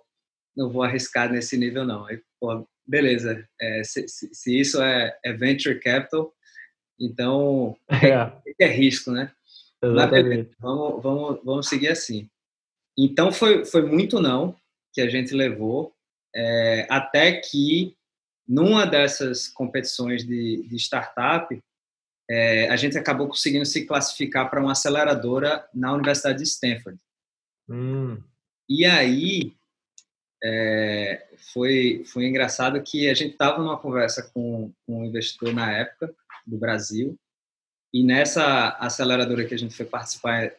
não 0.56 0.70
vou 0.70 0.82
arriscar 0.82 1.30
nesse 1.30 1.58
nível 1.58 1.84
não. 1.84 2.06
Aí, 2.06 2.22
pô, 2.40 2.66
beleza, 2.88 3.46
é, 3.60 3.84
se, 3.84 4.08
se, 4.08 4.34
se, 4.34 4.58
isso 4.58 4.82
é, 4.82 5.14
é, 5.26 5.34
venture 5.34 5.78
capital, 5.78 6.34
então 6.98 7.76
é, 8.58 8.66
é 8.66 8.68
risco, 8.68 9.12
né? 9.12 9.30
Exatamente. 9.82 10.52
vamos, 10.60 11.02
vamos, 11.04 11.40
vamos 11.44 11.70
seguir 11.70 11.90
assim. 11.90 12.30
Então 12.98 13.32
foi, 13.32 13.66
foi 13.66 13.84
muito 13.84 14.20
não 14.20 14.56
que 14.94 15.02
a 15.02 15.10
gente 15.10 15.34
levou 15.34 15.94
é, 16.36 16.86
até 16.90 17.40
que 17.40 17.96
numa 18.48 18.86
dessas 18.86 19.48
competições 19.48 20.26
de, 20.26 20.68
de 20.68 20.76
startup, 20.78 21.58
é, 22.28 22.68
a 22.70 22.76
gente 22.76 22.98
acabou 22.98 23.28
conseguindo 23.28 23.66
se 23.66 23.86
classificar 23.86 24.50
para 24.50 24.60
uma 24.60 24.72
aceleradora 24.72 25.68
na 25.74 25.94
Universidade 25.94 26.40
de 26.40 26.46
Stanford. 26.46 27.00
Hum. 27.70 28.22
E 28.68 28.86
aí 28.86 29.54
é, 30.44 31.28
foi, 31.54 32.04
foi 32.06 32.26
engraçado 32.26 32.82
que 32.82 33.08
a 33.08 33.14
gente 33.14 33.34
estava 33.34 33.60
numa 33.60 33.78
conversa 33.78 34.30
com, 34.34 34.74
com 34.86 35.02
um 35.02 35.06
investidor 35.06 35.54
na 35.54 35.72
época 35.72 36.14
do 36.46 36.58
Brasil 36.58 37.16
e 37.94 38.04
nessa 38.04 38.78
aceleradora 38.80 39.46
que 39.46 39.54
a 39.54 39.58
gente 39.58 39.76
foi 39.76 39.86
participar 39.86 40.52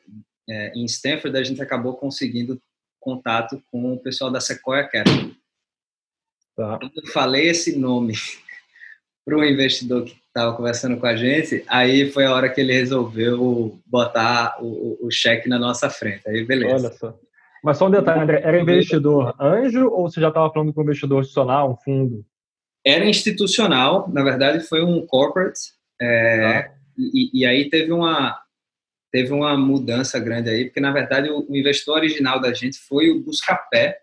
é, 0.48 0.72
em 0.74 0.84
Stanford, 0.84 1.36
a 1.36 1.42
gente 1.42 1.62
acabou 1.62 1.94
conseguindo 1.94 2.60
contato 2.98 3.62
com 3.70 3.94
o 3.94 3.98
pessoal 3.98 4.30
da 4.30 4.40
Sequoia 4.40 4.84
Capital. 4.84 5.30
Tá. 6.56 6.78
Quando 6.78 6.92
eu 6.96 7.06
falei 7.12 7.48
esse 7.48 7.78
nome 7.78 8.14
para 9.24 9.36
o 9.36 9.44
investidor 9.44 10.04
que 10.04 10.20
estava 10.26 10.56
conversando 10.56 10.98
com 10.98 11.06
a 11.06 11.16
gente, 11.16 11.64
aí 11.68 12.10
foi 12.10 12.24
a 12.24 12.34
hora 12.34 12.48
que 12.48 12.60
ele 12.60 12.72
resolveu 12.72 13.80
botar 13.86 14.56
o, 14.60 14.98
o, 15.06 15.10
cheque 15.10 15.48
na 15.48 15.58
nossa 15.58 15.88
frente. 15.88 16.28
Aí, 16.28 16.44
beleza. 16.44 16.74
Olha 16.74 16.92
só. 16.92 17.18
Mas 17.62 17.78
só 17.78 17.88
um 17.88 17.90
detalhe, 17.90 18.22
André, 18.22 18.40
era 18.42 18.60
investidor 18.60 19.34
anjo 19.38 19.88
ou 19.88 20.08
você 20.08 20.20
já 20.20 20.28
estava 20.28 20.50
falando 20.52 20.72
com 20.72 20.80
um 20.80 20.84
investidor 20.84 21.20
institucional, 21.20 21.72
um 21.72 21.76
fundo? 21.76 22.24
Era 22.84 23.04
institucional, 23.04 24.08
na 24.10 24.22
verdade 24.22 24.60
foi 24.60 24.82
um 24.82 25.04
corporate, 25.06 25.60
é, 26.00 26.46
ah. 26.46 26.79
E, 27.00 27.30
e, 27.40 27.46
aí 27.46 27.68
teve 27.70 27.92
uma, 27.92 28.40
teve 29.12 29.32
uma 29.32 29.56
mudança 29.56 30.18
grande 30.18 30.50
aí, 30.50 30.64
porque 30.66 30.80
na 30.80 30.92
verdade 30.92 31.30
o, 31.30 31.46
o 31.48 31.56
investidor 31.56 31.98
original 31.98 32.40
da 32.40 32.52
gente 32.52 32.78
foi 32.78 33.10
o 33.10 33.20
Buscapé, 33.20 34.00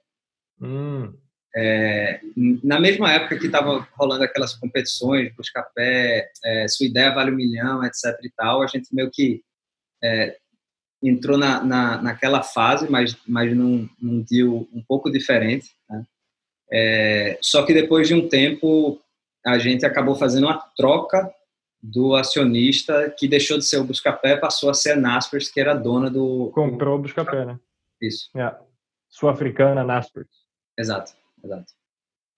hum. 0.61 1.13
É, 1.59 2.19
na 2.63 2.79
mesma 2.79 3.11
época 3.11 3.39
que 3.39 3.47
estava 3.47 3.87
rolando 3.93 4.23
aquelas 4.23 4.53
competições, 4.53 5.33
Buscapé, 5.35 6.29
é, 6.45 6.67
Sua 6.67 6.85
Ideia 6.85 7.11
Vale 7.11 7.31
um 7.31 7.35
Milhão, 7.35 7.83
etc 7.83 8.15
e 8.21 8.29
tal, 8.29 8.61
a 8.61 8.67
gente 8.67 8.93
meio 8.93 9.09
que 9.11 9.41
é, 10.03 10.37
entrou 11.01 11.35
na, 11.35 11.63
na, 11.63 12.01
naquela 12.01 12.43
fase, 12.43 12.89
mas, 12.89 13.17
mas 13.27 13.55
num, 13.55 13.89
num 13.99 14.21
deal 14.21 14.67
um 14.71 14.83
pouco 14.87 15.11
diferente. 15.11 15.71
Né? 15.89 16.05
É, 16.71 17.39
só 17.41 17.65
que 17.65 17.73
depois 17.73 18.07
de 18.07 18.13
um 18.13 18.27
tempo, 18.29 19.01
a 19.43 19.57
gente 19.57 19.83
acabou 19.83 20.15
fazendo 20.15 20.45
uma 20.45 20.59
troca 20.75 21.27
do 21.91 22.15
acionista 22.15 23.13
que 23.17 23.27
deixou 23.27 23.57
de 23.57 23.65
ser 23.65 23.77
o 23.77 23.83
Buscapé, 23.83 24.35
passou 24.35 24.69
a 24.69 24.73
ser 24.73 24.91
a 24.91 24.95
Naspers, 24.95 25.49
que 25.49 25.59
era 25.59 25.73
dona 25.73 26.09
do... 26.09 26.51
Comprou 26.53 26.97
o 26.97 27.01
Buscapé, 27.01 27.45
né? 27.45 27.59
Isso. 28.01 28.29
É. 28.37 28.53
Sul-africana 29.09 29.83
Naspers. 29.83 30.27
Exato. 30.77 31.13
Exato. 31.43 31.77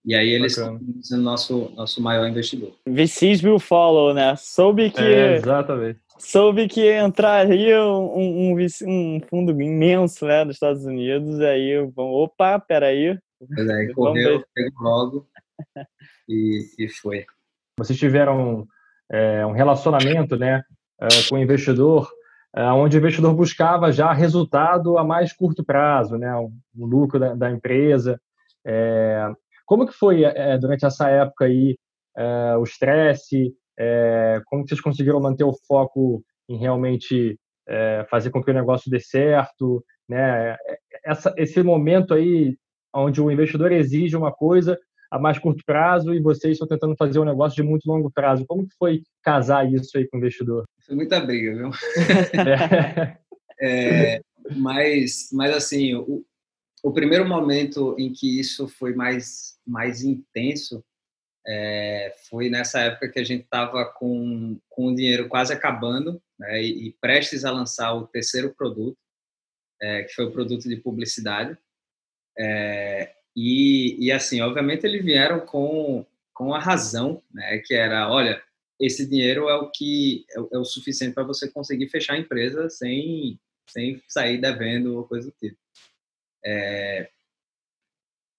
E 0.06 0.16
aí 0.16 0.30
eles 0.30 0.58
estão 0.58 0.80
sendo 1.02 1.24
nosso 1.24 1.72
nosso 1.76 2.02
maior 2.02 2.28
investidor. 2.28 2.74
VCs 2.88 3.44
will 3.44 3.60
follow, 3.60 4.14
né? 4.14 4.36
Soube 4.38 4.90
que 4.90 5.02
é, 5.02 5.36
exatamente. 5.36 6.00
Soube 6.18 6.68
que 6.68 6.98
entraria 6.98 7.84
um, 7.84 8.54
um, 8.54 8.66
um, 8.88 9.22
fundo 9.30 9.52
imenso, 9.62 10.26
né, 10.26 10.46
dos 10.46 10.56
Estados 10.56 10.86
Unidos. 10.86 11.40
Aí 11.42 11.86
vão, 11.94 12.12
opa, 12.12 12.60
peraí. 12.60 13.18
Pois 13.40 13.70
é, 13.70 13.88
correu, 13.94 14.44
pegou 14.54 14.84
logo 14.84 15.28
e, 16.28 16.66
e 16.78 16.90
foi. 16.90 17.26
Vocês 17.78 17.98
tiveram 18.00 18.68
é, 19.12 19.46
um 19.46 19.52
relacionamento, 19.52 20.38
né, 20.38 20.64
é, 21.02 21.08
com 21.28 21.36
o 21.36 21.40
investidor, 21.40 22.10
é, 22.56 22.64
onde 22.72 22.98
o 22.98 23.00
investidor 23.00 23.34
buscava 23.34 23.92
já 23.92 24.12
resultado 24.14 24.98
a 24.98 25.04
mais 25.04 25.34
curto 25.34 25.64
prazo, 25.64 26.18
né, 26.18 26.34
o 26.36 26.52
lucro 26.86 27.20
da, 27.20 27.34
da 27.34 27.52
empresa. 27.52 28.20
É, 28.66 29.30
como 29.66 29.86
que 29.86 29.94
foi 29.94 30.24
é, 30.24 30.58
durante 30.58 30.86
essa 30.86 31.10
época 31.10 31.46
aí 31.46 31.78
o 32.60 32.64
estresse? 32.64 33.54
Como 34.48 34.68
vocês 34.68 34.82
conseguiram 34.82 35.22
manter 35.22 35.46
o 35.46 35.56
foco 35.66 36.22
em 36.50 36.58
realmente 36.58 37.40
fazer 38.10 38.30
com 38.30 38.44
que 38.44 38.52
o 38.52 38.54
negócio 38.54 38.92
dê 38.92 39.00
certo? 39.00 39.82
Né? 40.10 40.58
Essa, 41.06 41.34
esse 41.38 41.64
momento 41.64 42.14
aí 42.14 42.58
onde 42.94 43.22
o 43.22 43.32
investidor 43.32 43.72
exige 43.72 44.18
uma 44.18 44.34
coisa 44.34 44.78
a 45.12 45.18
mais 45.18 45.40
curto 45.40 45.64
prazo 45.66 46.14
e 46.14 46.22
vocês 46.22 46.54
estão 46.54 46.68
tentando 46.68 46.96
fazer 46.96 47.20
um 47.20 47.26
negócio 47.26 47.56
de 47.56 47.68
muito 47.68 47.86
longo 47.88 48.12
prazo. 48.12 48.46
Como 48.46 48.68
que 48.68 48.76
foi 48.78 49.02
casar 49.24 49.72
isso 49.72 49.98
aí 49.98 50.08
com 50.08 50.18
o 50.18 50.20
investidor? 50.20 50.66
Foi 50.86 50.96
muita 50.96 51.20
briga, 51.20 51.56
viu? 51.56 51.72
é, 53.60 54.22
mas, 54.56 55.30
mas 55.34 55.56
assim, 55.56 55.96
o, 55.96 56.24
o 56.84 56.94
primeiro 56.94 57.28
momento 57.28 57.96
em 57.98 58.12
que 58.12 58.40
isso 58.40 58.68
foi 58.68 58.94
mais, 58.94 59.58
mais 59.66 60.04
intenso 60.04 60.84
é, 61.48 62.14
foi 62.30 62.50
nessa 62.50 62.80
época 62.82 63.10
que 63.10 63.20
a 63.20 63.24
gente 63.24 63.44
estava 63.44 63.86
com, 63.86 64.60
com 64.70 64.88
o 64.88 64.96
dinheiro 64.96 65.28
quase 65.28 65.52
acabando 65.52 66.22
né, 66.38 66.62
e, 66.62 66.88
e, 66.88 66.92
prestes 67.02 67.44
a 67.44 67.52
lançar 67.52 67.94
o 67.94 68.06
terceiro 68.06 68.54
produto, 68.54 68.98
é, 69.82 70.04
que 70.04 70.14
foi 70.14 70.26
o 70.26 70.32
produto 70.32 70.70
de 70.70 70.76
publicidade. 70.76 71.58
É, 72.38 73.16
e, 73.42 74.08
e, 74.08 74.12
assim, 74.12 74.42
obviamente, 74.42 74.86
eles 74.86 75.04
vieram 75.04 75.40
com, 75.40 76.06
com 76.34 76.54
a 76.54 76.60
razão, 76.60 77.24
né, 77.34 77.60
que 77.60 77.74
era, 77.74 78.12
olha, 78.12 78.42
esse 78.80 79.08
dinheiro 79.08 79.48
é 79.48 79.56
o 79.56 79.70
que 79.70 80.26
é, 80.30 80.56
é 80.56 80.58
o 80.58 80.66
suficiente 80.66 81.14
para 81.14 81.24
você 81.24 81.50
conseguir 81.50 81.88
fechar 81.88 82.16
a 82.16 82.20
empresa 82.20 82.70
sem, 82.70 83.40
sem 83.70 84.02
sair 84.08 84.40
devendo 84.40 84.98
ou 84.98 85.06
coisa 85.06 85.30
do 85.30 85.36
tipo. 85.40 85.58
É... 86.44 87.10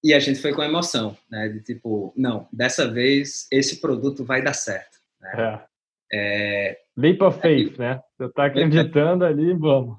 E 0.03 0.15
a 0.15 0.21
gente 0.21 0.41
foi 0.41 0.53
com 0.55 0.63
emoção, 0.63 1.17
né? 1.31 1.49
De 1.49 1.61
tipo, 1.61 2.13
não, 2.17 2.49
dessa 2.51 2.91
vez 2.91 3.47
esse 3.51 3.81
produto 3.81 4.25
vai 4.25 4.43
dar 4.43 4.55
certo. 4.55 4.99
Né? 5.21 5.61
É. 6.13 6.71
É... 6.73 6.81
Leap 6.97 7.21
of 7.23 7.41
faith, 7.41 7.79
né? 7.79 8.03
Você 8.17 8.25
está 8.25 8.47
acreditando 8.47 9.25
ali, 9.25 9.53
vamos. 9.55 9.99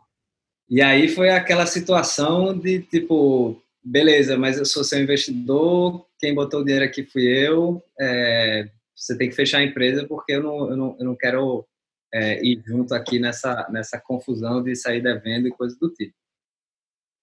E 0.67 0.81
aí 0.81 1.07
foi 1.07 1.29
aquela 1.29 1.65
situação 1.65 2.57
de 2.57 2.81
tipo, 2.81 3.61
beleza, 3.83 4.37
mas 4.37 4.57
eu 4.57 4.65
sou 4.65 4.83
seu 4.83 5.01
investidor, 5.01 6.05
quem 6.19 6.33
botou 6.33 6.61
o 6.61 6.63
dinheiro 6.63 6.85
aqui 6.85 7.03
fui 7.03 7.23
eu, 7.23 7.83
é, 7.99 8.69
você 8.95 9.17
tem 9.17 9.29
que 9.29 9.35
fechar 9.35 9.59
a 9.59 9.63
empresa 9.63 10.05
porque 10.07 10.33
eu 10.33 10.43
não, 10.43 10.69
eu 10.69 10.77
não, 10.77 10.95
eu 10.99 11.05
não 11.05 11.15
quero 11.15 11.65
é, 12.13 12.43
ir 12.45 12.61
junto 12.65 12.93
aqui 12.93 13.19
nessa, 13.19 13.67
nessa 13.71 13.99
confusão 13.99 14.61
de 14.61 14.75
sair 14.75 15.01
devendo 15.01 15.47
e 15.47 15.51
coisas 15.51 15.77
do 15.79 15.89
tipo. 15.89 16.13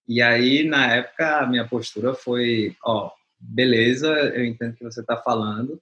E 0.09 0.23
aí, 0.23 0.65
na 0.65 0.95
época, 0.95 1.41
a 1.41 1.47
minha 1.47 1.69
postura 1.69 2.15
foi: 2.15 2.75
ó, 2.83 3.11
beleza, 3.39 4.09
eu 4.09 4.45
entendo 4.45 4.75
que 4.75 4.85
você 4.85 5.01
está 5.01 5.17
falando. 5.19 5.81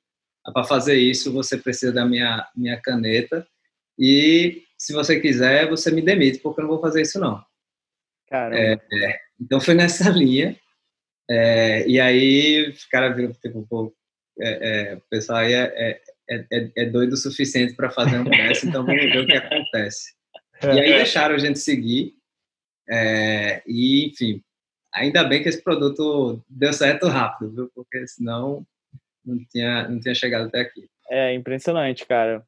Para 0.52 0.64
fazer 0.64 0.96
isso, 0.96 1.32
você 1.32 1.56
precisa 1.56 1.92
da 1.92 2.04
minha, 2.04 2.48
minha 2.54 2.80
caneta. 2.80 3.46
E 3.98 4.62
se 4.76 4.92
você 4.92 5.18
quiser, 5.20 5.68
você 5.68 5.90
me 5.90 6.02
demite, 6.02 6.38
porque 6.38 6.60
eu 6.60 6.64
não 6.64 6.70
vou 6.70 6.80
fazer 6.80 7.02
isso, 7.02 7.18
não. 7.18 7.42
É, 8.56 8.72
é, 8.74 9.20
então 9.40 9.60
foi 9.60 9.74
nessa 9.74 10.10
linha. 10.10 10.56
É, 11.28 11.86
e 11.88 12.00
aí 12.00 12.68
os 12.68 12.84
caras 12.84 13.16
viram, 13.16 13.32
tipo, 13.32 13.66
pô, 13.68 13.94
é, 14.38 14.90
é, 14.90 14.94
o 14.94 15.00
pessoal 15.10 15.38
aí 15.38 15.54
é, 15.54 16.00
é, 16.28 16.70
é 16.76 16.86
doido 16.86 17.14
o 17.14 17.16
suficiente 17.16 17.74
para 17.74 17.90
fazer 17.90 18.18
um 18.18 18.24
teste, 18.24 18.68
então 18.68 18.84
vamos 18.84 19.02
ver 19.02 19.20
o 19.20 19.26
que 19.26 19.36
acontece. 19.36 20.14
E 20.62 20.80
aí 20.80 20.94
deixaram 20.94 21.34
a 21.34 21.38
gente 21.38 21.58
seguir. 21.58 22.14
É, 22.88 23.62
e, 23.66 24.06
enfim, 24.06 24.42
ainda 24.94 25.24
bem 25.24 25.42
que 25.42 25.48
esse 25.48 25.62
produto 25.62 26.42
deu 26.48 26.72
certo 26.72 27.08
rápido, 27.08 27.52
viu? 27.52 27.70
Porque 27.74 28.06
senão 28.06 28.66
não 29.24 29.44
tinha, 29.50 29.88
não 29.88 30.00
tinha 30.00 30.14
chegado 30.14 30.46
até 30.46 30.60
aqui. 30.60 30.88
É 31.10 31.32
impressionante, 31.34 32.04
cara. 32.04 32.42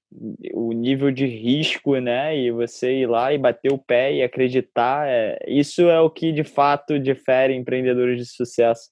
O 0.52 0.72
nível 0.72 1.10
de 1.10 1.26
risco, 1.26 1.98
né? 1.98 2.36
E 2.36 2.50
você 2.50 3.00
ir 3.00 3.06
lá 3.06 3.32
e 3.32 3.38
bater 3.38 3.72
o 3.72 3.78
pé 3.78 4.12
e 4.12 4.22
acreditar, 4.22 5.06
é... 5.08 5.38
isso 5.46 5.82
é 5.82 6.00
o 6.00 6.10
que 6.10 6.32
de 6.32 6.42
fato 6.42 6.98
difere 6.98 7.54
empreendedores 7.54 8.18
de 8.18 8.26
sucesso 8.26 8.90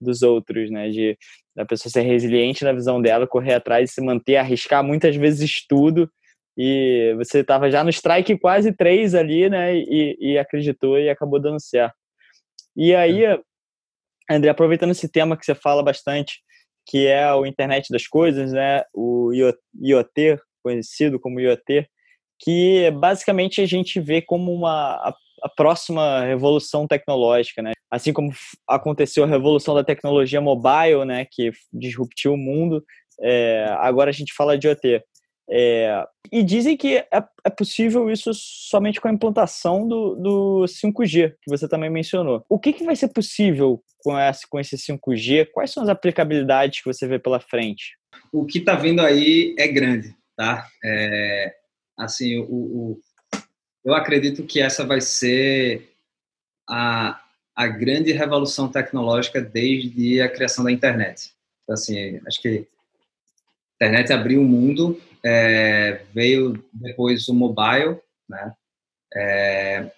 dos 0.00 0.22
outros, 0.22 0.70
né? 0.70 0.88
De 0.88 1.16
a 1.56 1.66
pessoa 1.66 1.92
ser 1.92 2.02
resiliente 2.02 2.64
na 2.64 2.72
visão 2.72 3.00
dela, 3.02 3.26
correr 3.26 3.54
atrás, 3.54 3.92
se 3.92 4.00
manter, 4.00 4.36
arriscar 4.36 4.82
muitas 4.82 5.14
vezes 5.14 5.66
tudo 5.68 6.10
e 6.56 7.14
você 7.16 7.40
estava 7.40 7.70
já 7.70 7.82
no 7.82 7.90
strike 7.90 8.38
quase 8.38 8.72
três 8.72 9.14
ali, 9.14 9.48
né? 9.48 9.74
E, 9.74 10.16
e, 10.20 10.38
acreditou 10.38 10.98
e 10.98 11.08
acabou 11.08 11.40
dando 11.40 11.60
certo. 11.60 11.94
E 12.76 12.94
aí. 12.94 13.22
André, 14.30 14.50
aproveitando 14.50 14.92
esse 14.92 15.10
tema 15.10 15.36
que 15.36 15.44
você 15.44 15.54
fala 15.54 15.82
bastante, 15.82 16.40
que 16.86 17.06
é 17.06 17.32
o 17.34 17.46
internet 17.46 17.88
das 17.90 18.06
coisas, 18.06 18.52
né? 18.52 18.82
O 18.92 19.30
IoT, 19.32 20.38
conhecido 20.62 21.18
como 21.18 21.40
IoT, 21.40 21.88
que 22.38 22.90
basicamente 22.92 23.60
a 23.60 23.66
gente 23.66 24.00
vê 24.00 24.20
como 24.20 24.52
uma 24.52 24.94
a, 24.96 25.14
a 25.42 25.48
próxima 25.48 26.24
revolução 26.24 26.86
tecnológica, 26.86 27.62
né? 27.62 27.72
Assim 27.90 28.12
como 28.12 28.32
aconteceu 28.68 29.24
a 29.24 29.28
revolução 29.28 29.74
da 29.74 29.84
tecnologia 29.84 30.40
mobile, 30.40 31.04
né? 31.04 31.26
Que 31.30 31.52
disruptiu 31.72 32.34
o 32.34 32.38
mundo, 32.38 32.84
é, 33.20 33.66
agora 33.78 34.10
a 34.10 34.12
gente 34.12 34.32
fala 34.34 34.58
de 34.58 34.66
IoT. 34.66 35.02
É, 35.50 36.04
e 36.30 36.42
dizem 36.42 36.76
que 36.76 36.96
é, 36.96 37.06
é, 37.44 37.50
possível 37.50 38.10
isso 38.10 38.30
somente 38.32 39.00
com 39.00 39.08
a 39.08 39.12
implantação 39.12 39.86
do, 39.86 40.14
do 40.14 40.64
5G, 40.66 41.34
que 41.42 41.50
você 41.50 41.68
também 41.68 41.90
mencionou. 41.90 42.44
O 42.48 42.58
que, 42.58 42.72
que 42.72 42.84
vai 42.84 42.96
ser 42.96 43.08
possível 43.08 43.82
com 43.98 44.18
esse, 44.18 44.48
com 44.48 44.58
esse 44.58 44.76
5G? 44.76 45.48
Quais 45.52 45.70
são 45.70 45.82
as 45.82 45.88
aplicabilidades 45.88 46.80
que 46.80 46.92
você 46.92 47.06
vê 47.06 47.18
pela 47.18 47.40
frente? 47.40 47.96
O 48.32 48.46
que 48.46 48.58
está 48.58 48.74
vindo 48.74 49.00
aí 49.00 49.54
é 49.58 49.68
grande, 49.68 50.14
tá? 50.36 50.66
É, 50.84 51.54
assim, 51.98 52.38
o, 52.38 52.44
o, 52.44 53.00
eu 53.84 53.94
acredito 53.94 54.44
que 54.44 54.60
essa 54.60 54.86
vai 54.86 55.00
ser 55.00 55.92
a, 56.68 57.20
a 57.54 57.66
grande 57.66 58.12
revolução 58.12 58.68
tecnológica 58.68 59.40
desde 59.40 60.20
a 60.20 60.28
criação 60.28 60.64
da 60.64 60.72
internet. 60.72 61.30
Então, 61.62 61.74
assim, 61.74 62.20
acho 62.26 62.40
que 62.40 62.66
a 63.80 63.84
internet 63.84 64.12
abriu 64.12 64.40
o 64.40 64.44
mundo 64.44 64.98
é, 65.24 66.04
veio 66.12 66.62
depois 66.72 67.28
o 67.28 67.34
mobile, 67.34 67.98
né? 68.28 68.54
É, 69.14 69.92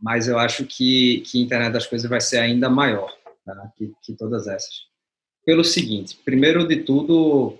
mas 0.00 0.28
eu 0.28 0.38
acho 0.38 0.64
que, 0.64 1.20
que 1.26 1.38
a 1.38 1.44
internet 1.44 1.72
das 1.72 1.86
coisas 1.86 2.08
vai 2.08 2.20
ser 2.20 2.38
ainda 2.38 2.70
maior 2.70 3.12
tá? 3.44 3.72
que, 3.76 3.92
que 4.02 4.14
todas 4.14 4.46
essas. 4.46 4.86
pelo 5.44 5.64
seguinte: 5.64 6.16
primeiro 6.24 6.66
de 6.66 6.82
tudo, 6.82 7.58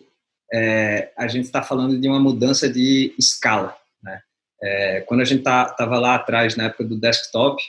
é, 0.53 1.13
a 1.17 1.27
gente 1.29 1.45
está 1.45 1.63
falando 1.63 1.99
de 1.99 2.09
uma 2.09 2.21
mudança 2.21 2.69
de 2.69 3.15
escala. 3.19 3.77
Né? 4.03 4.21
É, 4.63 5.01
quando 5.03 5.21
a 5.21 5.25
gente 5.25 5.41
estava 5.41 5.75
tá, 5.75 5.87
lá 5.87 6.15
atrás, 6.15 6.57
na 6.57 6.65
época 6.65 6.85
do 6.85 6.99
desktop, 6.99 7.63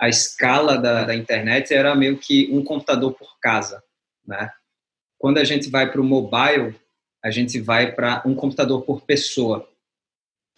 a 0.00 0.08
escala 0.08 0.78
da, 0.78 1.04
da, 1.04 1.14
internet 1.14 1.74
era 1.74 1.94
meio 1.94 2.18
que 2.18 2.48
um 2.52 2.62
computador 2.62 3.12
por 3.14 3.38
casa. 3.40 3.82
Né? 4.26 4.50
Quando 5.18 5.38
a 5.38 5.44
gente 5.44 5.68
vai 5.68 5.90
para 5.90 6.00
o 6.00 6.04
mobile, 6.04 6.74
a 7.28 7.30
gente 7.30 7.60
vai 7.60 7.92
para 7.92 8.22
um 8.24 8.34
computador 8.34 8.82
por 8.82 9.02
pessoa. 9.02 9.68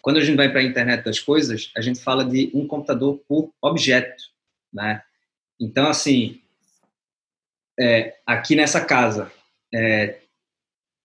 Quando 0.01 0.18
a 0.18 0.25
gente 0.25 0.37
vai 0.37 0.51
para 0.51 0.61
a 0.61 0.64
internet 0.64 1.05
das 1.05 1.18
coisas, 1.18 1.71
a 1.77 1.81
gente 1.81 2.01
fala 2.01 2.25
de 2.25 2.51
um 2.55 2.66
computador 2.66 3.21
por 3.29 3.53
objeto. 3.61 4.23
Né? 4.73 5.03
Então, 5.61 5.89
assim, 5.89 6.41
é, 7.79 8.16
aqui 8.25 8.55
nessa 8.55 8.85
casa, 8.85 9.31
é, 9.75 10.21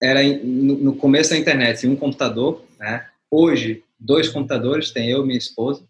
era 0.01 0.21
no, 0.23 0.77
no, 0.77 0.95
começo 0.95 1.31
da 1.31 1.37
internet 1.37 1.87
um 1.87 1.95
computador, 1.95 2.63
né? 2.77 3.09
Hoje, 3.29 3.83
dois 3.99 4.29
computadores, 4.29 4.91
tem 4.91 5.09
eu 5.09 5.23
e 5.23 5.27
minha 5.27 5.37
esposa. 5.37 5.87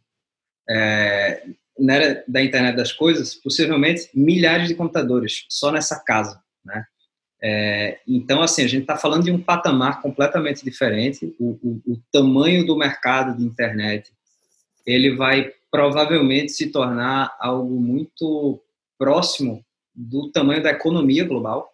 É, 0.69 1.45
na 1.78 1.95
era 1.95 2.23
da 2.28 2.41
internet 2.41 2.76
das 2.76 2.91
coisas, 2.91 3.36
possivelmente 3.36 4.09
milhares 4.13 4.67
de 4.67 4.76
computadores 4.76 5.45
só 5.49 5.71
nessa 5.71 5.99
casa, 5.99 6.41
né? 6.63 6.86
É, 7.47 7.99
então, 8.07 8.41
assim, 8.41 8.63
a 8.63 8.67
gente 8.67 8.81
está 8.81 8.97
falando 8.97 9.25
de 9.25 9.31
um 9.31 9.39
patamar 9.39 10.01
completamente 10.01 10.65
diferente. 10.65 11.35
O, 11.39 11.51
o, 11.61 11.93
o, 11.93 12.01
tamanho 12.11 12.65
do 12.65 12.75
mercado 12.75 13.37
de 13.37 13.43
internet, 13.43 14.11
ele 14.83 15.15
vai 15.15 15.51
provavelmente 15.69 16.53
se 16.53 16.71
tornar 16.71 17.37
algo 17.39 17.79
muito 17.79 18.59
próximo 18.97 19.63
do 19.93 20.31
tamanho 20.31 20.63
da 20.63 20.71
economia 20.71 21.23
global, 21.23 21.71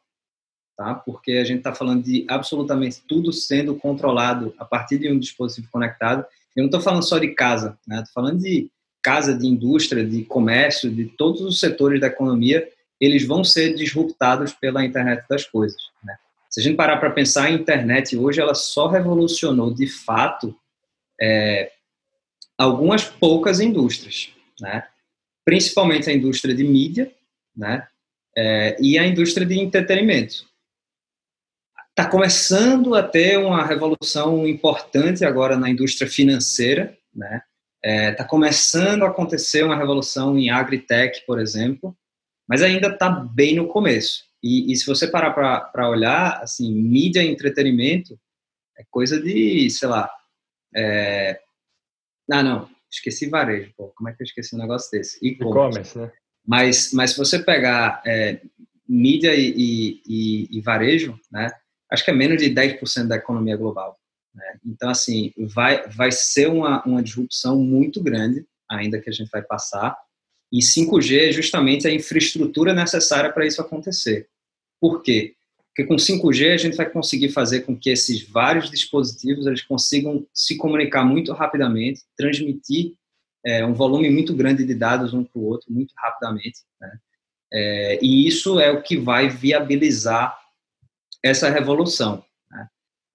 tá? 0.76 0.94
Porque 0.94 1.34
a 1.34 1.46
gente 1.46 1.60
está 1.60 1.74
falando 1.74 2.04
de 2.04 2.26
absolutamente 2.28 3.02
tudo 3.08 3.32
sendo 3.32 3.74
controlado 3.74 4.54
a 4.60 4.66
partir 4.66 4.98
de 4.98 5.10
um 5.10 5.18
dispositivo 5.18 5.70
conectado. 5.72 6.26
Eu 6.54 6.64
não 6.64 6.66
estou 6.66 6.82
falando 6.82 7.04
só 7.04 7.18
de 7.18 7.30
casa, 7.30 7.80
né? 7.88 8.00
Estou 8.00 8.14
falando 8.14 8.42
de 8.42 8.70
casa, 9.02 9.34
de 9.34 9.48
indústria, 9.48 10.06
de 10.06 10.26
comércio, 10.26 10.92
de 10.92 11.06
todos 11.06 11.40
os 11.40 11.62
setores 11.62 12.02
da 12.02 12.08
economia, 12.08 12.68
eles 13.02 13.26
vão 13.26 13.44
ser 13.44 13.74
disruptados 13.74 14.54
pela 14.54 14.86
internet 14.86 15.26
das 15.28 15.44
coisas. 15.46 15.82
Né? 16.04 16.16
Se 16.50 16.60
a 16.60 16.64
gente 16.64 16.76
parar 16.76 16.98
para 16.98 17.10
pensar, 17.10 17.46
a 17.46 17.52
internet 17.52 18.16
hoje 18.16 18.40
ela 18.40 18.54
só 18.54 18.88
revolucionou 18.88 19.74
de 19.74 19.88
fato 19.88 20.56
é, 21.20 21.72
algumas 22.58 23.04
poucas 23.04 23.60
indústrias, 23.60 24.30
né? 24.60 24.84
principalmente 25.44 26.10
a 26.10 26.14
indústria 26.14 26.54
de 26.54 26.64
mídia, 26.64 27.12
né? 27.56 27.88
É, 28.38 28.78
e 28.80 28.98
a 28.98 29.06
indústria 29.06 29.46
de 29.46 29.60
entretenimento 29.60 30.46
está 31.90 32.10
começando 32.10 32.96
a 32.96 33.04
ter 33.04 33.38
uma 33.38 33.66
revolução 33.66 34.48
importante 34.48 35.26
agora 35.26 35.58
na 35.58 35.70
indústria 35.70 36.10
financeira, 36.10 36.98
né? 37.14 37.42
Está 37.84 37.90
é, 37.90 38.12
tá 38.12 38.24
começando 38.24 39.04
a 39.04 39.08
acontecer 39.08 39.64
uma 39.64 39.76
revolução 39.76 40.38
em 40.38 40.52
agritech, 40.52 41.26
por 41.26 41.40
exemplo, 41.40 41.98
mas 42.52 42.62
ainda 42.62 42.90
está 42.90 43.10
bem 43.10 43.56
no 43.56 43.70
começo. 43.70 44.26
E, 44.44 44.74
e 44.74 44.76
se 44.76 44.86
você 44.86 45.08
parar 45.08 45.32
para 45.32 45.90
olhar, 45.90 46.42
assim, 46.42 46.70
mídia 46.76 47.24
e 47.24 47.32
entretenimento 47.32 48.20
é 48.78 48.84
coisa 48.92 49.22
de, 49.22 49.70
sei 49.70 49.88
lá, 49.88 50.12
é... 50.76 51.40
ah, 52.30 52.44
não, 52.44 52.70
esqueci 52.92 53.30
varejo, 53.30 53.72
pô, 53.78 53.94
como 53.96 54.10
é 54.10 54.14
que 54.14 54.22
eu 54.22 54.26
esqueci 54.26 54.54
um 54.54 54.60
negócio 54.60 54.92
desse? 54.92 55.18
E-commerce, 55.26 55.98
né? 55.98 56.12
Mas, 56.46 56.92
mas 56.92 57.12
se 57.12 57.18
você 57.18 57.40
pegar 57.40 58.02
é, 58.06 58.42
mídia 58.86 59.34
e, 59.34 60.02
e, 60.06 60.58
e, 60.58 60.60
varejo, 60.60 61.18
né, 61.32 61.50
acho 61.90 62.04
que 62.04 62.12
é 62.12 62.14
menos 62.14 62.38
de 62.38 62.54
10% 62.54 63.08
da 63.08 63.16
economia 63.16 63.56
global. 63.56 63.98
Né? 64.36 64.60
Então, 64.66 64.90
assim, 64.90 65.32
vai, 65.38 65.88
vai 65.88 66.12
ser 66.12 66.50
uma, 66.50 66.84
uma 66.84 67.02
disrupção 67.02 67.58
muito 67.58 68.04
grande, 68.04 68.46
ainda 68.70 69.00
que 69.00 69.10
a 69.10 69.14
gente 69.14 69.30
vai 69.32 69.42
passar, 69.42 69.98
e 70.52 70.60
5G 70.60 71.30
é 71.30 71.32
justamente 71.32 71.88
a 71.88 71.94
infraestrutura 71.94 72.74
necessária 72.74 73.32
para 73.32 73.46
isso 73.46 73.62
acontecer. 73.62 74.28
Por 74.80 75.02
quê? 75.02 75.36
Porque 75.68 75.88
com 75.88 75.96
5G 75.96 76.54
a 76.54 76.58
gente 76.58 76.76
vai 76.76 76.90
conseguir 76.90 77.30
fazer 77.30 77.62
com 77.62 77.78
que 77.78 77.90
esses 77.90 78.28
vários 78.28 78.70
dispositivos 78.70 79.48
eles 79.48 79.62
consigam 79.62 80.28
se 80.34 80.58
comunicar 80.58 81.06
muito 81.06 81.32
rapidamente, 81.32 82.02
transmitir 82.18 82.94
é, 83.46 83.66
um 83.66 83.74
volume 83.74 84.10
muito 84.10 84.36
grande 84.36 84.66
de 84.66 84.76
dados 84.76 85.14
um 85.14 85.24
para 85.24 85.40
o 85.40 85.46
outro 85.46 85.72
muito 85.72 85.94
rapidamente. 85.98 86.60
Né? 86.80 87.00
É, 87.54 88.00
e 88.02 88.28
isso 88.28 88.60
é 88.60 88.70
o 88.70 88.82
que 88.82 88.98
vai 88.98 89.30
viabilizar 89.30 90.38
essa 91.24 91.50
revolução. 91.50 92.24
Né? 92.50 92.68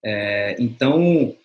É, 0.04 0.56
então, 0.58 1.36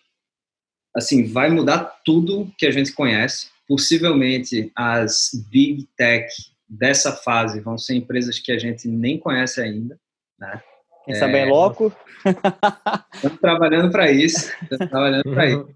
assim, 0.96 1.26
vai 1.26 1.50
mudar 1.50 2.02
tudo 2.06 2.52
que 2.58 2.66
a 2.66 2.72
gente 2.72 2.94
conhece. 2.94 3.51
Possivelmente 3.72 4.70
as 4.76 5.32
big 5.50 5.88
tech 5.96 6.28
dessa 6.68 7.14
fase 7.14 7.62
vão 7.62 7.78
ser 7.78 7.96
empresas 7.96 8.38
que 8.38 8.52
a 8.52 8.58
gente 8.58 8.86
nem 8.86 9.18
conhece 9.18 9.62
ainda, 9.62 9.98
né? 10.38 10.62
Quem 11.06 11.16
sabe 11.16 11.38
é 11.38 11.46
louco? 11.46 11.96
Estamos 13.16 13.40
trabalhando 13.40 13.90
para 13.90 14.12
isso, 14.12 14.52
estamos 14.62 14.90
trabalhando 14.90 15.24
para 15.24 15.50
isso. 15.50 15.70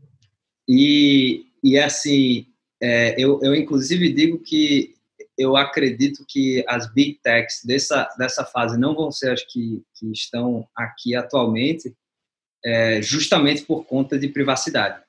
E, 0.68 1.46
e 1.64 1.80
assim, 1.80 2.48
é, 2.84 3.16
eu, 3.18 3.40
eu 3.42 3.56
inclusive 3.56 4.12
digo 4.12 4.40
que 4.40 4.94
eu 5.38 5.56
acredito 5.56 6.26
que 6.28 6.66
as 6.68 6.94
big 6.94 7.22
techs 7.24 7.64
dessa, 7.64 8.10
dessa 8.18 8.44
fase 8.44 8.78
não 8.78 8.94
vão 8.94 9.10
ser 9.10 9.32
as 9.32 9.42
que, 9.42 9.82
que 9.98 10.12
estão 10.12 10.68
aqui 10.76 11.16
atualmente, 11.16 11.96
é, 12.62 13.02
justamente 13.02 13.62
por 13.62 13.86
conta 13.86 14.20
de 14.20 14.28
privacidade. 14.28 15.02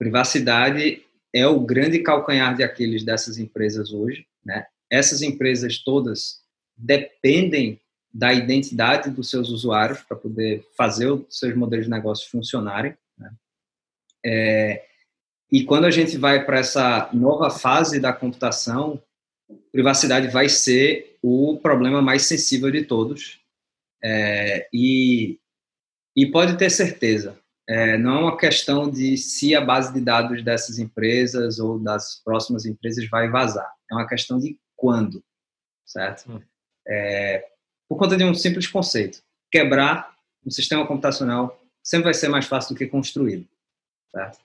Privacidade 0.00 1.00
é 1.34 1.46
o 1.46 1.60
grande 1.60 2.00
calcanhar 2.00 2.54
de 2.54 2.62
Aquiles 2.62 3.04
dessas 3.04 3.38
empresas 3.38 3.92
hoje. 3.92 4.26
Né? 4.44 4.66
Essas 4.90 5.22
empresas 5.22 5.78
todas 5.78 6.42
dependem 6.76 7.80
da 8.12 8.32
identidade 8.32 9.10
dos 9.10 9.30
seus 9.30 9.48
usuários 9.48 10.02
para 10.02 10.16
poder 10.16 10.66
fazer 10.76 11.10
os 11.10 11.38
seus 11.38 11.54
modelos 11.56 11.86
de 11.86 11.90
negócio 11.90 12.30
funcionarem. 12.30 12.94
Né? 13.16 13.32
É, 14.24 14.84
e 15.50 15.64
quando 15.64 15.86
a 15.86 15.90
gente 15.90 16.18
vai 16.18 16.44
para 16.44 16.58
essa 16.58 17.08
nova 17.12 17.50
fase 17.50 17.98
da 17.98 18.12
computação, 18.12 19.02
privacidade 19.70 20.28
vai 20.28 20.48
ser 20.48 21.16
o 21.22 21.58
problema 21.62 22.02
mais 22.02 22.22
sensível 22.22 22.70
de 22.70 22.84
todos. 22.84 23.40
É, 24.04 24.68
e, 24.72 25.38
e 26.16 26.26
pode 26.26 26.58
ter 26.58 26.68
certeza, 26.70 27.38
é, 27.72 27.96
não 27.96 28.18
é 28.18 28.20
uma 28.20 28.36
questão 28.36 28.90
de 28.90 29.16
se 29.16 29.54
a 29.54 29.60
base 29.60 29.94
de 29.94 30.00
dados 30.00 30.44
dessas 30.44 30.78
empresas 30.78 31.58
ou 31.58 31.78
das 31.78 32.20
próximas 32.22 32.66
empresas 32.66 33.08
vai 33.08 33.30
vazar. 33.30 33.72
É 33.90 33.94
uma 33.94 34.06
questão 34.06 34.38
de 34.38 34.58
quando, 34.76 35.24
certo? 35.86 36.30
Hum. 36.30 36.40
É, 36.86 37.46
por 37.88 37.96
conta 37.96 38.14
de 38.14 38.24
um 38.24 38.34
simples 38.34 38.66
conceito. 38.66 39.22
Quebrar 39.50 40.14
um 40.44 40.50
sistema 40.50 40.86
computacional 40.86 41.58
sempre 41.82 42.04
vai 42.04 42.14
ser 42.14 42.28
mais 42.28 42.44
fácil 42.44 42.74
do 42.74 42.78
que 42.78 42.86
construí-lo, 42.86 43.46
certo? 44.10 44.38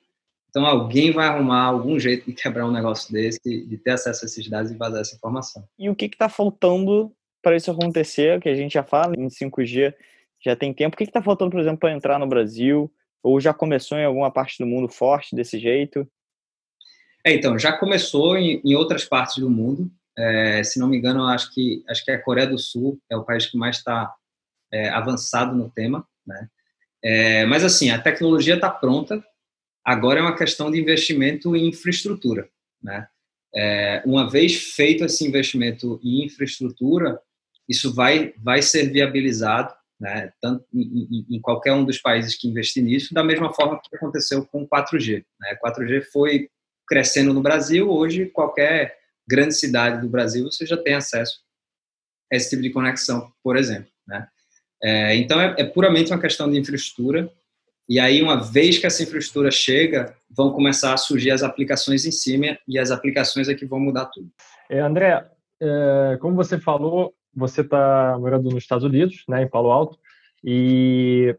Então, 0.49 0.65
alguém 0.65 1.11
vai 1.11 1.28
arrumar 1.28 1.65
algum 1.65 1.99
jeito 1.99 2.28
de 2.28 2.34
quebrar 2.34 2.65
um 2.65 2.71
negócio 2.71 3.11
desse, 3.11 3.65
de 3.65 3.78
ter 3.78 3.91
acesso 3.91 4.23
a 4.23 4.28
esses 4.28 4.49
dados 4.49 4.71
e 4.71 4.78
vazar 4.78 5.01
essa 5.01 5.15
informação. 5.15 5.67
E 5.78 5.89
o 5.89 5.95
que 5.95 6.05
está 6.05 6.30
faltando 6.30 7.11
para 7.41 7.57
isso 7.57 7.69
acontecer? 7.69 8.39
Que 8.39 8.47
a 8.47 8.55
gente 8.55 8.73
já 8.73 8.84
fala 8.84 9.13
em 9.17 9.28
5G 9.28 9.93
já 10.39 10.55
tem 10.55 10.73
tempo. 10.73 10.95
O 10.95 10.97
que 10.97 11.03
está 11.03 11.21
faltando, 11.21 11.51
por 11.51 11.59
exemplo, 11.59 11.80
para 11.80 11.91
entrar 11.91 12.17
no 12.17 12.25
Brasil? 12.25 12.89
Ou 13.24 13.39
já 13.39 13.53
começou 13.53 13.97
em 13.97 14.05
alguma 14.05 14.32
parte 14.32 14.57
do 14.59 14.68
mundo 14.68 14.88
forte 14.88 15.36
desse 15.36 15.59
jeito? 15.59 16.07
É, 17.26 17.34
então, 17.34 17.57
já 17.57 17.78
começou 17.78 18.38
em, 18.38 18.61
em 18.63 18.76
outras 18.76 19.05
partes 19.05 19.38
do 19.38 19.49
mundo. 19.49 19.91
É, 20.18 20.63
se 20.63 20.80
não 20.80 20.88
me 20.88 20.97
engano, 20.97 21.26
acho 21.26 21.53
que 21.53 21.84
acho 21.88 22.03
que 22.03 22.11
a 22.11 22.22
Coreia 22.22 22.47
do 22.47 22.57
Sul 22.57 22.99
é 23.09 23.15
o 23.15 23.24
país 23.24 23.45
que 23.45 23.57
mais 23.57 23.78
está 23.78 24.13
é, 24.72 24.89
avançado 24.89 25.55
no 25.55 25.70
tema, 25.70 26.07
né? 26.26 26.49
É, 27.03 27.45
mas 27.45 27.63
assim, 27.63 27.91
a 27.91 28.01
tecnologia 28.01 28.55
está 28.55 28.70
pronta, 28.70 29.24
Agora 29.88 30.20
é 30.20 30.22
uma 30.22 30.36
questão 30.36 30.70
de 30.70 30.78
investimento 30.78 31.55
em 31.55 31.70
infraestrutura. 31.70 32.49
Né? 32.84 33.07
É, 33.55 34.03
uma 34.05 34.30
vez 34.30 34.74
feito 34.74 35.05
esse 35.05 35.26
investimento 35.26 35.97
em 36.03 36.26
infraestrutura, 36.26 37.22
isso 37.70 37.93
vai, 37.93 38.34
vai 38.38 38.61
ser 38.61 38.91
viabilizado 38.91 39.74
né, 39.99 40.31
tanto 40.41 40.65
em, 40.73 41.25
em, 41.29 41.41
qualquer 41.41 41.73
um 41.73 41.83
dos 41.83 41.97
países 41.97 42.37
que 42.37 42.47
investir 42.47 42.83
nisso, 42.83 43.13
da 43.13 43.23
mesma 43.23 43.51
forma 43.53 43.79
que 43.81 43.95
aconteceu 43.95 44.45
com 44.45 44.63
o 44.63 44.67
4G. 44.67 45.25
Né? 45.39 45.57
4G 45.63 46.03
foi 46.11 46.49
crescendo 46.87 47.33
no 47.33 47.41
Brasil, 47.41 47.89
hoje 47.89 48.27
qualquer 48.27 48.97
grande 49.27 49.55
cidade 49.55 50.01
do 50.01 50.09
Brasil 50.09 50.45
você 50.45 50.65
já 50.65 50.77
tem 50.77 50.93
acesso 50.93 51.41
a 52.31 52.35
esse 52.35 52.49
tipo 52.49 52.61
de 52.61 52.69
conexão, 52.69 53.31
por 53.43 53.57
exemplo. 53.57 53.91
Né? 54.07 54.27
É, 54.83 55.15
então 55.15 55.41
é, 55.41 55.55
é 55.57 55.63
puramente 55.63 56.11
uma 56.11 56.21
questão 56.21 56.49
de 56.49 56.57
infraestrutura 56.57 57.31
e 57.89 58.01
aí, 58.01 58.21
uma 58.21 58.35
vez 58.35 58.77
que 58.77 58.85
essa 58.85 59.01
infraestrutura 59.01 59.49
chega, 59.49 60.13
vão 60.29 60.51
começar 60.51 60.93
a 60.93 60.97
surgir 60.97 61.31
as 61.31 61.41
aplicações 61.41 62.05
em 62.05 62.11
cima 62.11 62.57
e 62.67 62.77
as 62.77 62.91
aplicações 62.91 63.47
é 63.47 63.55
que 63.55 63.65
vão 63.65 63.79
mudar 63.79 64.07
tudo. 64.07 64.29
É, 64.69 64.81
André, 64.81 65.25
é, 65.61 66.17
como 66.19 66.35
você 66.35 66.59
falou, 66.59 67.13
você 67.38 67.61
está 67.61 68.17
morando 68.19 68.49
nos 68.49 68.63
Estados 68.63 68.83
Unidos, 68.83 69.23
né, 69.29 69.43
em 69.43 69.47
Palo 69.47 69.71
Alto, 69.71 69.97
e 70.43 71.35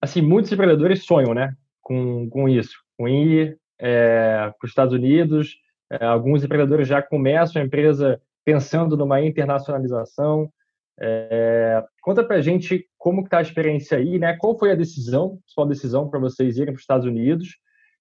assim 0.00 0.22
muitos 0.22 0.52
empreendedores 0.52 1.04
sonham, 1.04 1.34
né, 1.34 1.52
com, 1.82 2.30
com 2.30 2.48
isso, 2.48 2.76
com 2.96 3.08
ir 3.08 3.58
é, 3.78 4.52
para 4.58 4.64
os 4.64 4.70
Estados 4.70 4.94
Unidos. 4.94 5.56
É, 5.90 6.04
alguns 6.04 6.44
empreendedores 6.44 6.88
já 6.88 7.02
começam 7.02 7.60
a 7.60 7.64
empresa 7.64 8.20
pensando 8.44 8.96
numa 8.96 9.20
internacionalização. 9.20 10.50
É, 10.98 11.84
conta 12.00 12.24
para 12.24 12.36
a 12.36 12.40
gente 12.40 12.86
como 12.96 13.22
está 13.22 13.38
a 13.38 13.42
experiência 13.42 13.98
aí, 13.98 14.18
né? 14.18 14.36
Qual 14.36 14.58
foi 14.58 14.72
a 14.72 14.74
decisão, 14.74 15.38
sua 15.44 15.66
decisão 15.66 16.08
para 16.08 16.18
vocês 16.18 16.56
irem 16.56 16.72
para 16.72 16.78
os 16.78 16.82
Estados 16.82 17.06
Unidos? 17.06 17.56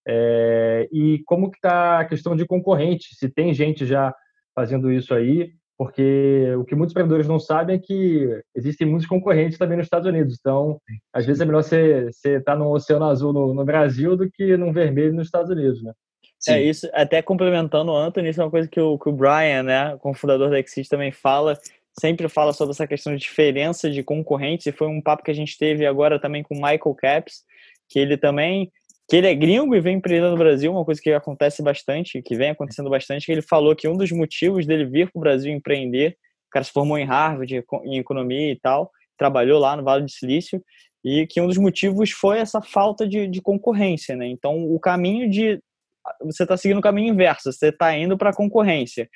É, 0.08 0.88
e 0.92 1.22
como 1.26 1.50
que 1.50 1.58
está 1.58 2.00
a 2.00 2.06
questão 2.06 2.36
de 2.36 2.46
concorrente? 2.46 3.16
Se 3.16 3.30
tem 3.30 3.54
gente 3.54 3.86
já 3.86 4.14
fazendo 4.56 4.92
isso 4.92 5.14
aí, 5.14 5.52
porque 5.78 6.54
o 6.58 6.64
que 6.64 6.76
muitos 6.76 6.94
empreendedores 6.94 7.28
não 7.28 7.40
sabem 7.40 7.76
é 7.76 7.80
que 7.80 8.42
existem 8.56 8.88
muitos 8.88 9.08
concorrentes 9.08 9.58
também 9.58 9.78
nos 9.78 9.88
Estados 9.88 10.08
Unidos. 10.08 10.38
Então, 10.40 10.80
às 11.14 11.26
vezes 11.26 11.42
é 11.42 11.46
melhor 11.46 11.64
você 11.64 12.10
estar 12.24 12.42
tá 12.54 12.56
no 12.56 12.72
Oceano 12.72 13.06
Azul 13.06 13.34
no, 13.34 13.54
no, 13.54 13.66
Brasil 13.66 14.16
do 14.16 14.30
que 14.30 14.56
no 14.56 14.72
vermelho 14.72 15.14
nos 15.14 15.28
Estados 15.28 15.52
Unidos, 15.52 15.84
né? 15.84 15.92
Sim. 16.40 16.52
É 16.52 16.62
isso, 16.62 16.88
até 16.94 17.22
complementando 17.22 17.92
o 17.92 17.98
Anthony, 17.98 18.30
isso 18.30 18.42
é 18.42 18.44
uma 18.44 18.52
coisa 18.52 18.68
que 18.68 18.80
o, 18.80 19.00
que 19.00 19.10
o 19.10 19.14
Brian, 19.14 19.64
né, 19.64 19.98
como 20.00 20.14
fundador 20.14 20.50
da 20.50 20.60
Exist, 20.60 20.90
também 20.90 21.12
fala, 21.12 21.58
sempre 22.00 22.30
fala 22.30 22.54
sobre 22.54 22.74
essa 22.74 22.86
questão 22.86 23.14
de 23.14 23.20
diferença 23.20 23.90
de 23.90 24.04
concorrentes, 24.04 24.68
e 24.68 24.72
foi 24.72 24.88
um 24.88 25.02
papo 25.02 25.24
que 25.24 25.32
a 25.32 25.36
gente 25.36 25.58
teve 25.58 25.86
agora 25.86 26.20
também 26.20 26.44
com 26.44 26.54
o 26.54 26.62
Michael 26.62 26.96
Caps, 26.96 27.44
que 27.90 27.98
ele 27.98 28.16
também 28.16 28.72
que 29.08 29.16
ele 29.16 29.28
é 29.28 29.36
gringo 29.36 29.76
e 29.76 29.82
vem 29.82 29.98
empreender 29.98 30.30
no 30.30 30.38
Brasil, 30.38 30.72
uma 30.72 30.84
coisa 30.84 31.02
que 31.02 31.12
acontece 31.12 31.62
bastante, 31.62 32.22
que 32.22 32.36
vem 32.36 32.50
acontecendo 32.50 32.90
bastante, 32.90 33.26
que 33.26 33.32
ele 33.32 33.42
falou 33.42 33.76
que 33.76 33.88
um 33.88 33.96
dos 33.98 34.12
motivos 34.12 34.66
dele 34.66 34.86
vir 34.86 35.12
para 35.12 35.20
o 35.20 35.22
Brasil 35.22 35.54
empreender, 35.54 36.18
o 36.48 36.52
cara 36.52 36.64
se 36.64 36.72
formou 36.72 36.98
em 36.98 37.06
Harvard 37.06 37.64
em 37.86 37.98
economia 37.98 38.52
e 38.52 38.60
tal, 38.60 38.92
trabalhou 39.18 39.60
lá 39.60 39.78
no 39.78 39.84
Vale 39.84 40.04
do 40.04 40.12
Silício, 40.12 40.62
e 41.04 41.28
que 41.28 41.40
um 41.40 41.48
dos 41.48 41.58
motivos 41.58 42.10
foi 42.10 42.40
essa 42.40 42.62
falta 42.62 43.08
de, 43.08 43.28
de 43.28 43.40
concorrência, 43.40 44.16
né? 44.16 44.28
Então, 44.28 44.66
o 44.74 44.80
caminho 44.80 45.30
de 45.30 45.60
você 46.22 46.44
está 46.44 46.58
seguindo 46.58 46.78
o 46.78 46.82
caminho 46.82 47.14
inverso, 47.14 47.52
você 47.52 47.70
está 47.70 47.96
indo 47.98 48.18
para 48.18 48.30
a 48.30 48.36
concorrência. 48.36 49.10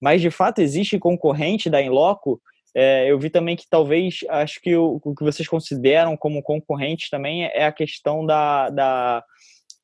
Mas, 0.00 0.20
de 0.20 0.30
fato, 0.30 0.60
existe 0.60 0.98
concorrente 0.98 1.70
da 1.70 1.80
Inloco. 1.80 2.40
É, 2.74 3.10
eu 3.10 3.18
vi 3.18 3.30
também 3.30 3.56
que 3.56 3.64
talvez, 3.68 4.20
acho 4.28 4.60
que 4.60 4.74
o, 4.74 5.00
o, 5.02 5.14
que 5.14 5.22
vocês 5.22 5.48
consideram 5.48 6.16
como 6.16 6.42
concorrente 6.42 7.08
também 7.10 7.44
é 7.44 7.64
a 7.64 7.72
questão 7.72 8.24
da, 8.26 8.68
da 8.70 9.24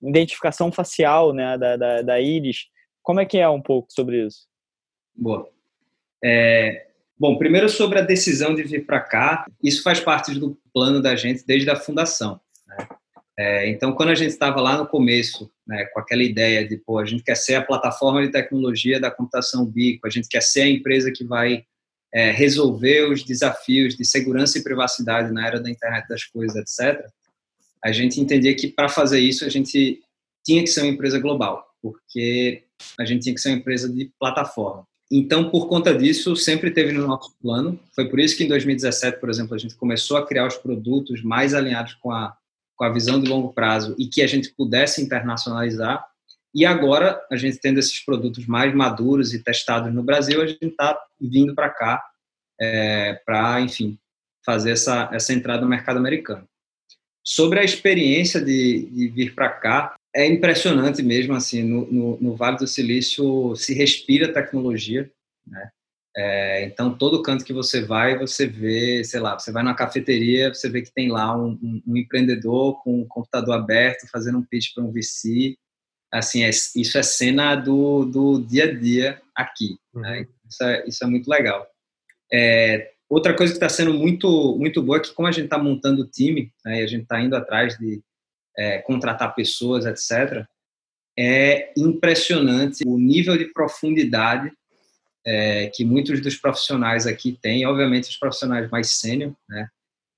identificação 0.03 0.73
facial, 0.73 1.33
né, 1.33 1.57
da, 1.59 1.77
da, 1.77 2.03
da 2.03 2.21
íris. 2.21 2.67
Como 3.03 3.21
é 3.21 3.27
que 3.27 3.39
é 3.39 3.49
um 3.49 3.61
pouco 3.61 3.93
sobre 3.93 4.27
isso? 4.27 4.47
Boa. 5.15 5.49
É, 6.23 6.87
bom, 7.19 7.37
primeiro 7.37 7.69
sobre 7.69 7.99
a 7.99 8.03
decisão 8.03 8.55
de 8.55 8.63
vir 8.63 8.87
para 8.87 9.01
cá, 9.01 9.47
isso 9.63 9.83
faz 9.83 10.01
parte 10.01 10.35
do 10.39 10.59
plano 10.73 11.01
da 11.01 11.17
gente 11.17 11.45
desde 11.47 11.71
a 11.71 11.77
fundação. 11.77 12.41
Né? 12.67 12.89
É, 13.39 13.69
então, 13.71 13.93
quando 13.93 14.11
a 14.11 14.15
gente 14.15 14.31
estava 14.31 14.61
lá 14.61 14.77
no 14.77 14.87
começo, 14.87 15.51
né, 15.67 15.87
com 15.87 16.01
aquela 16.01 16.23
ideia 16.23 16.67
de, 16.67 16.77
pô, 16.77 16.99
a 16.99 17.07
gente 17.07 17.23
quer 17.23 17.37
ser 17.37 17.55
a 17.55 17.65
plataforma 17.65 18.21
de 18.23 18.31
tecnologia 18.31 19.01
da 19.01 19.11
computação 19.11 19.65
Bico, 19.65 20.07
a 20.07 20.11
gente 20.11 20.29
quer 20.29 20.43
ser 20.43 20.63
a 20.63 20.69
empresa 20.69 21.11
que 21.11 21.25
vai 21.25 21.65
é, 22.13 22.31
resolver 22.31 23.11
os 23.11 23.25
desafios 23.25 23.97
de 23.97 24.05
segurança 24.05 24.59
e 24.59 24.63
privacidade 24.63 25.33
na 25.33 25.47
era 25.47 25.61
da 25.61 25.71
internet 25.71 26.07
das 26.09 26.25
coisas, 26.25 26.57
etc., 26.57 27.07
a 27.85 27.93
gente 27.93 28.21
entendia 28.21 28.55
que 28.55 28.69
para 28.69 28.89
fazer 28.89 29.21
isso 29.21 29.45
a 29.45 29.49
gente 29.49 30.01
tinha 30.45 30.63
que 30.63 30.69
ser 30.69 30.83
uma 30.83 30.91
empresa 30.91 31.19
global, 31.19 31.67
porque 31.83 32.65
a 32.99 33.05
gente 33.05 33.23
tinha 33.23 33.35
que 33.35 33.41
ser 33.41 33.51
uma 33.51 33.59
empresa 33.59 33.89
de 33.89 34.11
plataforma. 34.19 34.85
Então, 35.13 35.51
por 35.51 35.69
conta 35.69 35.93
disso, 35.93 36.37
sempre 36.37 36.71
teve 36.71 36.93
no 36.93 37.07
nosso 37.07 37.35
plano. 37.43 37.79
Foi 37.95 38.09
por 38.09 38.21
isso 38.21 38.37
que 38.37 38.45
em 38.45 38.49
2017, 38.49 39.19
por 39.19 39.29
exemplo, 39.29 39.55
a 39.55 39.59
gente 39.59 39.75
começou 39.75 40.17
a 40.17 40.27
criar 40.27 40.47
os 40.47 40.57
produtos 40.57 41.23
mais 41.23 41.53
alinhados 41.53 41.95
com 41.95 42.13
a 42.13 42.37
com 42.81 42.85
a 42.85 42.89
visão 42.89 43.21
de 43.21 43.29
longo 43.29 43.53
prazo 43.53 43.95
e 43.99 44.07
que 44.07 44.23
a 44.23 44.27
gente 44.27 44.55
pudesse 44.55 45.03
internacionalizar. 45.03 46.03
E 46.55 46.65
agora, 46.65 47.21
a 47.31 47.37
gente 47.37 47.59
tendo 47.59 47.79
esses 47.79 48.03
produtos 48.03 48.47
mais 48.47 48.75
maduros 48.75 49.35
e 49.35 49.43
testados 49.45 49.93
no 49.93 50.03
Brasil, 50.03 50.41
a 50.41 50.47
gente 50.47 50.65
está 50.65 50.99
vindo 51.21 51.55
para 51.55 51.69
cá 51.69 52.03
é, 52.59 53.21
para, 53.27 53.61
enfim, 53.61 53.99
fazer 54.43 54.71
essa, 54.71 55.11
essa 55.13 55.35
entrada 55.35 55.61
no 55.61 55.69
mercado 55.69 55.99
americano. 55.99 56.49
Sobre 57.25 57.61
a 57.61 57.65
experiência 57.65 58.41
de, 58.41 58.87
de 58.87 59.09
vir 59.09 59.35
para 59.35 59.51
cá, 59.51 59.95
é 60.15 60.27
impressionante 60.27 61.03
mesmo, 61.03 61.35
assim, 61.35 61.63
no, 61.63 61.87
no, 61.91 62.19
no, 62.21 62.37
Vale 62.37 62.57
do 62.57 62.67
Silício 62.67 63.55
se 63.55 63.75
respira 63.75 64.33
tecnologia, 64.33 65.11
né? 65.47 65.71
É, 66.17 66.65
então, 66.65 66.97
todo 66.97 67.23
canto 67.23 67.45
que 67.45 67.53
você 67.53 67.83
vai, 67.83 68.19
você 68.19 68.45
vê, 68.45 69.05
sei 69.05 69.21
lá, 69.21 69.39
você 69.39 69.53
vai 69.53 69.63
numa 69.63 69.77
cafeteria, 69.77 70.53
você 70.53 70.69
vê 70.69 70.83
que 70.83 70.93
tem 70.93 71.09
lá 71.09 71.37
um, 71.37 71.53
um, 71.63 71.83
um 71.87 71.97
empreendedor 71.97 72.83
com 72.83 73.01
um 73.01 73.07
computador 73.07 73.55
aberto, 73.55 74.11
fazendo 74.11 74.39
um 74.39 74.45
pitch 74.45 74.75
para 74.75 74.83
um 74.83 74.91
VC. 74.91 75.57
Assim, 76.13 76.43
é, 76.43 76.51
isso 76.51 76.99
é 76.99 77.03
cena 77.03 77.55
do, 77.55 78.05
do 78.05 78.45
dia 78.45 78.65
a 78.65 78.75
dia 78.75 79.23
aqui. 79.37 79.79
Né? 79.95 80.21
Uhum. 80.21 80.27
Isso, 80.49 80.65
é, 80.65 80.89
isso 80.89 81.05
é 81.05 81.07
muito 81.07 81.29
legal. 81.29 81.65
É, 82.33 82.93
outra 83.11 83.35
coisa 83.37 83.53
que 83.53 83.57
está 83.57 83.69
sendo 83.69 83.93
muito, 83.93 84.57
muito 84.57 84.81
boa 84.81 84.99
é 84.99 85.01
que, 85.01 85.13
como 85.13 85.27
a 85.27 85.33
gente 85.33 85.45
está 85.45 85.59
montando 85.59 86.03
o 86.03 86.07
time, 86.07 86.53
né, 86.65 86.81
e 86.81 86.85
a 86.85 86.87
gente 86.87 87.03
está 87.03 87.21
indo 87.21 87.35
atrás 87.35 87.77
de 87.77 88.01
é, 88.57 88.79
contratar 88.79 89.35
pessoas, 89.35 89.85
etc., 89.85 90.47
é 91.19 91.73
impressionante 91.77 92.85
o 92.87 92.97
nível 92.97 93.37
de 93.37 93.53
profundidade 93.53 94.51
é, 95.27 95.67
que 95.67 95.85
muitos 95.85 96.21
dos 96.23 96.37
profissionais 96.37 97.07
aqui 97.07 97.37
têm, 97.43 97.67
obviamente 97.67 98.09
os 98.09 98.17
profissionais 98.17 98.71
mais 98.71 98.91
sênior, 98.91 99.35
né, 99.49 99.69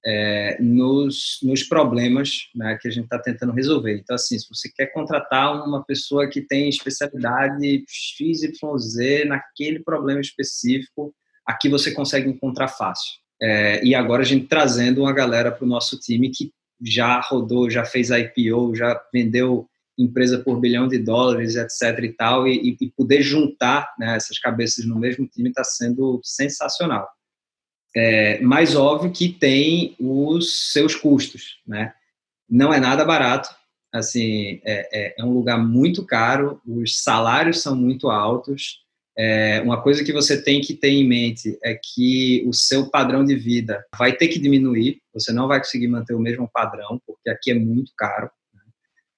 é, 0.05 0.61
nos, 0.61 1.39
nos 1.43 1.63
problemas 1.63 2.49
né, 2.55 2.77
que 2.81 2.89
a 2.89 2.91
gente 2.91 3.05
está 3.05 3.19
tentando 3.19 3.53
resolver. 3.53 3.97
Então, 3.97 4.17
assim, 4.17 4.39
se 4.39 4.49
você 4.49 4.69
quer 4.69 4.87
contratar 4.87 5.65
uma 5.65 5.83
pessoa 5.85 6.29
que 6.29 6.43
tem 6.43 6.69
especialidade 6.69 7.85
XYZ 7.89 9.27
naquele 9.27 9.81
problema 9.81 10.21
específico, 10.21 11.15
aqui 11.47 11.69
você 11.69 11.93
consegue 11.93 12.29
encontrar 12.29 12.69
fácil. 12.69 13.21
É, 13.41 13.85
e 13.85 13.95
agora 13.95 14.23
a 14.23 14.25
gente 14.25 14.47
trazendo 14.47 15.01
uma 15.03 15.13
galera 15.13 15.51
para 15.51 15.65
o 15.65 15.69
nosso 15.69 15.99
time 15.99 16.31
que 16.31 16.53
já 16.81 17.21
rodou, 17.21 17.71
já 17.71 17.85
fez 17.85 18.11
IPO, 18.11 18.75
já 18.75 19.01
vendeu 19.13 19.69
empresa 19.99 20.39
por 20.39 20.59
bilhão 20.59 20.89
de 20.89 20.99
dólares, 20.99 21.57
etc. 21.57 22.05
e 22.05 22.13
tal, 22.13 22.49
e, 22.49 22.77
e 22.81 22.91
poder 22.91 23.23
juntar 23.23 23.93
né, 23.99 24.17
essas 24.17 24.39
cabeças 24.39 24.85
no 24.85 24.99
mesmo 24.99 25.27
time 25.27 25.51
está 25.51 25.65
sendo 25.65 26.21
sensacional. 26.23 27.09
É, 27.95 28.41
mas 28.41 28.75
óbvio 28.75 29.13
que 29.13 29.29
tem 29.29 29.95
os 30.01 30.73
seus 30.73 30.95
custos, 30.95 31.61
né? 31.67 31.93
Não 32.49 32.73
é 32.73 32.81
nada 32.81 33.05
barato, 33.05 33.55
assim, 33.93 34.61
é, 34.65 34.89
é, 34.93 35.15
é 35.19 35.25
um 35.25 35.33
lugar 35.33 35.59
muito 35.59 36.05
caro, 36.05 36.61
os 36.67 37.03
salários 37.03 37.61
são 37.61 37.77
muito 37.77 38.11
altos. 38.11 38.83
É, 39.17 39.61
uma 39.61 39.83
coisa 39.83 40.03
que 40.03 40.13
você 40.13 40.43
tem 40.43 40.61
que 40.61 40.75
ter 40.75 40.89
em 40.89 41.07
mente 41.07 41.59
é 41.63 41.75
que 41.75 42.43
o 42.47 42.53
seu 42.53 42.89
padrão 42.89 43.25
de 43.25 43.35
vida 43.35 43.85
vai 43.99 44.13
ter 44.15 44.29
que 44.29 44.39
diminuir, 44.39 45.03
você 45.13 45.33
não 45.33 45.47
vai 45.47 45.59
conseguir 45.59 45.89
manter 45.89 46.15
o 46.15 46.21
mesmo 46.21 46.49
padrão, 46.51 47.01
porque 47.07 47.29
aqui 47.29 47.51
é 47.51 47.55
muito 47.55 47.93
caro. 47.97 48.31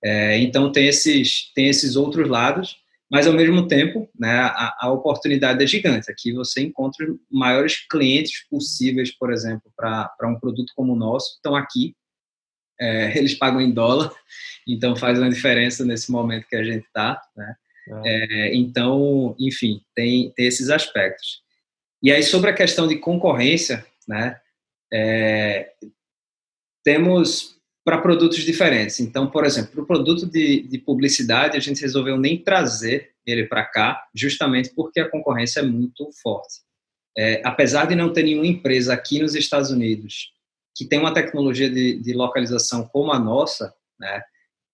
É, 0.03 0.39
então 0.39 0.71
tem 0.71 0.87
esses, 0.89 1.53
tem 1.55 1.69
esses 1.69 1.97
outros 1.97 2.29
lados, 2.29 2.77
mas 3.11 3.27
ao 3.27 3.33
mesmo 3.33 3.69
tempo 3.69 4.11
né, 4.19 4.41
a, 4.41 4.77
a 4.81 4.93
oportunidade 4.93 5.63
é 5.63 5.67
gigante. 5.67 6.11
Aqui 6.11 6.33
você 6.33 6.61
encontra 6.61 7.11
os 7.11 7.19
maiores 7.31 7.87
clientes 7.89 8.47
possíveis, 8.51 9.17
por 9.17 9.33
exemplo, 9.33 9.73
para 9.77 10.11
um 10.25 10.39
produto 10.39 10.73
como 10.75 10.93
o 10.93 10.97
nosso, 10.97 11.37
estão 11.37 11.55
aqui. 11.55 11.95
É, 12.81 13.17
eles 13.17 13.35
pagam 13.35 13.61
em 13.61 13.71
dólar, 13.71 14.11
então 14.67 14.97
faz 14.97 15.19
uma 15.19 15.31
diferença 15.31 15.85
nesse 15.85 16.11
momento 16.11 16.49
que 16.49 16.57
a 16.57 16.65
gente 16.65 16.85
está. 16.85 17.23
Né? 17.37 17.55
É. 17.87 18.55
então, 18.55 19.37
enfim, 19.39 19.81
tem, 19.95 20.31
tem 20.31 20.47
esses 20.47 20.71
aspectos. 20.71 21.43
E 22.03 22.13
aí, 22.13 22.23
sobre 22.23 22.51
a 22.51 22.55
questão 22.55 22.87
de 22.87 22.97
concorrência, 22.97 23.85
né, 24.07 24.41
é, 24.93 25.71
temos 26.83 27.55
para 27.85 27.99
produtos 27.99 28.39
diferentes. 28.39 29.01
Então, 29.01 29.31
por 29.31 29.45
exemplo, 29.45 29.73
para 29.73 29.83
o 29.83 29.87
produto 29.87 30.27
de, 30.27 30.63
de, 30.63 30.79
publicidade, 30.79 31.57
a 31.57 31.61
gente 31.61 31.83
resolveu 31.83 32.17
nem 32.17 32.39
trazer 32.39 33.11
ele 33.27 33.45
para 33.45 33.65
cá, 33.65 34.07
justamente 34.15 34.71
porque 34.75 35.01
a 35.01 35.11
concorrência 35.11 35.61
é 35.61 35.63
muito 35.63 36.11
forte. 36.23 36.63
É, 37.17 37.43
apesar 37.45 37.87
de 37.87 37.95
não 37.95 38.13
ter 38.13 38.23
nenhuma 38.23 38.47
empresa 38.47 38.93
aqui 38.93 39.21
nos 39.21 39.35
Estados 39.35 39.71
Unidos 39.71 40.35
que 40.77 40.85
tem 40.85 40.99
uma 40.99 41.15
tecnologia 41.15 41.71
de, 41.71 42.01
de 42.01 42.13
localização 42.13 42.87
como 42.89 43.13
a 43.13 43.19
nossa, 43.19 43.73
né, 43.99 44.23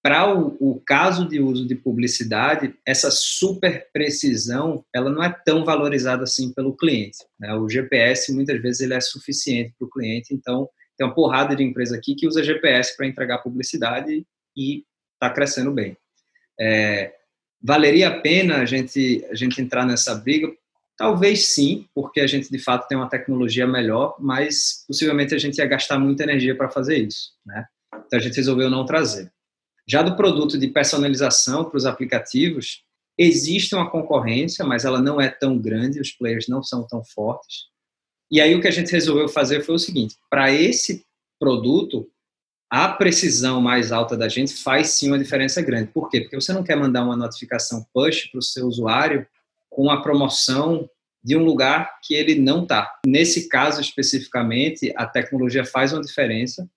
para 0.03 0.35
o, 0.35 0.57
o, 0.59 0.81
caso 0.81 1.29
de 1.29 1.41
uso 1.41 1.67
de 1.67 1.75
publicidade, 1.75 2.75
essa 2.87 3.11
super 3.11 3.87
precisão, 3.93 4.85
ela 4.95 5.11
não 5.11 5.23
é 5.23 5.35
tão 5.45 5.65
valorizada 5.65 6.23
assim 6.25 6.53
pelo 6.53 6.77
cliente. 6.77 7.19
Né? 7.39 7.53
O 7.55 7.69
GPS, 7.69 8.33
muitas 8.33 8.61
vezes, 8.63 8.81
ele 8.81 8.95
é 8.95 9.01
suficiente 9.01 9.75
para 9.79 9.87
o 9.87 9.91
cliente, 9.91 10.33
então 10.33 10.69
tem 10.97 11.07
uma 11.07 11.15
porrada 11.15 11.55
de 11.55 11.63
empresa 11.63 11.97
aqui 11.97 12.15
que 12.15 12.27
usa 12.27 12.43
GPS 12.43 12.97
para 12.97 13.07
entregar 13.07 13.39
publicidade 13.39 14.27
e 14.57 14.85
está 15.15 15.31
crescendo 15.31 15.71
bem. 15.71 15.97
É, 16.59 17.13
valeria 17.63 18.09
a 18.09 18.21
pena 18.21 18.59
a 18.59 18.65
gente, 18.65 19.25
a 19.31 19.35
gente 19.35 19.61
entrar 19.61 19.85
nessa 19.85 20.15
briga? 20.15 20.51
Talvez 20.97 21.47
sim, 21.49 21.87
porque 21.95 22.21
a 22.21 22.27
gente 22.27 22.51
de 22.51 22.59
fato 22.59 22.87
tem 22.87 22.97
uma 22.97 23.09
tecnologia 23.09 23.67
melhor, 23.67 24.17
mas 24.19 24.85
possivelmente 24.87 25.35
a 25.35 25.39
gente 25.39 25.59
ia 25.59 25.67
gastar 25.67 25.99
muita 25.99 26.23
energia 26.23 26.55
para 26.55 26.71
fazer 26.71 26.99
isso, 26.99 27.33
né? 27.45 27.65
Então 28.07 28.19
a 28.19 28.23
gente 28.23 28.37
resolveu 28.37 28.69
não 28.69 28.85
trazer. 28.85 29.31
Já 29.91 30.03
do 30.03 30.15
produto 30.15 30.57
de 30.57 30.69
personalização 30.69 31.65
para 31.65 31.77
os 31.77 31.85
aplicativos, 31.85 32.85
existe 33.19 33.75
uma 33.75 33.91
concorrência, 33.91 34.65
mas 34.65 34.85
ela 34.85 35.03
não 35.03 35.21
é 35.21 35.29
tão 35.29 35.59
grande, 35.59 36.01
os 36.01 36.13
players 36.13 36.47
não 36.47 36.63
são 36.63 36.87
tão 36.87 37.03
fortes. 37.03 37.65
E 38.31 38.41
aí 38.41 38.55
o 38.55 38.61
que 38.61 38.69
a 38.69 38.71
gente 38.71 38.93
resolveu 38.93 39.29
fazer 39.29 39.65
foi 39.65 39.75
o 39.75 39.81
seguinte: 39.81 40.15
para 40.31 40.53
esse 40.53 41.05
produto, 41.41 42.09
a 42.71 42.87
precisão 42.89 43.61
mais 43.61 43.91
alta 43.91 44.17
da 44.17 44.29
gente 44.29 44.55
faz 44.55 44.91
sim 44.91 45.09
uma 45.09 45.19
diferença 45.19 45.61
grande. 45.61 45.91
Por 45.91 46.09
quê? 46.09 46.21
Porque 46.21 46.41
você 46.41 46.53
não 46.53 46.63
quer 46.63 46.77
mandar 46.77 47.03
uma 47.03 47.17
notificação 47.17 47.85
push 47.93 48.31
para 48.31 48.39
o 48.39 48.43
seu 48.43 48.69
usuário 48.69 49.27
com 49.69 49.91
a 49.91 50.01
promoção 50.01 50.89
de 51.21 51.37
um 51.37 51.43
lugar 51.43 51.99
que 52.01 52.15
ele 52.15 52.37
não 52.37 52.63
está. 52.63 52.97
Nesse 53.05 53.49
caso 53.49 53.81
especificamente, 53.81 54.93
a 54.95 55.05
tecnologia 55.05 55.65
faz 55.65 55.93
uma 55.93 56.01
diferença. 56.01 56.71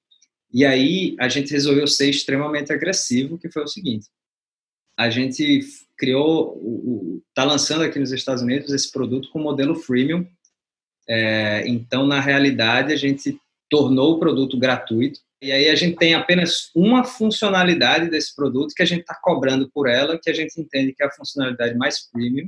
E 0.53 0.63
aí 0.63 1.15
a 1.19 1.27
gente 1.27 1.51
resolveu 1.51 1.87
ser 1.87 2.09
extremamente 2.09 2.71
agressivo, 2.71 3.39
que 3.39 3.49
foi 3.49 3.63
o 3.63 3.67
seguinte: 3.67 4.07
a 4.97 5.09
gente 5.09 5.61
criou, 5.97 7.21
está 7.29 7.43
lançando 7.43 7.83
aqui 7.83 7.97
nos 7.97 8.11
Estados 8.11 8.43
Unidos 8.43 8.71
esse 8.71 8.91
produto 8.91 9.29
com 9.31 9.39
modelo 9.39 9.75
freemium. 9.75 10.27
É, 11.09 11.67
então, 11.67 12.05
na 12.05 12.21
realidade, 12.21 12.93
a 12.93 12.95
gente 12.95 13.37
tornou 13.69 14.13
o 14.13 14.19
produto 14.19 14.57
gratuito. 14.57 15.19
E 15.41 15.51
aí 15.51 15.67
a 15.67 15.75
gente 15.75 15.97
tem 15.97 16.13
apenas 16.13 16.69
uma 16.73 17.03
funcionalidade 17.03 18.09
desse 18.09 18.33
produto 18.33 18.73
que 18.73 18.83
a 18.83 18.85
gente 18.85 19.01
está 19.01 19.15
cobrando 19.21 19.69
por 19.73 19.89
ela, 19.89 20.17
que 20.21 20.29
a 20.29 20.33
gente 20.33 20.59
entende 20.61 20.93
que 20.93 21.03
é 21.03 21.07
a 21.07 21.11
funcionalidade 21.11 21.75
mais 21.75 22.09
premium, 22.09 22.47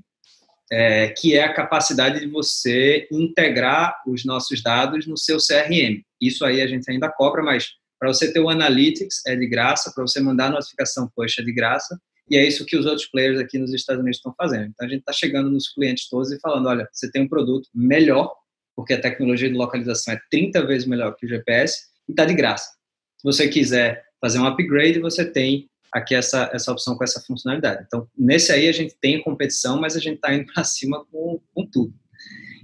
é, 0.72 1.10
que 1.10 1.36
é 1.36 1.44
a 1.44 1.54
capacidade 1.54 2.20
de 2.22 2.28
você 2.28 3.08
integrar 3.12 4.02
os 4.08 4.24
nossos 4.24 4.64
dados 4.64 5.06
no 5.06 5.18
seu 5.18 5.38
CRM. 5.40 6.02
Isso 6.22 6.46
aí 6.46 6.62
a 6.62 6.68
gente 6.68 6.90
ainda 6.90 7.10
cobra, 7.10 7.44
mas 7.44 7.74
para 8.00 8.14
você 8.14 8.32
ter 8.32 8.40
o 8.40 8.50
Analytics 8.50 9.26
é 9.26 9.36
de 9.36 9.48
graça, 9.48 9.92
para 9.94 10.06
você 10.06 10.20
mandar 10.20 10.52
notificação 10.52 11.10
push 11.16 11.40
é 11.40 11.44
de 11.44 11.54
graça, 11.54 12.00
e 12.30 12.38
é 12.38 12.46
isso 12.46 12.66
que 12.66 12.76
os 12.76 12.86
outros 12.86 13.08
players 13.08 13.40
aqui 13.40 13.58
nos 13.58 13.74
Estados 13.74 14.02
Unidos 14.02 14.18
estão 14.18 14.34
fazendo. 14.36 14.66
Então 14.66 14.88
a 14.88 14.90
gente 14.90 15.02
está 15.02 15.14
chegando 15.14 15.50
nos 15.50 15.70
clientes 15.70 16.10
todos 16.10 16.32
e 16.32 16.40
falando: 16.40 16.68
olha, 16.68 16.88
você 16.92 17.10
tem 17.10 17.22
um 17.22 17.28
produto 17.28 17.70
melhor, 17.74 18.34
porque 18.76 18.94
a 18.94 19.02
tecnologia 19.02 19.50
de 19.50 19.56
localização 19.56 20.14
é 20.14 20.20
30 20.30 20.66
vezes 20.66 20.88
melhor 20.88 21.16
que 21.16 21.26
o 21.26 21.30
GPS, 21.30 21.86
e 22.08 22.12
está 22.12 22.26
de 22.26 22.34
graça. 22.34 22.70
Se 23.18 23.24
você 23.24 23.48
quiser 23.48 24.04
fazer 24.20 24.40
um 24.40 24.46
upgrade, 24.46 25.00
você 25.00 25.24
tem 25.24 25.70
aqui 25.92 26.14
essa, 26.14 26.50
essa 26.52 26.72
opção 26.72 26.98
com 26.98 27.04
essa 27.04 27.22
funcionalidade. 27.22 27.84
Então, 27.88 28.08
nesse 28.18 28.52
aí 28.52 28.68
a 28.68 28.72
gente 28.72 28.96
tem 29.00 29.22
competição, 29.22 29.80
mas 29.80 29.96
a 29.96 30.00
gente 30.00 30.16
está 30.16 30.34
indo 30.34 30.46
para 30.52 30.64
cima 30.64 31.06
com, 31.06 31.40
com 31.54 31.66
tudo. 31.66 31.94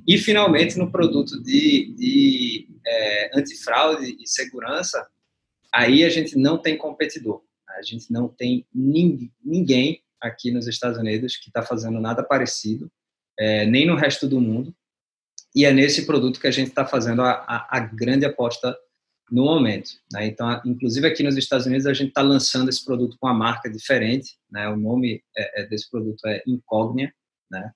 E, 0.08 0.18
finalmente, 0.18 0.78
no 0.78 0.92
produto 0.92 1.42
de, 1.42 1.94
de 1.96 2.68
é, 2.86 3.40
antifraude 3.40 4.18
e 4.20 4.28
segurança, 4.28 5.08
aí 5.74 6.04
a 6.04 6.10
gente 6.10 6.38
não 6.38 6.58
tem 6.58 6.78
competidor. 6.78 7.42
A 7.70 7.82
gente 7.82 8.12
não 8.12 8.28
tem 8.28 8.66
ninguém 8.74 10.02
aqui 10.20 10.52
nos 10.52 10.68
Estados 10.68 10.98
Unidos 10.98 11.38
que 11.38 11.50
está 11.50 11.64
fazendo 11.64 12.00
nada 12.00 12.24
parecido, 12.24 12.92
é, 13.40 13.66
nem 13.66 13.88
no 13.88 13.96
resto 13.96 14.28
do 14.28 14.40
mundo. 14.40 14.76
E 15.56 15.66
é 15.66 15.74
nesse 15.74 16.06
produto 16.06 16.40
que 16.40 16.48
a 16.48 16.52
gente 16.52 16.70
está 16.70 16.86
fazendo 16.86 17.22
a, 17.22 17.32
a, 17.32 17.78
a 17.78 17.80
grande 17.80 18.26
aposta 18.26 18.78
no 19.32 19.46
momento. 19.46 19.92
Né? 20.12 20.28
Então, 20.28 20.62
inclusive 20.66 21.08
aqui 21.08 21.24
nos 21.24 21.38
Estados 21.38 21.66
Unidos, 21.66 21.88
a 21.88 21.94
gente 21.94 22.10
está 22.10 22.22
lançando 22.22 22.70
esse 22.70 22.84
produto 22.84 23.18
com 23.20 23.28
uma 23.28 23.34
marca 23.34 23.70
diferente. 23.70 24.38
Né? 24.50 24.68
O 24.70 24.78
nome 24.78 25.24
é, 25.36 25.62
é, 25.62 25.66
desse 25.66 25.90
produto 25.90 26.26
é 26.26 26.44
Incognia. 26.46 27.12
Né? 27.50 27.72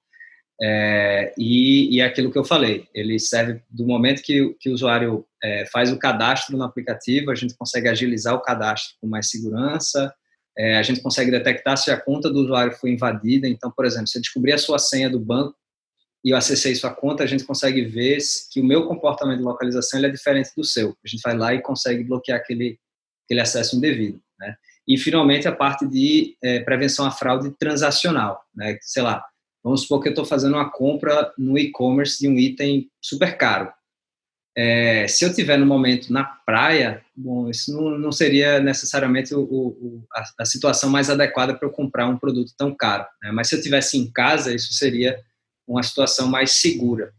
É, 0.62 1.34
e, 1.38 1.96
e 1.96 2.02
é 2.02 2.06
aquilo 2.06 2.32
que 2.32 2.38
eu 2.38 2.46
falei, 2.46 2.88
ele 2.94 3.20
serve 3.20 3.62
do 3.70 3.86
momento 3.86 4.22
que, 4.22 4.56
que 4.60 4.70
o 4.70 4.74
usuário 4.74 5.26
é, 5.44 5.66
faz 5.66 5.92
o 5.92 6.00
cadastro 6.00 6.58
no 6.58 6.64
aplicativo, 6.64 7.30
a 7.30 7.36
gente 7.36 7.56
consegue 7.58 7.90
agilizar 7.90 8.34
o 8.34 8.42
cadastro 8.42 8.96
com 9.02 9.08
mais 9.08 9.30
segurança, 9.30 10.14
é, 10.58 10.78
a 10.78 10.84
gente 10.84 11.02
consegue 11.02 11.30
detectar 11.30 11.78
se 11.78 11.92
a 11.92 12.00
conta 12.00 12.30
do 12.30 12.40
usuário 12.40 12.72
foi 12.72 12.92
invadida. 12.92 13.48
Então, 13.48 13.70
por 13.70 13.86
exemplo, 13.86 14.08
se 14.08 14.18
eu 14.18 14.22
descobrir 14.22 14.54
a 14.54 14.58
sua 14.58 14.80
senha 14.80 15.10
do 15.10 15.20
banco, 15.20 15.56
e 16.24 16.32
eu 16.32 16.38
acessei 16.38 16.74
sua 16.74 16.92
conta, 16.92 17.24
a 17.24 17.28
gente 17.28 17.44
consegue 17.44 17.86
ver 17.86 18.18
que 18.52 18.60
o 18.60 18.64
meu 18.64 18.88
comportamento 18.88 19.38
de 19.38 19.44
localização 19.44 20.04
é 20.04 20.10
diferente 20.10 20.50
do 20.58 20.64
seu. 20.64 20.98
A 21.06 21.08
gente 21.08 21.22
vai 21.22 21.38
lá 21.38 21.54
e 21.54 21.62
consegue 21.62 22.04
bloquear 22.04 22.40
aquele, 22.40 22.80
aquele 23.26 23.42
acesso 23.42 23.76
indevido. 23.76 24.20
Né? 24.40 24.56
E, 24.88 24.98
finalmente, 24.98 25.48
a 25.48 25.52
parte 25.52 25.88
de 25.88 26.36
é, 26.44 26.62
prevenção 26.62 27.06
à 27.06 27.12
fraude 27.12 27.52
transacional. 27.60 28.44
Né? 28.56 28.76
Sei 28.82 29.04
lá, 29.04 29.24
vamos 29.66 29.82
supor 29.82 30.00
que 30.00 30.08
eu 30.08 30.12
estou 30.12 30.24
fazendo 30.24 30.54
uma 30.54 30.70
compra 30.70 31.34
no 31.40 31.58
e-commerce 31.58 32.20
de 32.20 32.30
um 32.30 32.38
item 32.38 32.88
super 33.02 33.36
caro. 33.36 33.74
É, 34.56 35.08
se 35.08 35.26
eu 35.26 35.34
tiver 35.34 35.58
no 35.58 35.66
momento 35.66 36.14
na 36.14 36.24
praia, 36.24 37.04
bom, 37.16 37.50
isso 37.50 37.76
não, 37.76 37.98
não 37.98 38.12
seria 38.12 38.60
necessariamente 38.60 39.34
o, 39.34 39.42
o, 39.42 40.04
a, 40.14 40.24
a, 40.42 40.46
situação 40.46 40.90
mais 40.90 41.10
adequada 41.10 41.56
para 41.56 41.68
eu 41.68 41.72
comprar 41.72 42.08
um 42.08 42.18
produto 42.18 42.54
tão 42.56 42.74
caro. 42.74 43.06
Né? 43.24 43.32
Mas 43.32 43.50
se 43.50 43.56
eu 43.56 43.62
tivesse 43.62 43.98
em 43.98 44.10
casa, 44.10 44.54
isso 44.54 44.72
seria 44.72 45.20
uma 45.68 45.82
situação 45.82 46.28
mais 46.28 46.52
segura. 46.52 47.12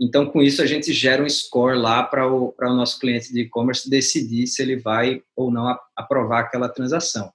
Então, 0.00 0.24
com 0.24 0.40
isso, 0.40 0.62
a 0.62 0.66
gente 0.66 0.94
gera 0.94 1.22
um 1.22 1.28
score 1.28 1.78
lá 1.78 2.02
para 2.02 2.26
o, 2.26 2.54
o 2.58 2.74
nosso 2.74 2.98
cliente 2.98 3.30
de 3.30 3.42
e-commerce 3.42 3.90
decidir 3.90 4.46
se 4.46 4.62
ele 4.62 4.76
vai 4.76 5.22
ou 5.36 5.50
não 5.50 5.78
aprovar 5.94 6.40
aquela 6.40 6.70
transação. 6.70 7.30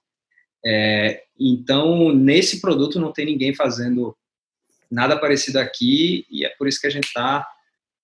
É, 0.64 1.22
então, 1.38 2.12
nesse 2.12 2.60
produto 2.60 2.98
não 2.98 3.12
tem 3.12 3.24
ninguém 3.24 3.54
fazendo 3.54 4.16
nada 4.90 5.18
parecido 5.18 5.58
aqui 5.58 6.26
e 6.30 6.44
é 6.44 6.48
por 6.50 6.68
isso 6.68 6.80
que 6.80 6.86
a 6.86 6.90
gente 6.90 7.06
está 7.06 7.46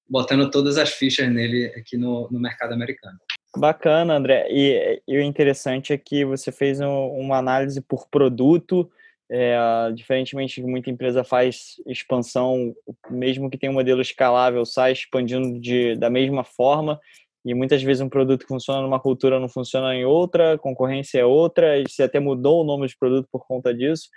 botando 0.09 0.51
todas 0.51 0.76
as 0.76 0.91
fichas 0.91 1.28
nele 1.33 1.66
aqui 1.76 1.97
no, 1.97 2.28
no 2.30 2.39
mercado 2.39 2.74
americano. 2.74 3.18
Bacana, 3.57 4.14
André. 4.14 4.47
E, 4.51 5.03
e 5.07 5.18
o 5.18 5.22
interessante 5.22 5.93
é 5.93 5.99
que 5.99 6.24
você 6.24 6.51
fez 6.51 6.80
um, 6.80 7.07
uma 7.09 7.39
análise 7.39 7.80
por 7.80 8.09
produto, 8.09 8.91
é, 9.30 9.57
diferentemente 9.95 10.61
que 10.61 10.66
muita 10.66 10.91
empresa 10.91 11.24
faz 11.24 11.76
expansão, 11.87 12.74
mesmo 13.11 13.49
que 13.49 13.59
tenha 13.59 13.70
um 13.70 13.74
modelo 13.74 14.01
escalável, 14.01 14.64
sai 14.66 14.93
expandindo 14.93 15.59
de, 15.61 15.97
da 15.97 16.11
mesma 16.11 16.45
forma. 16.45 17.01
E 17.45 17.55
muitas 17.55 17.83
vezes 17.83 18.01
um 18.01 18.09
produto 18.09 18.43
que 18.43 18.49
funciona 18.49 18.83
numa 18.83 19.01
cultura 19.01 19.41
não 19.41 19.49
funciona 19.49 19.95
em 19.95 20.05
outra, 20.05 20.57
concorrência 20.59 21.18
é 21.18 21.24
outra, 21.24 21.78
e 21.78 21.85
você 21.89 22.05
até 22.05 22.20
mudou 22.20 22.62
o 22.62 22.64
nome 22.64 22.87
de 22.87 22.97
produto 22.97 23.28
por 23.30 23.47
conta 23.47 23.74
disso. 23.74 24.09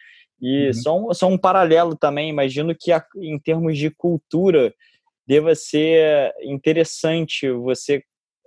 E 0.42 0.68
uhum. 0.68 0.74
só, 0.74 1.00
um, 1.00 1.14
só 1.14 1.28
um 1.28 1.38
paralelo 1.38 1.96
também, 1.96 2.30
imagino 2.30 2.76
que 2.78 2.92
a, 2.92 3.04
em 3.18 3.40
termos 3.40 3.78
de 3.78 3.90
cultura 3.90 4.74
deva 5.28 5.56
ser 5.56 6.34
interessante 6.44 7.50
você 7.52 8.04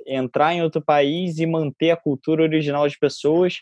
entrar 0.07 0.55
em 0.55 0.63
outro 0.63 0.81
país 0.81 1.39
e 1.39 1.47
manter 1.47 1.91
a 1.91 1.97
cultura 1.97 2.43
original 2.43 2.85
das 2.85 2.97
pessoas, 2.97 3.57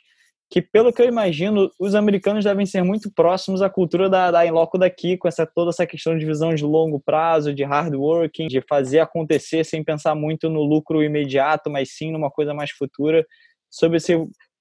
que, 0.49 0.62
pelo 0.62 0.93
que 0.93 1.03
eu 1.03 1.09
imagino, 1.09 1.70
os 1.79 1.95
americanos 1.95 2.45
devem 2.45 2.64
ser 2.64 2.83
muito 2.83 3.11
próximos 3.11 3.62
à 3.62 3.68
cultura 3.68 4.09
da, 4.09 4.31
da 4.31 4.47
Inloco 4.47 4.79
daqui, 4.79 5.16
com 5.16 5.27
essa, 5.27 5.45
toda 5.45 5.70
essa 5.70 5.87
questão 5.87 6.16
de 6.16 6.24
visão 6.24 6.55
de 6.55 6.62
longo 6.62 7.01
prazo, 7.01 7.53
de 7.53 7.64
hard 7.64 7.95
working, 7.95 8.47
de 8.47 8.61
fazer 8.61 9.01
acontecer 9.01 9.64
sem 9.64 9.83
pensar 9.83 10.14
muito 10.14 10.49
no 10.49 10.62
lucro 10.62 11.03
imediato, 11.03 11.68
mas 11.68 11.97
sim 11.97 12.12
numa 12.12 12.31
coisa 12.31 12.55
mais 12.55 12.70
futura. 12.70 13.27
Sobre 13.68 13.97
esse, 13.97 14.14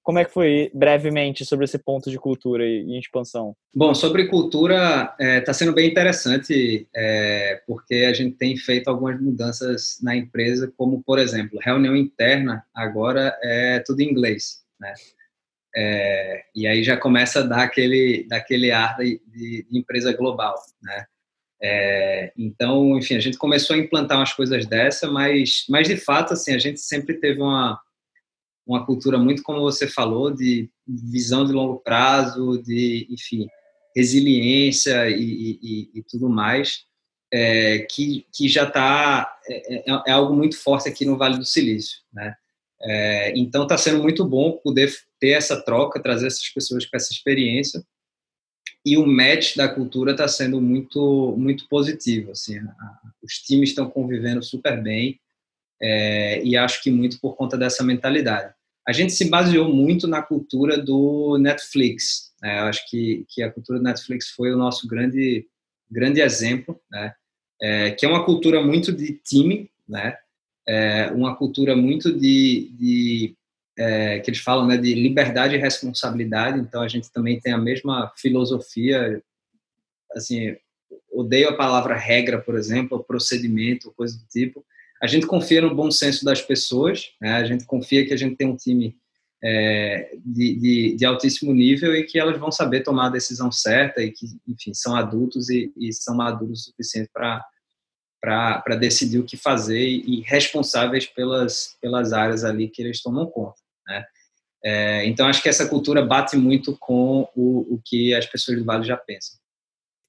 como 0.06 0.20
é 0.20 0.24
que 0.24 0.32
foi, 0.32 0.70
brevemente, 0.72 1.44
sobre 1.44 1.64
esse 1.64 1.78
ponto 1.80 2.08
de 2.08 2.16
cultura 2.16 2.64
e, 2.64 2.96
expansão? 2.96 3.56
Bom, 3.74 3.92
sobre 3.92 4.28
cultura, 4.28 5.02
está 5.02 5.16
é, 5.18 5.40
tá 5.40 5.52
sendo 5.52 5.72
bem 5.72 5.90
interessante, 5.90 6.88
é, 6.94 7.60
porque 7.66 8.06
a 8.08 8.12
gente 8.12 8.36
tem 8.36 8.56
feito 8.56 8.86
algumas 8.86 9.20
mudanças 9.20 9.98
na 10.00 10.14
empresa, 10.14 10.72
como, 10.76 11.02
por 11.02 11.18
exemplo, 11.18 11.58
reunião 11.60 11.96
interna 11.96 12.64
agora 12.72 13.36
é 13.42 13.80
tudo 13.80 14.00
em 14.00 14.08
inglês, 14.08 14.62
né? 14.78 14.94
É, 15.74 16.44
e 16.54 16.68
aí 16.68 16.84
já 16.84 16.96
começa 16.96 17.40
a 17.40 17.42
dar 17.42 17.64
aquele, 17.64 18.28
daquele 18.28 18.70
ar 18.70 18.96
de, 18.98 19.20
de 19.34 19.66
empresa 19.72 20.16
global, 20.16 20.54
né? 20.80 21.04
É, 21.60 22.32
então, 22.38 22.96
enfim, 22.96 23.16
a 23.16 23.20
gente 23.20 23.38
começou 23.38 23.74
a 23.74 23.78
implantar 23.80 24.18
umas 24.18 24.32
coisas 24.32 24.66
dessa, 24.66 25.10
mas, 25.10 25.64
mas 25.68 25.88
de 25.88 25.96
fato, 25.96 26.32
assim, 26.32 26.54
a 26.54 26.58
gente 26.58 26.78
sempre 26.78 27.14
teve 27.14 27.42
uma, 27.42 27.80
uma 28.66 28.84
cultura 28.84 29.16
muito, 29.18 29.42
como 29.42 29.60
você 29.60 29.86
falou, 29.86 30.34
de 30.34 30.68
visão 30.86 31.44
de 31.44 31.52
longo 31.52 31.78
prazo, 31.78 32.60
de, 32.62 33.06
enfim, 33.10 33.46
resiliência 33.94 35.08
e, 35.08 35.58
e, 35.62 35.90
e 35.94 36.02
tudo 36.02 36.28
mais, 36.28 36.84
é, 37.32 37.80
que, 37.90 38.26
que 38.34 38.48
já 38.48 38.64
está, 38.64 39.38
é, 39.48 39.92
é, 39.92 40.02
é, 40.08 40.12
algo 40.12 40.34
muito 40.34 40.58
forte 40.58 40.88
aqui 40.88 41.04
no 41.04 41.16
Vale 41.16 41.38
do 41.38 41.44
Silício, 41.44 42.00
né? 42.12 42.34
É, 42.82 43.32
então 43.38 43.62
está 43.62 43.78
sendo 43.78 44.02
muito 44.02 44.22
bom 44.22 44.52
poder 44.52 44.92
ter 45.18 45.30
essa 45.30 45.58
troca, 45.62 46.02
trazer 46.02 46.26
essas 46.26 46.46
pessoas 46.50 46.84
com 46.84 46.94
essa 46.94 47.10
experiência 47.10 47.82
e 48.84 48.98
o 48.98 49.06
match 49.06 49.56
da 49.56 49.68
cultura 49.68 50.12
está 50.12 50.28
sendo 50.28 50.60
muito 50.60 51.34
muito 51.38 51.66
positivo 51.68 52.32
assim 52.32 52.58
a, 52.58 53.00
os 53.22 53.38
times 53.38 53.70
estão 53.70 53.88
convivendo 53.88 54.42
super 54.42 54.80
bem 54.80 55.18
é, 55.80 56.42
e 56.42 56.56
acho 56.56 56.82
que 56.82 56.90
muito 56.90 57.20
por 57.20 57.36
conta 57.36 57.56
dessa 57.56 57.84
mentalidade 57.84 58.54
a 58.86 58.92
gente 58.92 59.12
se 59.12 59.28
baseou 59.28 59.68
muito 59.72 60.06
na 60.06 60.22
cultura 60.22 60.78
do 60.78 61.38
Netflix 61.38 62.32
né? 62.40 62.60
acho 62.60 62.88
que 62.90 63.24
que 63.28 63.42
a 63.42 63.50
cultura 63.50 63.78
do 63.78 63.84
Netflix 63.84 64.30
foi 64.30 64.52
o 64.52 64.56
nosso 64.56 64.88
grande 64.88 65.46
grande 65.90 66.20
exemplo 66.20 66.80
né 66.90 67.12
é, 67.60 67.90
que 67.90 68.04
é 68.04 68.08
uma 68.08 68.24
cultura 68.24 68.62
muito 68.62 68.92
de 68.92 69.12
time, 69.12 69.70
né? 69.88 70.16
É 70.68 71.10
uma 71.12 71.36
cultura 71.36 71.76
muito 71.76 72.12
de, 72.12 72.70
de 72.76 73.36
é, 73.78 74.18
que 74.20 74.30
eles 74.30 74.40
falam, 74.40 74.66
né, 74.66 74.76
de 74.76 74.94
liberdade 74.94 75.54
e 75.54 75.58
responsabilidade. 75.58 76.58
Então 76.58 76.82
a 76.82 76.88
gente 76.88 77.10
também 77.10 77.40
tem 77.40 77.52
a 77.52 77.58
mesma 77.58 78.12
filosofia, 78.16 79.22
assim, 80.12 80.56
odeio 81.12 81.48
a 81.48 81.56
palavra 81.56 81.94
regra, 81.96 82.40
por 82.40 82.56
exemplo, 82.56 83.02
procedimento, 83.04 83.92
coisa 83.96 84.18
do 84.18 84.24
tipo. 84.26 84.64
A 85.02 85.06
gente 85.06 85.26
confia 85.26 85.60
no 85.60 85.74
bom 85.74 85.90
senso 85.90 86.24
das 86.24 86.40
pessoas, 86.40 87.10
né? 87.20 87.34
A 87.34 87.44
gente 87.44 87.64
confia 87.64 88.06
que 88.06 88.14
a 88.14 88.16
gente 88.16 88.36
tem 88.36 88.46
um 88.46 88.56
time 88.56 88.96
é, 89.42 90.16
de, 90.24 90.54
de, 90.56 90.96
de, 90.96 91.04
altíssimo 91.04 91.52
nível 91.52 91.94
e 91.94 92.04
que 92.04 92.18
elas 92.18 92.38
vão 92.38 92.50
saber 92.50 92.82
tomar 92.82 93.06
a 93.06 93.10
decisão 93.10 93.52
certa 93.52 94.02
e 94.02 94.10
que, 94.10 94.26
enfim, 94.48 94.72
são 94.72 94.96
adultos 94.96 95.50
e, 95.50 95.72
e 95.76 95.92
são 95.92 96.16
maduros 96.16 96.60
o 96.60 96.64
suficiente 96.64 97.10
para 97.12 98.76
decidir 98.76 99.18
o 99.18 99.24
que 99.24 99.36
fazer 99.36 99.86
e, 99.86 100.22
responsáveis 100.22 101.06
pelas, 101.06 101.76
pelas 101.80 102.12
áreas 102.12 102.44
ali 102.44 102.68
que 102.68 102.82
eles 102.82 103.02
tomam 103.02 103.26
conta. 103.26 103.60
Né? 103.86 104.04
É, 104.64 105.06
então, 105.06 105.28
acho 105.28 105.42
que 105.42 105.48
essa 105.48 105.68
cultura 105.68 106.04
bate 106.04 106.36
muito 106.36 106.76
com 106.76 107.28
o, 107.36 107.74
o 107.74 107.80
que 107.84 108.14
as 108.14 108.26
pessoas 108.26 108.58
do 108.58 108.64
Vale 108.64 108.84
já 108.84 108.96
pensam. 108.96 109.38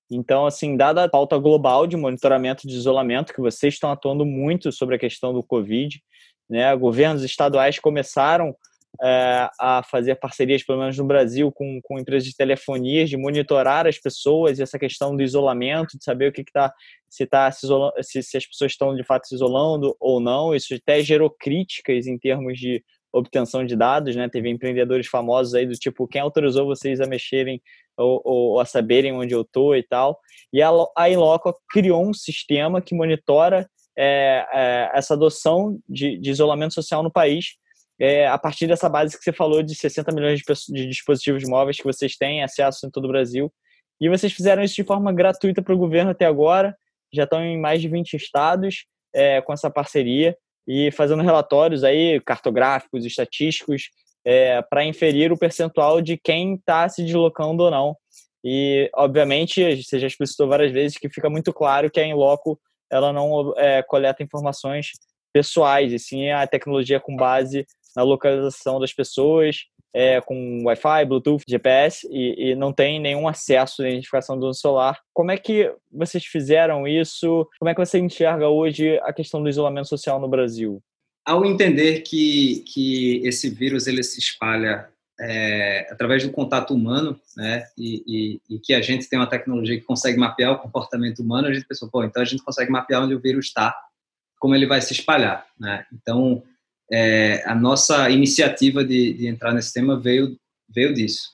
Então, 0.10 0.45
assim, 0.45 0.78
dada 0.78 1.03
a 1.03 1.10
pauta 1.10 1.38
global 1.38 1.86
de 1.86 1.97
monitoramento 1.97 2.68
de 2.68 2.76
isolamento, 2.76 3.34
que 3.34 3.41
vocês 3.41 3.74
estão 3.74 3.91
atuando 3.91 4.26
muito 4.26 4.72
sobre 4.72 4.95
a 4.95 4.99
questão 4.99 5.34
do 5.34 5.43
Covid, 5.43 6.01
né, 6.49 6.74
governos 6.76 7.24
estaduais 7.24 7.78
começaram 7.78 8.55
é, 9.01 9.49
a 9.60 9.84
fazer 9.84 10.16
parcerias, 10.16 10.64
pelo 10.64 10.80
menos 10.80 10.97
no 10.97 11.05
Brasil, 11.05 11.51
com, 11.51 11.80
com 11.84 11.99
empresas 11.99 12.28
de 12.28 12.36
telefonia, 12.36 13.05
de 13.05 13.18
monitorar 13.18 13.86
as 13.86 13.99
pessoas, 13.99 14.58
e 14.58 14.64
essa 14.64 14.80
questão 14.80 15.16
do 15.16 15.22
isolamento, 15.22 15.97
de 15.97 16.03
saber 16.03 16.30
o 16.30 16.32
que 16.32 16.41
está, 16.41 16.74
se, 17.10 17.26
tá 17.26 17.51
se, 17.51 17.68
se, 18.01 18.24
se 18.24 18.38
as 18.38 18.45
pessoas 18.45 18.72
estão 18.72 18.95
de 18.95 19.03
fato 19.03 19.28
se 19.28 19.36
isolando 19.36 19.95
ou 19.99 20.20
não. 20.20 20.55
Isso 20.55 20.74
até 20.74 21.01
gerou 21.01 21.30
críticas 21.30 22.08
em 22.08 22.18
termos 22.18 22.58
de 22.58 22.84
obtenção 23.12 23.66
de 23.66 23.76
dados, 23.76 24.16
né? 24.16 24.28
Teve 24.30 24.49
empreendedores 24.49 25.08
famosos 25.08 25.53
aí 25.53 25.66
do 25.66 25.74
tipo, 25.74 26.08
quem 26.08 26.22
autorizou 26.22 26.66
vocês 26.66 26.99
a 26.99 27.08
mexerem 27.08 27.62
ou, 27.98 28.22
ou 28.24 28.60
a 28.60 28.66
saberem 28.66 29.14
onde 29.14 29.34
eu 29.34 29.43
tô 29.43 29.76
e 29.76 29.84
tal. 29.84 30.20
E 30.54 30.62
a, 30.62 30.70
a 30.95 31.10
Inloco 31.10 31.54
criou 31.70 32.08
um 32.08 32.14
sistema 32.14 32.82
que 32.82 32.95
monitora 32.95 33.68
é, 33.98 34.45
é, 34.54 34.91
essa 34.93 35.16
adoção 35.16 35.80
de, 35.89 36.18
de 36.18 36.30
isolamento 36.30 36.74
social 36.74 37.02
no 37.02 37.12
país 37.12 37.56
é, 38.00 38.28
a 38.28 38.38
partir 38.38 38.68
dessa 38.68 38.88
base 38.88 39.18
que 39.18 39.24
você 39.24 39.34
falou 39.34 39.64
de 39.64 39.74
60 39.74 40.14
milhões 40.14 40.39
de, 40.39 40.74
de, 40.74 40.88
dispositivos 40.88 41.43
móveis 41.48 41.78
que 41.78 41.84
vocês 41.84 42.16
têm 42.16 42.43
acesso 42.43 42.86
em 42.86 42.91
todo 42.91 43.06
o 43.06 43.10
Brasil. 43.10 43.52
E 44.00 44.08
vocês 44.08 44.32
fizeram 44.32 44.62
isso 44.62 44.76
de 44.76 44.84
forma 44.84 45.12
gratuita 45.12 45.62
para 45.62 45.74
o 45.74 45.78
governo 45.78 46.12
até 46.12 46.26
agora, 46.26 46.78
já 47.12 47.24
estão 47.24 47.43
em 47.43 47.60
mais 47.60 47.82
de 47.82 47.88
20 47.88 48.14
estados 48.14 48.86
é, 49.14 49.41
com 49.41 49.52
essa 49.52 49.72
parceria 49.72 50.38
e 50.68 50.91
fazendo 50.91 51.24
relatórios 51.24 51.84
aí 51.84 52.22
cartográficos, 52.22 53.06
estatísticos, 53.06 53.89
é, 54.28 54.62
para 54.62 54.84
inferir 54.84 55.32
o 55.32 55.38
percentual 55.38 56.02
de 56.02 56.18
quem 56.18 56.56
está 56.56 56.90
se 56.90 57.02
deslocando 57.02 57.64
ou 57.64 57.72
não. 57.72 57.96
E, 58.44 58.90
obviamente, 58.94 59.82
você 59.82 59.98
já 59.98 60.06
explicitou 60.06 60.50
várias 60.50 60.70
vezes 60.74 60.98
que 60.98 61.08
fica 61.08 61.30
muito 61.30 61.54
claro 61.54 61.90
que 61.90 61.98
a 61.98 62.06
Inloco 62.06 62.60
ela 62.92 63.14
não 63.14 63.54
é, 63.58 63.82
coleta 63.82 64.22
informações 64.22 64.92
pessoais, 65.34 65.94
e 65.94 66.00
sim 66.00 66.30
a 66.30 66.46
tecnologia 66.46 67.00
com 67.00 67.16
base 67.16 67.66
na 67.96 68.04
localização 68.04 68.82
das 68.82 68.94
pessoas, 68.94 69.64
é, 69.94 70.20
com 70.20 70.64
Wi-Fi, 70.66 71.06
Bluetooth, 71.06 71.44
GPS 71.48 72.06
e, 72.12 72.52
e, 72.52 72.56
não 72.56 72.74
tem 72.74 73.00
nenhum 73.00 73.28
acesso 73.30 73.82
à 73.82 73.90
identificação 73.90 74.38
do 74.38 74.54
celular. 74.54 75.00
Como 75.14 75.32
é 75.32 75.38
que 75.38 75.74
vocês 75.90 76.26
fizeram 76.26 76.86
isso? 76.86 77.48
Como 77.60 77.70
é 77.70 77.74
que 77.74 77.84
você 77.84 77.98
enxerga 77.98 78.50
hoje 78.50 79.00
a 79.04 79.14
questão 79.14 79.42
do 79.42 79.50
isolamento 79.50 79.88
social 79.88 80.20
no 80.20 80.28
Brasil? 80.28 80.82
Ao 81.28 81.46
entender 81.46 82.04
que, 82.04 82.64
que 82.66 83.22
esse 83.26 83.50
vírus 83.50 83.86
ele 83.86 84.02
se 84.02 84.18
espalha 84.18 84.88
é, 85.20 85.86
através 85.92 86.24
do 86.24 86.32
contato 86.32 86.74
humano, 86.74 87.20
né, 87.36 87.68
e, 87.78 88.40
e, 88.50 88.56
e, 88.56 88.60
que 88.60 88.74
a 88.74 88.82
gente 88.82 89.10
tem 89.10 89.20
uma 89.20 89.30
tecnologia 89.30 89.78
que 89.78 89.86
consegue 89.86 90.18
mapear 90.18 90.54
o 90.54 90.60
comportamento 90.60 91.20
humano, 91.20 91.50
a 91.50 91.54
gente 91.54 91.68
pensou, 91.68 91.90
pô, 91.90 92.02
então 92.04 92.22
a 92.22 92.26
gente 92.26 92.44
consegue 92.44 92.72
mapear 92.72 93.04
onde 93.04 93.14
o 93.14 93.20
vírus 93.20 93.48
está, 93.48 93.76
como 94.40 94.56
ele 94.56 94.66
vai 94.66 94.80
se 94.80 94.94
espalhar, 94.94 95.46
né? 95.60 95.86
Então, 95.92 96.44
é, 96.90 97.44
a 97.46 97.54
nossa 97.54 98.10
iniciativa 98.10 98.86
de, 98.86 99.14
de, 99.14 99.28
entrar 99.28 99.54
nesse 99.54 99.74
tema 99.74 100.00
veio, 100.00 100.40
veio 100.70 100.94
disso. 100.94 101.32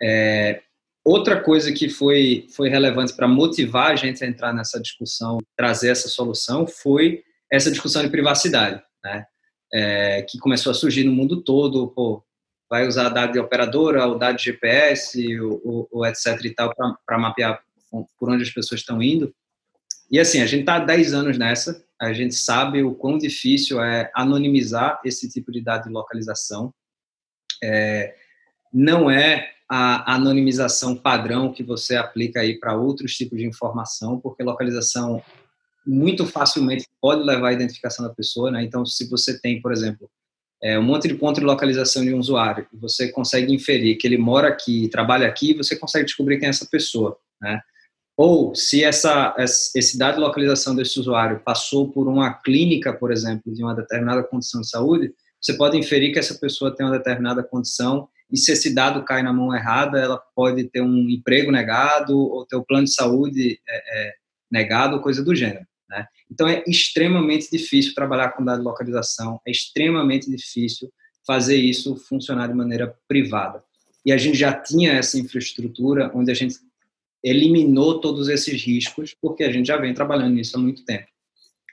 É, 0.00 0.62
outra 1.04 1.40
coisa 1.40 1.72
que 1.72 1.88
foi, 1.88 2.46
foi 2.54 2.68
relevante 2.68 3.12
para 3.12 3.26
motivar 3.26 3.90
a 3.90 3.96
gente 3.96 4.22
a 4.22 4.28
entrar 4.28 4.52
nessa 4.52 4.80
discussão, 4.80 5.38
trazer 5.56 5.88
essa 5.88 6.08
solução, 6.08 6.66
foi 6.66 7.24
essa 7.50 7.70
discussão 7.70 8.02
de 8.02 8.10
privacidade, 8.10 8.82
né? 9.06 9.26
É, 9.72 10.22
que 10.22 10.38
começou 10.38 10.70
a 10.70 10.74
surgir 10.74 11.04
no 11.04 11.12
mundo 11.12 11.42
todo, 11.42 11.88
pô, 11.88 12.24
vai 12.68 12.86
usar 12.86 13.08
dado 13.08 13.32
de 13.32 13.38
operadora, 13.38 14.06
o 14.06 14.16
dado 14.16 14.36
de 14.36 14.44
GPS, 14.44 15.40
o, 15.40 15.88
o, 15.90 16.06
etc 16.06 16.44
e 16.44 16.54
tal, 16.54 16.72
para 17.04 17.18
mapear 17.18 17.60
por 18.18 18.30
onde 18.30 18.42
as 18.42 18.50
pessoas 18.50 18.80
estão 18.80 19.02
indo. 19.02 19.34
E 20.10 20.18
assim, 20.18 20.40
a 20.40 20.46
gente 20.46 20.60
está 20.60 20.76
há 20.76 20.80
10 20.80 21.14
anos 21.14 21.38
nessa, 21.38 21.84
a 22.00 22.12
gente 22.12 22.34
sabe 22.34 22.82
o 22.82 22.94
quão 22.94 23.18
difícil 23.18 23.82
é 23.82 24.10
anonimizar 24.14 25.00
esse 25.04 25.28
tipo 25.30 25.50
de 25.50 25.62
dado 25.62 25.84
de 25.84 25.90
localização. 25.90 26.72
É, 27.62 28.14
não 28.72 29.10
é 29.10 29.50
a 29.68 30.14
anonimização 30.14 30.94
padrão 30.94 31.52
que 31.52 31.62
você 31.62 31.96
aplica 31.96 32.40
aí 32.40 32.58
para 32.58 32.76
outros 32.76 33.14
tipos 33.14 33.38
de 33.38 33.46
informação, 33.46 34.20
porque 34.20 34.42
localização 34.42 35.22
muito 35.86 36.26
facilmente 36.26 36.86
pode 37.00 37.22
levar 37.22 37.48
à 37.48 37.52
identificação 37.52 38.06
da 38.06 38.14
pessoa, 38.14 38.50
né? 38.50 38.62
Então, 38.62 38.84
se 38.84 39.08
você 39.08 39.40
tem, 39.40 39.60
por 39.60 39.72
exemplo, 39.72 40.10
é, 40.62 40.78
um 40.78 40.82
monte 40.82 41.08
de 41.08 41.14
ponto 41.14 41.38
de 41.38 41.46
localização 41.46 42.04
de 42.04 42.12
um 42.12 42.18
usuário, 42.18 42.66
você 42.72 43.10
consegue 43.10 43.52
inferir 43.54 43.96
que 43.96 44.06
ele 44.06 44.18
mora 44.18 44.48
aqui, 44.48 44.88
trabalha 44.88 45.26
aqui, 45.26 45.54
você 45.54 45.76
consegue 45.76 46.06
descobrir 46.06 46.38
quem 46.38 46.46
é 46.46 46.50
essa 46.50 46.66
pessoa, 46.66 47.16
né? 47.40 47.60
Ou 48.16 48.54
se 48.54 48.82
essa, 48.82 49.34
esse 49.38 49.98
dado 49.98 50.14
de 50.14 50.20
localização 50.20 50.74
desse 50.74 50.98
usuário 50.98 51.42
passou 51.44 51.92
por 51.92 52.08
uma 52.08 52.32
clínica, 52.32 52.92
por 52.92 53.12
exemplo, 53.12 53.52
de 53.52 53.62
uma 53.62 53.74
determinada 53.74 54.22
condição 54.22 54.62
de 54.62 54.70
saúde, 54.70 55.12
você 55.38 55.52
pode 55.52 55.76
inferir 55.76 56.12
que 56.12 56.18
essa 56.18 56.34
pessoa 56.34 56.74
tem 56.74 56.86
uma 56.86 56.96
determinada 56.96 57.42
condição 57.42 58.08
e 58.32 58.36
se 58.36 58.52
esse 58.52 58.74
dado 58.74 59.04
cai 59.04 59.22
na 59.22 59.32
mão 59.32 59.54
errada, 59.54 59.98
ela 59.98 60.18
pode 60.34 60.64
ter 60.64 60.80
um 60.80 61.08
emprego 61.08 61.52
negado 61.52 62.18
ou 62.18 62.44
ter 62.46 62.56
o 62.56 62.64
plano 62.64 62.84
de 62.84 62.94
saúde 62.94 63.60
é, 63.68 64.08
é, 64.08 64.14
negado, 64.50 65.00
coisa 65.00 65.22
do 65.22 65.34
gênero. 65.34 65.66
Né? 65.88 66.06
Então 66.30 66.48
é 66.48 66.64
extremamente 66.66 67.50
difícil 67.50 67.94
trabalhar 67.94 68.30
com 68.30 68.44
dado 68.44 68.58
de 68.58 68.64
localização, 68.64 69.40
é 69.46 69.50
extremamente 69.50 70.30
difícil 70.30 70.92
fazer 71.26 71.56
isso 71.56 71.96
funcionar 71.96 72.48
de 72.48 72.54
maneira 72.54 72.96
privada. 73.08 73.62
E 74.04 74.12
a 74.12 74.16
gente 74.16 74.38
já 74.38 74.52
tinha 74.52 74.92
essa 74.92 75.18
infraestrutura 75.18 76.10
onde 76.14 76.30
a 76.30 76.34
gente 76.34 76.56
eliminou 77.24 78.00
todos 78.00 78.28
esses 78.28 78.62
riscos, 78.62 79.14
porque 79.20 79.42
a 79.42 79.50
gente 79.50 79.66
já 79.66 79.76
vem 79.76 79.92
trabalhando 79.92 80.34
nisso 80.34 80.56
há 80.56 80.60
muito 80.60 80.84
tempo. 80.84 81.08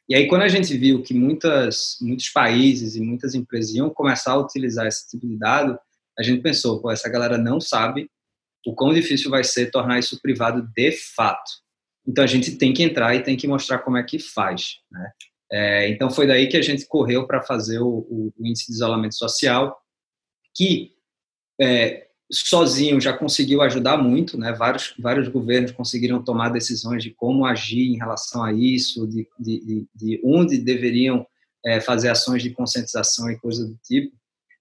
E 0.10 0.16
aí, 0.16 0.28
quando 0.28 0.42
a 0.42 0.48
gente 0.48 0.76
viu 0.76 1.02
que 1.02 1.14
muitas, 1.14 1.98
muitos 2.02 2.30
países 2.30 2.96
e 2.96 3.02
muitas 3.02 3.36
empresas 3.36 3.74
iam 3.74 3.90
começar 3.90 4.34
a 4.34 4.38
utilizar 4.38 4.88
esse 4.88 5.08
tipo 5.10 5.28
de 5.28 5.38
dado, 5.38 5.78
a 6.18 6.24
gente 6.24 6.42
pensou, 6.42 6.82
pô, 6.82 6.92
essa 6.92 7.08
galera 7.08 7.38
não 7.38 7.60
sabe 7.60 8.10
o 8.66 8.74
quão 8.74 8.94
difícil 8.94 9.30
vai 9.30 9.44
ser 9.44 9.72
tornar 9.72 10.00
isso 10.00 10.20
privado 10.22 10.68
de 10.76 10.92
fato. 11.16 11.63
Então, 12.08 12.24
a 12.24 12.28
gente 12.28 12.58
tem 12.58 12.74
que 12.74 12.84
entrar 12.84 13.16
e 13.16 13.24
tem 13.24 13.38
que 13.38 13.48
mostrar 13.48 13.80
como 13.80 13.98
é 13.98 14.04
que 14.04 14.20
faz. 14.20 14.80
Né? 14.92 15.12
É, 15.52 15.90
então, 15.90 16.10
foi 16.10 16.28
daí 16.28 16.48
que 16.48 16.58
a 16.58 16.62
gente 16.62 16.86
correu 16.88 17.28
para 17.28 17.42
fazer 17.42 17.80
o, 17.80 17.88
o, 18.10 18.34
índice 18.40 18.68
de 18.68 18.74
isolamento 18.74 19.16
social, 19.16 19.78
que 20.56 20.94
é, 21.60 22.08
sozinho 22.32 23.00
já 23.00 23.16
conseguiu 23.16 23.62
ajudar 23.62 23.98
muito, 23.98 24.38
né? 24.38 24.52
Vários, 24.54 24.94
vários 25.00 25.28
governos 25.28 25.72
conseguiram 25.72 26.24
tomar 26.24 26.50
decisões 26.50 27.04
de 27.04 27.12
como 27.12 27.46
agir 27.46 27.88
em 27.88 27.98
relação 27.98 28.44
a 28.44 28.52
isso, 28.52 29.08
de, 29.08 29.28
de, 29.40 29.88
de 29.94 30.22
onde 30.24 30.58
deveriam 30.58 31.26
é, 31.66 31.80
fazer 31.80 32.10
ações 32.10 32.42
de 32.42 32.50
conscientização 32.50 33.30
e 33.30 33.38
coisas 33.38 33.68
do 33.70 33.78
tipo, 33.84 34.16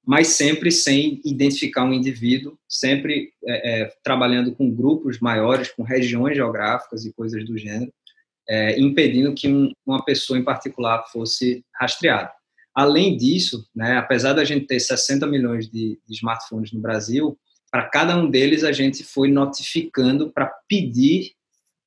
mas 0.04 0.28
sempre 0.28 0.70
sem 0.70 1.20
identificar 1.24 1.84
um 1.84 1.92
indivíduo, 1.92 2.58
sempre 2.68 3.32
é, 3.46 3.82
é, 3.82 3.92
trabalhando 4.02 4.52
com 4.52 4.70
grupos 4.70 5.20
maiores, 5.20 5.70
com 5.70 5.82
regiões 5.82 6.36
geográficas 6.36 7.04
e 7.04 7.12
coisas 7.12 7.44
do 7.44 7.56
gênero, 7.56 7.92
é, 8.48 8.78
impedindo 8.80 9.32
que 9.34 9.48
um, 9.48 9.70
uma 9.86 10.04
pessoa 10.04 10.38
em 10.38 10.44
particular 10.44 11.04
fosse 11.12 11.64
rastreada. 11.78 12.32
Além 12.74 13.16
disso, 13.16 13.68
né, 13.74 13.96
apesar 13.96 14.32
da 14.32 14.44
gente 14.44 14.66
ter 14.66 14.80
60 14.80 15.26
milhões 15.26 15.70
de, 15.70 16.00
de 16.06 16.14
smartphones 16.14 16.72
no 16.72 16.80
Brasil, 16.80 17.38
para 17.70 17.88
cada 17.88 18.16
um 18.16 18.28
deles, 18.28 18.64
a 18.64 18.72
gente 18.72 19.04
foi 19.04 19.28
notificando 19.28 20.30
para 20.30 20.46
pedir 20.68 21.32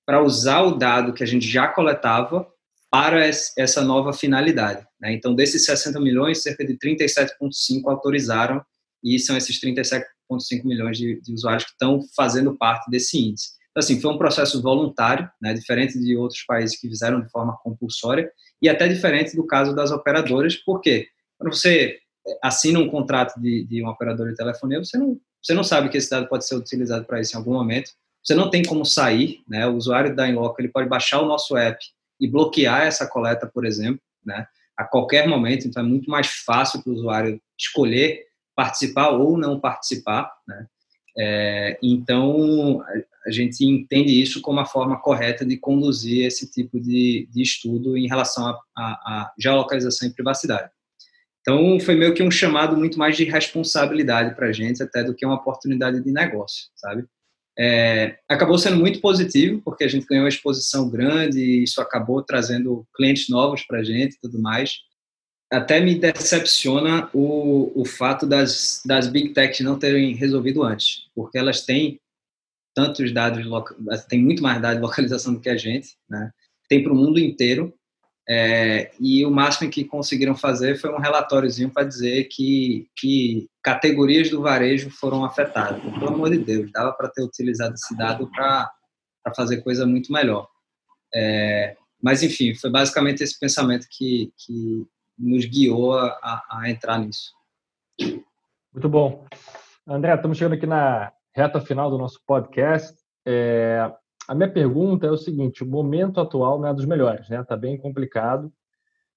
para 0.05 0.21
usar 0.21 0.61
o 0.61 0.75
dado 0.75 1.13
que 1.13 1.23
a 1.23 1.27
gente 1.27 1.47
já 1.47 1.67
coletava 1.67 2.47
para 2.95 3.29
essa 3.57 3.81
nova 3.81 4.13
finalidade. 4.13 4.87
Né? 5.01 5.11
Então, 5.11 5.35
desses 5.35 5.65
60 5.65 5.99
milhões, 5.99 6.41
cerca 6.41 6.65
de 6.65 6.77
37,5 6.77 7.81
autorizaram, 7.87 8.63
e 9.03 9.19
são 9.19 9.35
esses 9.35 9.59
37,5 9.59 10.63
milhões 10.63 10.97
de, 10.97 11.19
de, 11.19 11.33
usuários 11.33 11.65
que 11.65 11.71
estão 11.71 11.99
fazendo 12.15 12.57
parte 12.57 12.89
desse 12.89 13.17
índice. 13.17 13.49
Assim, 13.75 13.99
foi 13.99 14.13
um 14.13 14.17
processo 14.17 14.61
voluntário, 14.61 15.29
né, 15.41 15.53
diferente 15.53 15.99
de 15.99 16.15
outros 16.15 16.41
países 16.45 16.79
que 16.79 16.87
fizeram 16.87 17.19
de 17.19 17.29
forma 17.29 17.57
compulsória, 17.61 18.31
e 18.61 18.69
até 18.69 18.87
diferente 18.87 19.35
do 19.35 19.45
caso 19.45 19.75
das 19.75 19.91
operadoras, 19.91 20.55
porque 20.55 21.09
quando 21.37 21.53
você 21.53 21.97
assina 22.41 22.79
um 22.79 22.87
contrato 22.87 23.37
de, 23.41 23.65
de 23.65 23.83
um 23.83 23.89
operador 23.89 24.29
de 24.29 24.35
telefonia, 24.35 24.81
você 24.81 24.97
não, 24.97 25.19
você 25.43 25.53
não 25.53 25.65
sabe 25.65 25.89
que 25.89 25.97
esse 25.97 26.09
dado 26.09 26.29
pode 26.29 26.47
ser 26.47 26.55
utilizado 26.55 27.03
para 27.03 27.19
isso 27.19 27.35
em 27.35 27.39
algum 27.39 27.55
momento, 27.55 27.91
você 28.23 28.33
não 28.33 28.49
tem 28.49 28.63
como 28.63 28.85
sair, 28.85 29.43
né, 29.49 29.67
o 29.67 29.75
usuário 29.75 30.15
da 30.15 30.29
Inloco, 30.29 30.61
ele 30.61 30.69
pode 30.69 30.87
baixar 30.87 31.21
o 31.21 31.27
nosso 31.27 31.57
app 31.57 31.77
e 32.19 32.27
bloquear 32.27 32.83
essa 32.83 33.07
coleta, 33.07 33.47
por 33.47 33.65
exemplo, 33.65 34.01
né, 34.25 34.47
a 34.77 34.83
qualquer 34.83 35.27
momento, 35.27 35.67
então 35.67 35.83
é 35.83 35.85
muito 35.85 36.09
mais 36.09 36.27
fácil 36.27 36.81
para 36.81 36.91
o 36.91 36.95
usuário 36.95 37.41
escolher 37.57 38.25
participar 38.55 39.09
ou 39.09 39.37
não 39.37 39.59
participar, 39.59 40.31
né, 40.47 40.67
é, 41.17 41.77
então, 41.81 42.83
a 43.25 43.31
gente 43.31 43.65
entende 43.65 44.21
isso 44.21 44.41
como 44.41 44.59
a 44.59 44.65
forma 44.65 44.99
correta 44.99 45.45
de 45.45 45.57
conduzir 45.57 46.25
esse 46.25 46.51
tipo 46.51 46.79
de, 46.79 47.27
de 47.31 47.41
estudo 47.41 47.97
em 47.97 48.07
relação 48.07 48.53
à 48.77 49.33
geolocalização 49.39 50.07
e 50.07 50.13
privacidade. 50.13 50.69
Então, 51.39 51.79
foi 51.79 51.95
meio 51.95 52.13
que 52.13 52.23
um 52.23 52.31
chamado 52.31 52.75
muito 52.75 52.99
mais 52.99 53.15
de 53.15 53.23
responsabilidade 53.23 54.35
para 54.35 54.47
a 54.47 54.51
gente, 54.51 54.81
até 54.83 55.03
do 55.03 55.13
que 55.13 55.25
uma 55.25 55.35
oportunidade 55.35 56.03
de 56.03 56.11
negócio, 56.11 56.65
sabe? 56.75 57.05
É, 57.57 58.17
acabou 58.27 58.57
sendo 58.57 58.77
muito 58.77 58.99
positivo, 58.99 59.61
porque 59.63 59.85
a 59.85 59.87
gente 59.87 60.05
ganhou 60.05 60.23
uma 60.23 60.29
exposição 60.29 60.89
grande 60.89 61.39
e 61.39 61.63
isso 61.63 61.79
acabou 61.79 62.21
trazendo 62.21 62.85
clientes 62.95 63.29
novos 63.29 63.63
para 63.63 63.79
a 63.79 63.83
gente 63.83 64.15
e 64.15 64.19
tudo 64.19 64.39
mais 64.39 64.79
até 65.51 65.79
me 65.79 65.95
decepciona 65.95 67.09
o, 67.13 67.71
o 67.79 67.85
fato 67.85 68.25
das, 68.25 68.81
das 68.85 69.07
big 69.07 69.29
techs 69.29 69.61
não 69.61 69.77
terem 69.77 70.15
resolvido 70.15 70.63
antes, 70.63 71.07
porque 71.13 71.37
elas 71.37 71.61
têm 71.61 71.99
tantos 72.73 73.13
dados, 73.13 73.45
tem 74.09 74.21
muito 74.21 74.43
mais 74.43 74.61
dados 74.61 74.77
de 74.77 74.81
localização 74.81 75.33
do 75.33 75.39
que 75.39 75.49
a 75.49 75.57
gente, 75.57 75.95
né? 76.09 76.31
tem 76.67 76.83
para 76.83 76.91
o 76.91 76.95
mundo 76.95 77.19
inteiro, 77.19 77.73
é, 78.27 78.91
e 78.99 79.23
o 79.25 79.29
máximo 79.29 79.69
que 79.69 79.85
conseguiram 79.85 80.35
fazer 80.35 80.79
foi 80.79 80.91
um 80.91 80.99
relatóriozinho 80.99 81.69
para 81.69 81.83
dizer 81.83 82.23
que, 82.25 82.89
que 82.95 83.47
categorias 83.61 84.29
do 84.29 84.41
varejo 84.41 84.89
foram 84.89 85.23
afetadas. 85.23 85.81
Pelo 85.81 86.07
amor 86.07 86.31
de 86.31 86.39
Deus, 86.39 86.71
dava 86.71 86.91
para 86.93 87.09
ter 87.09 87.21
utilizado 87.21 87.75
esse 87.75 87.95
dado 87.95 88.29
para 88.31 88.71
fazer 89.35 89.61
coisa 89.61 89.85
muito 89.85 90.11
melhor. 90.11 90.47
É, 91.13 91.77
mas, 92.01 92.23
enfim, 92.23 92.55
foi 92.55 92.71
basicamente 92.71 93.23
esse 93.23 93.39
pensamento 93.39 93.87
que, 93.89 94.33
que, 94.37 94.85
nos 95.17 95.45
guiou 95.45 95.97
a, 95.97 96.43
a 96.49 96.69
entrar 96.69 96.99
nisso. 96.99 97.31
Muito 98.73 98.89
bom. 98.89 99.25
André, 99.87 100.13
estamos 100.13 100.37
chegando 100.37 100.55
aqui 100.55 100.65
na 100.65 101.13
reta 101.33 101.61
final 101.61 101.89
do 101.89 101.97
nosso 101.97 102.19
podcast. 102.27 102.93
É, 103.25 103.89
a 104.27 104.33
minha 104.35 104.51
pergunta 104.51 105.05
é 105.07 105.11
o 105.11 105.17
seguinte: 105.17 105.63
o 105.63 105.67
momento 105.67 106.19
atual 106.19 106.59
não 106.59 106.67
é 106.67 106.73
dos 106.73 106.85
melhores, 106.85 107.29
né? 107.29 107.41
Está 107.41 107.55
bem 107.55 107.77
complicado 107.77 108.51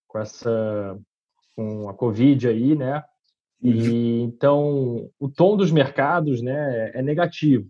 com 0.07 0.19
essa, 0.19 0.99
com 1.55 1.89
a 1.89 1.95
Covid 1.95 2.49
aí, 2.49 2.75
né? 2.75 3.03
E 3.61 3.71
uhum. 3.71 4.25
então 4.25 5.11
o 5.19 5.29
tom 5.29 5.57
dos 5.57 5.71
mercados, 5.71 6.41
né, 6.41 6.93
é 6.95 7.03
negativo. 7.03 7.69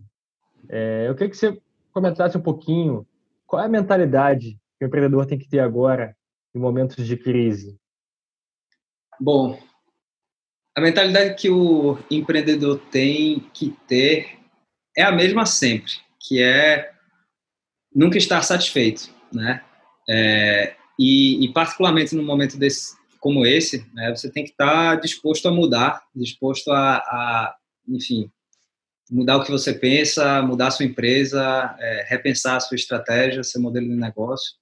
É, 0.67 1.05
eu 1.07 1.15
queria 1.15 1.29
que 1.29 1.37
você 1.37 1.59
comentasse 1.91 2.37
um 2.37 2.41
pouquinho 2.41 3.07
qual 3.47 3.63
é 3.63 3.65
a 3.65 3.69
mentalidade 3.69 4.59
que 4.77 4.85
o 4.85 4.87
empreendedor 4.87 5.25
tem 5.25 5.39
que 5.39 5.49
ter 5.49 5.59
agora 5.59 6.15
em 6.53 6.59
momentos 6.59 7.07
de 7.07 7.17
crise. 7.17 7.75
Bom, 9.19 9.59
a 10.75 10.81
mentalidade 10.81 11.35
que 11.35 11.49
o 11.49 11.97
empreendedor 12.09 12.79
tem 12.91 13.39
que 13.53 13.71
ter 13.87 14.39
é 14.95 15.01
a 15.01 15.11
mesma 15.11 15.45
sempre, 15.45 15.93
que 16.19 16.41
é 16.41 16.93
nunca 17.93 18.17
estar 18.17 18.41
satisfeito, 18.41 19.09
né? 19.33 19.63
É, 20.09 20.75
e, 20.97 21.45
e, 21.45 21.53
particularmente 21.53 22.15
num 22.15 22.25
momento 22.25 22.57
desse, 22.57 22.95
como 23.19 23.45
esse, 23.45 23.85
né, 23.93 24.09
você 24.15 24.29
tem 24.29 24.43
que 24.43 24.51
estar 24.51 24.95
disposto 24.99 25.47
a 25.47 25.51
mudar, 25.51 26.01
disposto 26.15 26.71
a, 26.71 26.97
a 26.97 27.55
enfim, 27.87 28.31
mudar 29.09 29.37
o 29.37 29.43
que 29.43 29.51
você 29.51 29.73
pensa, 29.73 30.41
mudar 30.41 30.67
a 30.67 30.71
sua 30.71 30.85
empresa, 30.85 31.75
é, 31.79 32.05
repensar 32.07 32.57
a 32.57 32.59
sua 32.59 32.75
estratégia, 32.75 33.43
seu 33.43 33.61
modelo 33.61 33.87
de 33.87 33.95
negócio. 33.95 34.53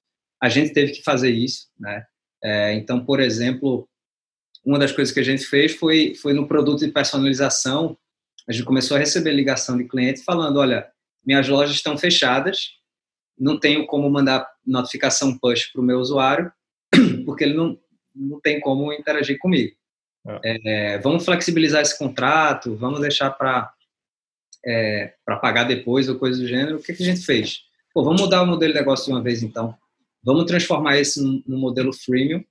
A 0.41 0.49
gente 0.49 0.73
teve 0.73 0.93
que 0.93 1.03
fazer 1.03 1.31
isso, 1.31 1.67
né? 1.79 2.05
É, 2.43 2.73
então, 2.73 3.03
por 3.03 3.19
exemplo, 3.19 3.89
uma 4.65 4.77
das 4.77 4.91
coisas 4.91 5.13
que 5.13 5.19
a 5.19 5.23
gente 5.23 5.43
fez 5.45 5.75
foi, 5.75 6.13
foi 6.15 6.33
no 6.33 6.47
produto 6.47 6.85
de 6.85 6.91
personalização, 6.91 7.97
a 8.47 8.51
gente 8.51 8.65
começou 8.65 8.95
a 8.95 8.99
receber 8.99 9.31
ligação 9.31 9.77
de 9.77 9.85
cliente 9.85 10.23
falando, 10.23 10.57
olha, 10.57 10.87
minhas 11.25 11.47
lojas 11.47 11.75
estão 11.75 11.97
fechadas, 11.97 12.76
não 13.39 13.59
tenho 13.59 13.85
como 13.85 14.09
mandar 14.09 14.47
notificação 14.65 15.37
push 15.37 15.71
para 15.71 15.81
o 15.81 15.83
meu 15.83 15.99
usuário, 15.99 16.51
porque 17.25 17.43
ele 17.43 17.53
não, 17.53 17.77
não 18.15 18.39
tem 18.39 18.59
como 18.59 18.91
interagir 18.93 19.37
comigo. 19.37 19.75
É. 20.43 20.95
É, 20.95 20.99
vamos 20.99 21.23
flexibilizar 21.23 21.81
esse 21.81 21.97
contrato, 21.97 22.75
vamos 22.75 22.99
deixar 22.99 23.31
para 23.31 23.71
é, 24.65 25.13
para 25.23 25.37
pagar 25.37 25.63
depois 25.63 26.09
ou 26.09 26.19
coisa 26.19 26.41
do 26.41 26.47
gênero. 26.47 26.77
O 26.77 26.81
que, 26.81 26.93
que 26.93 27.03
a 27.03 27.05
gente 27.05 27.21
fez? 27.21 27.61
Pô, 27.93 28.03
vamos 28.03 28.21
mudar 28.21 28.41
o 28.41 28.45
modelo 28.45 28.73
de 28.73 28.79
negócio 28.79 29.05
de 29.05 29.11
uma 29.11 29.23
vez 29.23 29.41
então. 29.41 29.73
Vamos 30.23 30.45
transformar 30.45 30.97
esse 30.97 31.21
no 31.21 31.57
modelo 31.57 31.93
freemium 31.93 32.43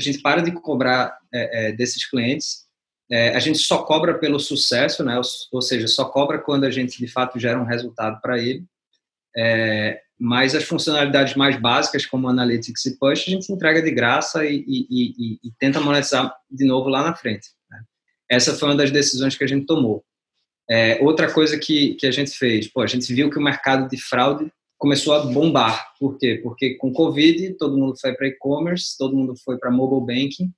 a 0.00 0.02
gente 0.02 0.20
para 0.20 0.40
de 0.40 0.50
cobrar 0.52 1.18
é, 1.32 1.68
é, 1.68 1.72
desses 1.72 2.08
clientes. 2.08 2.66
É, 3.10 3.34
a 3.34 3.38
gente 3.38 3.58
só 3.58 3.82
cobra 3.82 4.18
pelo 4.18 4.38
sucesso, 4.38 5.04
né? 5.04 5.16
Ou, 5.16 5.22
ou, 5.52 5.62
seja, 5.62 5.86
só 5.88 6.04
cobra 6.06 6.38
quando 6.38 6.64
a 6.64 6.70
gente 6.70 6.98
de 6.98 7.08
fato 7.08 7.38
gera 7.38 7.60
um 7.60 7.64
resultado 7.64 8.20
para 8.20 8.38
ele. 8.38 8.64
É, 9.36 10.00
mas 10.18 10.54
as 10.54 10.64
funcionalidades 10.64 11.34
mais 11.34 11.58
básicas, 11.58 12.04
como 12.04 12.28
Analytics 12.28 12.84
e 12.86 12.98
Push, 12.98 13.24
a 13.26 13.30
gente 13.30 13.52
entrega 13.52 13.80
de 13.80 13.90
graça 13.90 14.44
e, 14.44 14.64
e, 14.66 14.86
e, 14.90 15.38
e 15.42 15.52
tenta 15.58 15.80
monetizar 15.80 16.34
de 16.50 16.66
novo 16.66 16.88
lá 16.88 17.02
na 17.02 17.14
frente. 17.14 17.48
Né? 17.70 17.80
Essa 18.28 18.54
foi 18.54 18.68
uma 18.68 18.76
das 18.76 18.90
decisões 18.90 19.36
que 19.36 19.44
a 19.44 19.46
gente 19.46 19.66
tomou. 19.66 20.04
É, 20.68 20.98
outra 21.02 21.32
coisa 21.32 21.58
que, 21.58 21.94
que 21.94 22.06
a 22.06 22.10
gente 22.10 22.30
fez, 22.32 22.68
pô, 22.68 22.82
a 22.82 22.86
gente 22.86 23.12
viu 23.12 23.30
que 23.30 23.38
o 23.38 23.42
mercado 23.42 23.88
de 23.88 24.00
fraude 24.00 24.52
começou 24.78 25.14
a 25.14 25.24
bombar. 25.24 25.92
Por 25.98 26.16
quê? 26.16 26.38
Porque 26.42 26.74
com 26.76 26.92
Covid, 26.92 27.54
todo 27.54 27.76
mundo 27.76 27.98
foi 28.00 28.14
para 28.14 28.28
e-commerce, 28.28 28.96
todo 28.96 29.16
mundo 29.16 29.34
foi 29.44 29.58
para 29.58 29.70
mobile 29.70 30.06
banking 30.06 30.52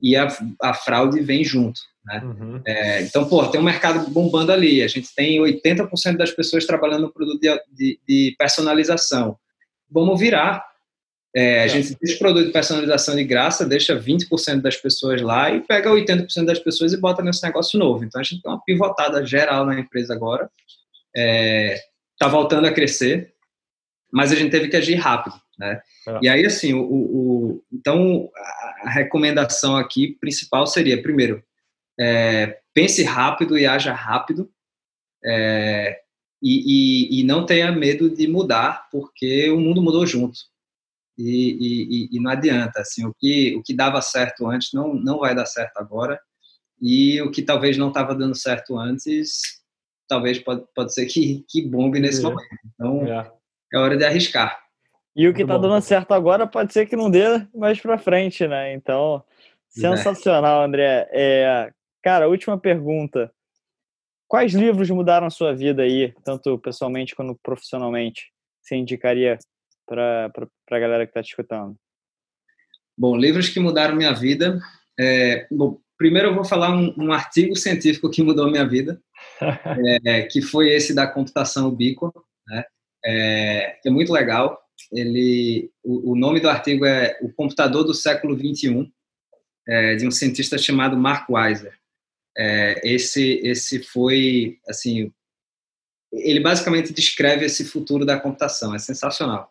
e 0.00 0.14
a, 0.14 0.28
a 0.62 0.74
fraude 0.74 1.20
vem 1.20 1.42
junto. 1.42 1.80
Né? 2.06 2.22
Uhum. 2.22 2.62
É, 2.64 3.02
então, 3.02 3.28
pô, 3.28 3.44
tem 3.48 3.60
um 3.60 3.64
mercado 3.64 4.08
bombando 4.10 4.52
ali. 4.52 4.82
A 4.82 4.88
gente 4.88 5.12
tem 5.14 5.40
80% 5.40 6.16
das 6.16 6.30
pessoas 6.30 6.64
trabalhando 6.64 7.02
no 7.02 7.12
produto 7.12 7.40
de, 7.40 7.48
de, 7.72 8.00
de 8.06 8.36
personalização. 8.38 9.36
Vamos 9.90 10.18
virar. 10.18 10.64
É, 11.34 11.64
a 11.64 11.66
gente 11.66 11.94
deixa 12.00 12.16
o 12.16 12.18
produto 12.18 12.46
de 12.46 12.52
personalização 12.52 13.14
de 13.14 13.24
graça, 13.24 13.66
deixa 13.66 13.98
20% 13.98 14.62
das 14.62 14.76
pessoas 14.76 15.20
lá 15.20 15.50
e 15.50 15.60
pega 15.60 15.90
80% 15.90 16.46
das 16.46 16.58
pessoas 16.58 16.92
e 16.92 16.96
bota 16.96 17.22
nesse 17.22 17.42
negócio 17.42 17.78
novo. 17.78 18.04
Então, 18.04 18.20
a 18.20 18.24
gente 18.24 18.40
tem 18.40 18.50
uma 18.50 18.62
pivotada 18.64 19.24
geral 19.26 19.66
na 19.66 19.78
empresa 19.78 20.14
agora. 20.14 20.48
Está 21.14 21.22
é, 21.22 21.80
tá 22.18 22.28
voltando 22.28 22.66
a 22.66 22.72
crescer, 22.72 23.34
mas 24.10 24.32
a 24.32 24.36
gente 24.36 24.50
teve 24.50 24.68
que 24.68 24.76
agir 24.76 24.94
rápido, 24.94 25.36
né? 25.58 25.80
É. 26.08 26.18
E 26.22 26.28
aí, 26.28 26.46
assim, 26.46 26.72
o, 26.72 26.82
o, 26.82 27.64
então, 27.70 28.30
a 28.84 28.90
recomendação 28.90 29.76
aqui 29.76 30.16
principal 30.20 30.66
seria, 30.66 31.02
primeiro, 31.02 31.42
é, 31.98 32.60
pense 32.74 33.02
rápido 33.02 33.56
e 33.58 33.66
haja 33.66 33.92
rápido, 33.92 34.50
é, 35.24 36.00
e, 36.42 37.18
e, 37.18 37.20
e, 37.20 37.24
não 37.24 37.46
tenha 37.46 37.72
medo 37.72 38.10
de 38.10 38.28
mudar, 38.28 38.88
porque 38.90 39.50
o 39.50 39.58
mundo 39.58 39.82
mudou 39.82 40.06
junto. 40.06 40.38
E, 41.18 42.08
e, 42.12 42.20
não 42.20 42.30
adianta, 42.30 42.80
assim, 42.80 43.06
o 43.06 43.14
que, 43.18 43.56
o 43.56 43.62
que 43.62 43.74
dava 43.74 44.02
certo 44.02 44.46
antes 44.46 44.72
não, 44.74 44.94
não 44.94 45.18
vai 45.18 45.34
dar 45.34 45.46
certo 45.46 45.78
agora, 45.78 46.20
e 46.80 47.20
o 47.22 47.30
que 47.30 47.42
talvez 47.42 47.78
não 47.78 47.88
estava 47.88 48.14
dando 48.14 48.34
certo 48.34 48.78
antes, 48.78 49.40
talvez 50.06 50.38
pode, 50.38 50.64
pode 50.74 50.92
ser 50.92 51.06
que, 51.06 51.44
que 51.48 51.62
bombe 51.62 51.98
nesse 51.98 52.20
é. 52.20 52.22
momento. 52.24 52.48
Então, 52.74 53.06
é 53.06 53.32
é 53.72 53.78
hora 53.78 53.96
de 53.96 54.04
arriscar. 54.04 54.58
E 55.14 55.26
o 55.26 55.34
que 55.34 55.42
está 55.42 55.56
dando 55.56 55.80
certo 55.80 56.12
agora 56.12 56.46
pode 56.46 56.72
ser 56.72 56.86
que 56.86 56.96
não 56.96 57.10
dê 57.10 57.46
mais 57.54 57.80
para 57.80 57.96
frente, 57.96 58.46
né? 58.46 58.74
Então, 58.74 59.24
sensacional, 59.68 60.62
André. 60.62 61.08
É, 61.10 61.72
cara, 62.06 62.28
última 62.28 62.56
pergunta. 62.56 63.32
Quais 64.28 64.54
livros 64.54 64.88
mudaram 64.90 65.26
a 65.26 65.30
sua 65.30 65.52
vida 65.52 65.82
aí, 65.82 66.14
tanto 66.24 66.56
pessoalmente 66.56 67.16
quanto 67.16 67.36
profissionalmente? 67.42 68.30
Você 68.62 68.76
indicaria 68.76 69.36
para 69.84 70.30
a 70.70 70.78
galera 70.78 71.04
que 71.04 71.10
está 71.10 71.20
te 71.20 71.30
escutando? 71.30 71.74
Bom, 72.96 73.16
livros 73.16 73.48
que 73.48 73.58
mudaram 73.58 73.96
minha 73.96 74.12
vida. 74.12 74.60
É, 74.96 75.48
bom, 75.50 75.80
primeiro 75.98 76.28
eu 76.28 76.34
vou 76.36 76.44
falar 76.44 76.70
um, 76.70 76.94
um, 76.96 77.12
artigo 77.12 77.56
científico 77.56 78.08
que 78.08 78.22
mudou 78.22 78.48
minha 78.48 78.64
vida, 78.64 79.02
é, 80.06 80.22
que 80.22 80.40
foi 80.40 80.68
esse 80.68 80.94
da 80.94 81.08
computação 81.08 81.66
ubíqua. 81.66 82.12
Né? 82.46 82.64
é, 83.04 83.80
é 83.84 83.90
muito 83.90 84.12
legal. 84.12 84.56
Ele, 84.92 85.72
o, 85.82 86.12
o, 86.12 86.16
nome 86.16 86.38
do 86.38 86.48
artigo 86.48 86.86
é 86.86 87.18
O 87.20 87.32
Computador 87.32 87.82
do 87.82 87.92
Século 87.92 88.38
XXI, 88.38 88.92
é, 89.66 89.96
de 89.96 90.06
um 90.06 90.12
cientista 90.12 90.56
chamado 90.56 90.96
Mark 90.96 91.28
Weiser. 91.28 91.76
É, 92.36 92.80
esse, 92.84 93.40
esse 93.42 93.82
foi, 93.82 94.58
assim, 94.68 95.10
ele 96.12 96.40
basicamente 96.40 96.92
descreve 96.92 97.44
esse 97.46 97.64
futuro 97.64 98.04
da 98.04 98.18
computação, 98.18 98.74
é 98.74 98.78
sensacional. 98.78 99.50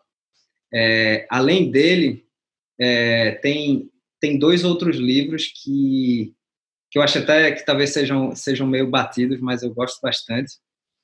É, 0.72 1.26
além 1.30 1.70
dele, 1.70 2.24
é, 2.78 3.32
tem, 3.32 3.90
tem 4.20 4.38
dois 4.38 4.64
outros 4.64 4.96
livros 4.96 5.46
que, 5.46 6.32
que 6.90 6.98
eu 6.98 7.02
acho 7.02 7.18
até 7.18 7.52
que 7.52 7.64
talvez 7.64 7.90
sejam, 7.90 8.34
sejam 8.34 8.66
meio 8.66 8.88
batidos, 8.88 9.40
mas 9.40 9.62
eu 9.62 9.72
gosto 9.72 10.00
bastante. 10.00 10.54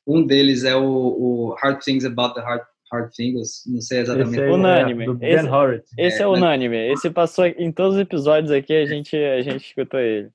Um 0.06 0.24
deles 0.26 0.64
é 0.64 0.74
o, 0.74 0.84
o 0.84 1.54
Hard 1.60 1.80
Things 1.82 2.04
About 2.04 2.34
the 2.34 2.40
Hard, 2.40 2.62
Hard 2.92 3.12
Things, 3.14 3.62
não 3.66 3.80
sei 3.80 4.00
exatamente. 4.00 4.34
Esse 4.34 4.42
é 4.42 4.50
unânime. 4.50 5.06
É, 5.20 5.34
esse, 5.34 5.84
esse 5.96 6.18
é, 6.18 6.22
é 6.22 6.26
unânime. 6.26 6.92
Esse 6.92 7.10
passou 7.10 7.46
em 7.46 7.70
todos 7.70 7.94
os 7.94 8.00
episódios 8.00 8.50
aqui, 8.50 8.74
a 8.74 8.84
gente, 8.84 9.16
a 9.16 9.40
gente 9.42 9.66
escutou 9.66 10.00
ele. 10.00 10.30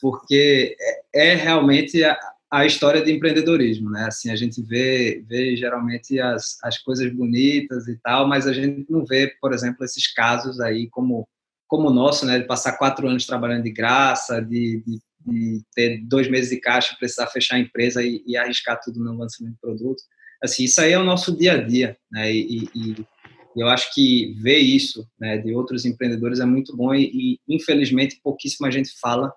Porque 0.00 0.76
é, 1.14 1.32
é 1.32 1.34
realmente 1.34 2.02
a, 2.04 2.18
a 2.50 2.64
história 2.64 3.02
de 3.02 3.12
empreendedorismo, 3.12 3.90
né? 3.90 4.04
Assim, 4.06 4.30
a 4.30 4.36
gente 4.36 4.62
vê, 4.62 5.24
vê 5.28 5.56
geralmente 5.56 6.18
as, 6.20 6.56
as 6.62 6.78
coisas 6.78 7.12
bonitas 7.12 7.88
e 7.88 7.96
tal, 7.96 8.26
mas 8.26 8.46
a 8.46 8.52
gente 8.52 8.86
não 8.90 9.04
vê, 9.04 9.34
por 9.40 9.52
exemplo, 9.52 9.84
esses 9.84 10.12
casos 10.12 10.60
aí 10.60 10.88
como 10.90 11.28
como 11.66 11.88
o 11.88 11.92
nosso, 11.92 12.24
né? 12.24 12.38
De 12.38 12.46
passar 12.46 12.78
quatro 12.78 13.06
anos 13.06 13.26
trabalhando 13.26 13.64
de 13.64 13.70
graça, 13.70 14.40
de, 14.40 14.82
de, 14.86 14.98
de 15.26 15.62
ter 15.74 16.00
dois 16.06 16.26
meses 16.26 16.48
de 16.48 16.56
caixa, 16.58 16.96
precisar 16.98 17.26
fechar 17.26 17.56
a 17.56 17.60
empresa 17.60 18.02
e, 18.02 18.22
e, 18.26 18.38
arriscar 18.38 18.80
tudo 18.82 19.04
no 19.04 19.18
lançamento 19.18 19.52
de 19.52 19.60
produto. 19.60 20.02
Assim, 20.42 20.64
isso 20.64 20.80
aí 20.80 20.92
é 20.92 20.98
o 20.98 21.04
nosso 21.04 21.36
dia 21.36 21.52
a 21.52 21.62
dia, 21.62 21.98
né? 22.10 22.32
E, 22.32 22.70
e 22.74 23.06
eu 23.54 23.68
acho 23.68 23.92
que 23.92 24.34
ver 24.40 24.58
isso, 24.58 25.06
né, 25.18 25.36
de 25.38 25.52
outros 25.54 25.84
empreendedores 25.84 26.40
é 26.40 26.44
muito 26.44 26.76
bom 26.76 26.94
e, 26.94 27.38
e 27.48 27.54
infelizmente 27.54 28.20
pouquíssima 28.22 28.70
gente 28.70 28.90
fala 29.00 29.32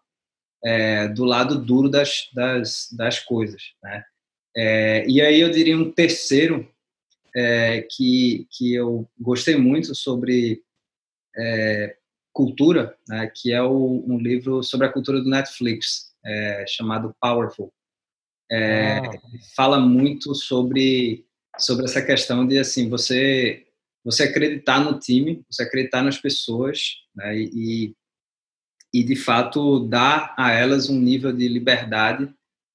é, 0.63 1.07
do 1.07 1.25
lado 1.25 1.63
duro 1.63 1.89
das, 1.89 2.29
das, 2.33 2.89
das 2.91 3.19
coisas. 3.19 3.73
Né? 3.83 4.03
É, 4.55 5.05
e 5.07 5.21
aí 5.21 5.39
eu 5.39 5.49
diria 5.49 5.77
um 5.77 5.91
terceiro 5.91 6.69
é, 7.35 7.81
que, 7.89 8.47
que 8.51 8.73
eu 8.73 9.09
gostei 9.19 9.55
muito 9.55 9.95
sobre 9.95 10.61
é, 11.37 11.95
cultura, 12.33 12.95
né, 13.07 13.31
que 13.33 13.51
é 13.51 13.61
o, 13.61 14.03
um 14.07 14.17
livro 14.17 14.63
sobre 14.63 14.87
a 14.87 14.91
cultura 14.91 15.21
do 15.21 15.29
Netflix, 15.29 16.13
é, 16.25 16.65
chamado 16.67 17.15
Powerful. 17.19 17.71
É, 18.51 18.97
ah. 18.97 19.11
Fala 19.55 19.79
muito 19.79 20.35
sobre, 20.35 21.25
sobre 21.57 21.85
essa 21.85 22.01
questão 22.01 22.45
de 22.45 22.59
assim 22.59 22.89
você 22.89 23.65
você 24.03 24.23
acreditar 24.23 24.79
no 24.79 24.99
time, 24.99 25.45
você 25.47 25.61
acreditar 25.61 26.01
nas 26.01 26.17
pessoas 26.17 26.95
né, 27.15 27.37
e, 27.37 27.51
e 27.53 27.95
de 28.93 29.15
fato 29.15 29.87
dar 29.87 30.33
a 30.37 30.51
elas 30.51 30.89
um 30.89 30.99
nível 30.99 31.31
de 31.31 31.47
liberdade, 31.47 32.29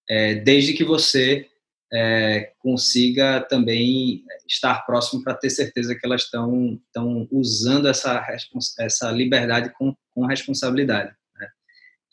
é, 0.08 0.36
desde 0.36 0.72
que 0.72 0.84
você 0.84 1.46
é, 1.92 2.52
consiga 2.58 3.40
também 3.48 4.24
estar 4.48 4.86
próximo 4.86 5.22
para 5.22 5.34
ter 5.34 5.50
certeza 5.50 5.94
que 5.94 6.04
elas 6.04 6.22
estão 6.22 6.80
estão 6.86 7.28
usando 7.30 7.86
essa 7.86 8.24
essa 8.78 9.10
liberdade 9.10 9.72
com, 9.78 9.94
com 10.14 10.26
responsabilidade. 10.26 11.14
Né? 11.38 11.48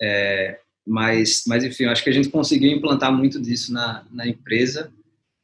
É, 0.01 0.59
mas 0.85 1.43
mas 1.47 1.63
enfim, 1.63 1.85
acho 1.85 2.03
que 2.03 2.09
a 2.09 2.13
gente 2.13 2.29
conseguiu 2.29 2.71
implantar 2.71 3.11
muito 3.11 3.41
disso 3.41 3.73
na, 3.73 4.05
na 4.11 4.27
empresa 4.27 4.91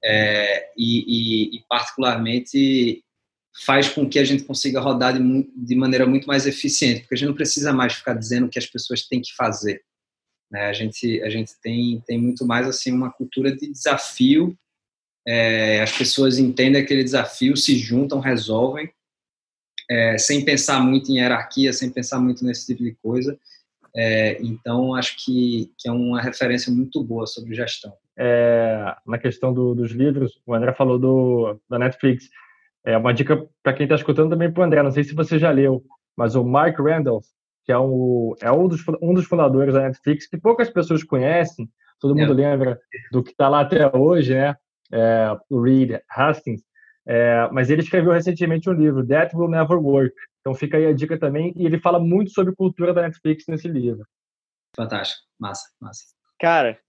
é, 0.03 0.69
e, 0.77 0.99
e, 1.07 1.57
e 1.57 1.63
particularmente 1.67 3.03
faz 3.65 3.89
com 3.89 4.07
que 4.07 4.19
a 4.19 4.23
gente 4.23 4.43
consiga 4.43 4.79
rodar 4.79 5.13
de, 5.13 5.49
de, 5.55 5.75
maneira 5.75 6.05
muito 6.05 6.27
mais 6.27 6.47
eficiente, 6.47 7.01
porque 7.01 7.15
a 7.15 7.17
gente 7.17 7.27
não 7.27 7.35
precisa 7.35 7.73
mais 7.73 7.93
ficar 7.93 8.13
dizendo 8.13 8.45
o 8.45 8.49
que 8.49 8.59
as 8.59 8.65
pessoas 8.65 9.05
têm 9.05 9.21
que 9.21 9.35
fazer. 9.35 9.83
Né? 10.49 10.65
A 10.67 10.73
gente, 10.73 11.21
a 11.21 11.29
gente 11.29 11.53
tem, 11.61 12.01
tem 12.07 12.17
muito 12.17 12.45
mais 12.45 12.67
assim 12.67 12.91
uma 12.91 13.11
cultura 13.11 13.55
de 13.55 13.69
desafio, 13.71 14.57
é, 15.27 15.81
as 15.81 15.91
pessoas 15.91 16.39
entendem 16.39 16.81
aquele 16.81 17.03
desafio, 17.03 17.57
se 17.57 17.77
juntam, 17.77 18.19
resolvem, 18.19 18.89
é, 19.89 20.17
sem 20.17 20.45
pensar 20.45 20.79
muito 20.81 21.11
em 21.11 21.17
hierarquia, 21.17 21.73
sem 21.73 21.89
pensar 21.89 22.19
muito 22.19 22.45
nesse 22.45 22.65
tipo 22.65 22.83
de 22.83 22.95
coisa. 23.01 23.37
É, 23.95 24.39
então, 24.41 24.95
acho 24.95 25.17
que, 25.23 25.71
que 25.77 25.89
é 25.89 25.91
uma 25.91 26.21
referência 26.21 26.71
muito 26.71 27.03
boa 27.03 27.27
sobre 27.27 27.55
gestão. 27.55 27.91
É, 28.15 28.95
na 29.05 29.17
questão 29.17 29.53
do, 29.53 29.73
dos 29.73 29.91
livros, 29.91 30.39
o 30.45 30.53
André 30.53 30.73
falou 30.73 30.97
do, 30.97 31.59
da 31.69 31.77
Netflix. 31.79 32.29
É 32.85 32.97
uma 32.97 33.13
dica 33.13 33.45
para 33.61 33.73
quem 33.73 33.85
está 33.85 33.95
escutando 33.95 34.29
também 34.29 34.51
para 34.51 34.61
o 34.61 34.63
André. 34.63 34.81
Não 34.81 34.91
sei 34.91 35.03
se 35.03 35.13
você 35.13 35.37
já 35.37 35.51
leu, 35.51 35.83
mas 36.15 36.35
o 36.35 36.43
Mark 36.43 36.79
Randall, 36.79 37.21
que 37.65 37.71
é, 37.71 37.77
um, 37.77 38.33
é 38.41 38.51
um, 38.51 38.67
dos, 38.67 38.81
um 39.01 39.13
dos 39.13 39.25
fundadores 39.25 39.73
da 39.73 39.81
Netflix, 39.81 40.27
que 40.27 40.37
poucas 40.37 40.69
pessoas 40.69 41.03
conhecem, 41.03 41.69
todo 41.99 42.15
mundo 42.15 42.33
é. 42.33 42.35
lembra 42.35 42.79
do 43.11 43.23
que 43.23 43.31
está 43.31 43.49
lá 43.49 43.61
até 43.61 43.95
hoje, 43.95 44.33
né? 44.33 44.55
É, 44.91 45.37
o 45.49 45.61
Reed 45.61 45.99
Hastings. 46.09 46.63
É, 47.05 47.49
mas 47.51 47.69
ele 47.69 47.81
escreveu 47.81 48.11
recentemente 48.11 48.69
um 48.69 48.73
livro, 48.73 49.05
That 49.05 49.35
Will 49.35 49.49
Never 49.49 49.77
Work. 49.77 50.15
Então 50.39 50.53
fica 50.53 50.77
aí 50.77 50.85
a 50.85 50.93
dica 50.93 51.17
também. 51.17 51.53
E 51.55 51.65
ele 51.65 51.79
fala 51.79 51.99
muito 51.99 52.31
sobre 52.31 52.55
cultura 52.55 52.93
da 52.93 53.01
Netflix 53.01 53.45
nesse 53.47 53.67
livro. 53.67 54.05
Fantástico, 54.75 55.21
massa, 55.39 55.69
massa. 55.79 56.03
Cara, 56.39 56.79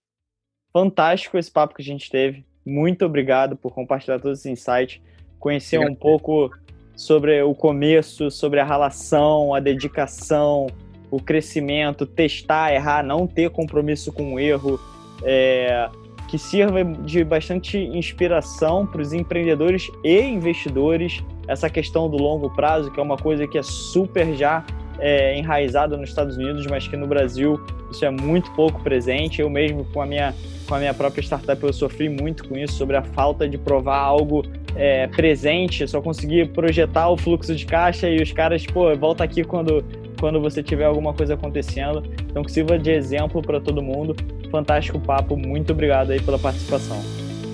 fantástico 0.71 1.37
esse 1.37 1.51
papo 1.51 1.75
que 1.75 1.81
a 1.81 1.85
gente 1.85 2.09
teve. 2.09 2.45
Muito 2.65 3.05
obrigado 3.05 3.55
por 3.57 3.73
compartilhar 3.73 4.19
todos 4.19 4.39
esses 4.39 4.51
insights 4.51 5.01
conhecer 5.41 5.79
um 5.79 5.95
pouco 5.95 6.51
sobre 6.95 7.41
o 7.41 7.53
começo, 7.55 8.29
sobre 8.29 8.59
a 8.59 8.63
relação, 8.63 9.53
a 9.55 9.59
dedicação, 9.59 10.67
o 11.09 11.19
crescimento, 11.19 12.05
testar, 12.05 12.73
errar, 12.73 13.03
não 13.03 13.25
ter 13.27 13.49
compromisso 13.49 14.13
com 14.13 14.35
o 14.35 14.39
erro, 14.39 14.79
é, 15.23 15.89
que 16.29 16.37
sirva 16.37 16.85
de 16.85 17.23
bastante 17.23 17.77
inspiração 17.77 18.85
para 18.85 19.01
os 19.01 19.11
empreendedores 19.11 19.89
e 20.03 20.21
investidores. 20.21 21.23
Essa 21.47 21.69
questão 21.69 22.07
do 22.07 22.17
longo 22.17 22.49
prazo, 22.51 22.91
que 22.91 22.99
é 22.99 23.03
uma 23.03 23.17
coisa 23.17 23.47
que 23.47 23.57
é 23.57 23.63
super 23.63 24.33
já 24.35 24.63
é, 25.01 25.37
enraizada 25.37 25.97
nos 25.97 26.09
Estados 26.09 26.37
Unidos, 26.37 26.65
mas 26.67 26.87
que 26.87 26.95
no 26.95 27.07
Brasil 27.07 27.59
isso 27.91 28.05
é 28.05 28.09
muito 28.09 28.49
pouco 28.51 28.81
presente. 28.81 29.41
Eu 29.41 29.49
mesmo, 29.49 29.83
com 29.85 30.01
a 30.01 30.05
minha, 30.05 30.33
com 30.67 30.75
a 30.75 30.79
minha 30.79 30.93
própria 30.93 31.21
startup, 31.21 31.61
eu 31.61 31.73
sofri 31.73 32.07
muito 32.07 32.47
com 32.47 32.57
isso, 32.57 32.73
sobre 32.73 32.95
a 32.95 33.01
falta 33.01 33.49
de 33.49 33.57
provar 33.57 33.97
algo 33.97 34.45
é, 34.75 35.07
presente, 35.07 35.85
só 35.87 36.01
conseguir 36.01 36.49
projetar 36.49 37.09
o 37.09 37.17
fluxo 37.17 37.53
de 37.55 37.65
caixa 37.65 38.07
e 38.07 38.21
os 38.21 38.31
caras, 38.31 38.65
pô, 38.65 38.95
volta 38.95 39.23
aqui 39.23 39.43
quando, 39.43 39.83
quando 40.19 40.39
você 40.39 40.63
tiver 40.63 40.85
alguma 40.85 41.13
coisa 41.13 41.33
acontecendo. 41.33 42.03
Então, 42.29 42.43
que 42.43 42.51
sirva 42.51 42.77
de 42.77 42.91
exemplo 42.91 43.41
para 43.41 43.59
todo 43.59 43.81
mundo. 43.81 44.15
Fantástico 44.49 44.99
papo, 44.99 45.35
muito 45.35 45.73
obrigado 45.73 46.11
aí 46.11 46.21
pela 46.21 46.37
participação. 46.37 47.01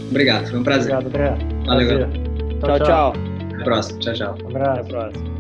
Obrigado, 0.10 0.50
foi 0.50 0.60
um 0.60 0.64
prazer. 0.64 0.96
Obrigado, 0.96 1.36
André. 1.36 1.58
Valeu. 1.66 2.08
Tchau, 2.60 2.80
tchau. 2.80 3.14
Até 3.14 3.62
a 3.62 3.64
próxima. 3.64 4.00
Tchau, 4.00 4.14
tchau. 4.14 4.38
Até 4.50 4.80
a 4.80 4.84
próxima. 4.84 5.37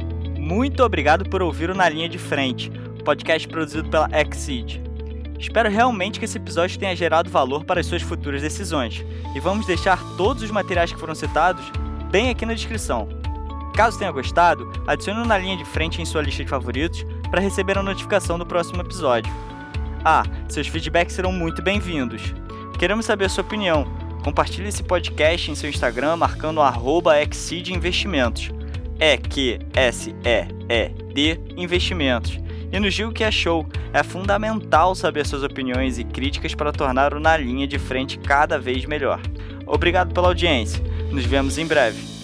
Muito 0.47 0.81
obrigado 0.81 1.29
por 1.29 1.41
ouvir 1.41 1.69
o 1.69 1.75
Na 1.75 1.89
Linha 1.89 2.07
de 2.07 2.17
Frente, 2.17 2.71
podcast 3.03 3.45
produzido 3.49 3.89
pela 3.89 4.09
Exceed. 4.17 4.81
Espero 5.37 5.69
realmente 5.69 6.19
que 6.19 6.23
esse 6.23 6.37
episódio 6.37 6.79
tenha 6.79 6.95
gerado 6.95 7.29
valor 7.29 7.65
para 7.65 7.81
as 7.81 7.85
suas 7.85 8.01
futuras 8.01 8.41
decisões 8.41 9.05
e 9.35 9.41
vamos 9.41 9.65
deixar 9.65 10.01
todos 10.15 10.41
os 10.41 10.49
materiais 10.49 10.93
que 10.93 10.99
foram 11.01 11.13
citados 11.13 11.69
bem 12.09 12.29
aqui 12.29 12.45
na 12.45 12.53
descrição. 12.53 13.09
Caso 13.75 13.99
tenha 13.99 14.09
gostado, 14.09 14.71
adicione 14.87 15.27
na 15.27 15.37
linha 15.37 15.57
de 15.57 15.65
frente 15.65 16.01
em 16.01 16.05
sua 16.05 16.21
lista 16.21 16.45
de 16.45 16.49
favoritos 16.49 17.05
para 17.29 17.41
receber 17.41 17.77
a 17.77 17.83
notificação 17.83 18.39
do 18.39 18.45
próximo 18.45 18.79
episódio. 18.79 19.33
Ah, 20.05 20.23
seus 20.47 20.67
feedbacks 20.67 21.13
serão 21.13 21.33
muito 21.33 21.61
bem-vindos. 21.61 22.21
Queremos 22.79 23.05
saber 23.05 23.25
a 23.25 23.29
sua 23.29 23.43
opinião. 23.43 23.85
Compartilhe 24.23 24.69
esse 24.69 24.81
podcast 24.81 25.51
em 25.51 25.55
seu 25.55 25.69
Instagram 25.69 26.15
marcando 26.15 26.61
arroba 26.61 27.21
Investimentos. 27.21 28.56
É 28.99 29.17
Q 29.17 29.59
S 29.73 30.15
E 30.23 30.47
E 30.69 30.89
D 31.13 31.39
Investimentos 31.55 32.39
e 32.71 32.79
nos 32.79 32.93
diga 32.93 33.09
o 33.09 33.13
que 33.13 33.23
achou. 33.23 33.65
É 33.93 34.03
fundamental 34.03 34.93
saber 34.93 35.25
suas 35.25 35.43
opiniões 35.43 35.97
e 35.97 36.03
críticas 36.03 36.53
para 36.53 36.71
tornar 36.71 37.13
o 37.13 37.19
Na 37.19 37.37
Linha 37.37 37.67
de 37.67 37.79
Frente 37.79 38.17
cada 38.19 38.59
vez 38.59 38.85
melhor. 38.85 39.21
Obrigado 39.65 40.13
pela 40.13 40.27
audiência. 40.27 40.83
Nos 41.11 41.25
vemos 41.25 41.57
em 41.57 41.65
breve. 41.65 42.16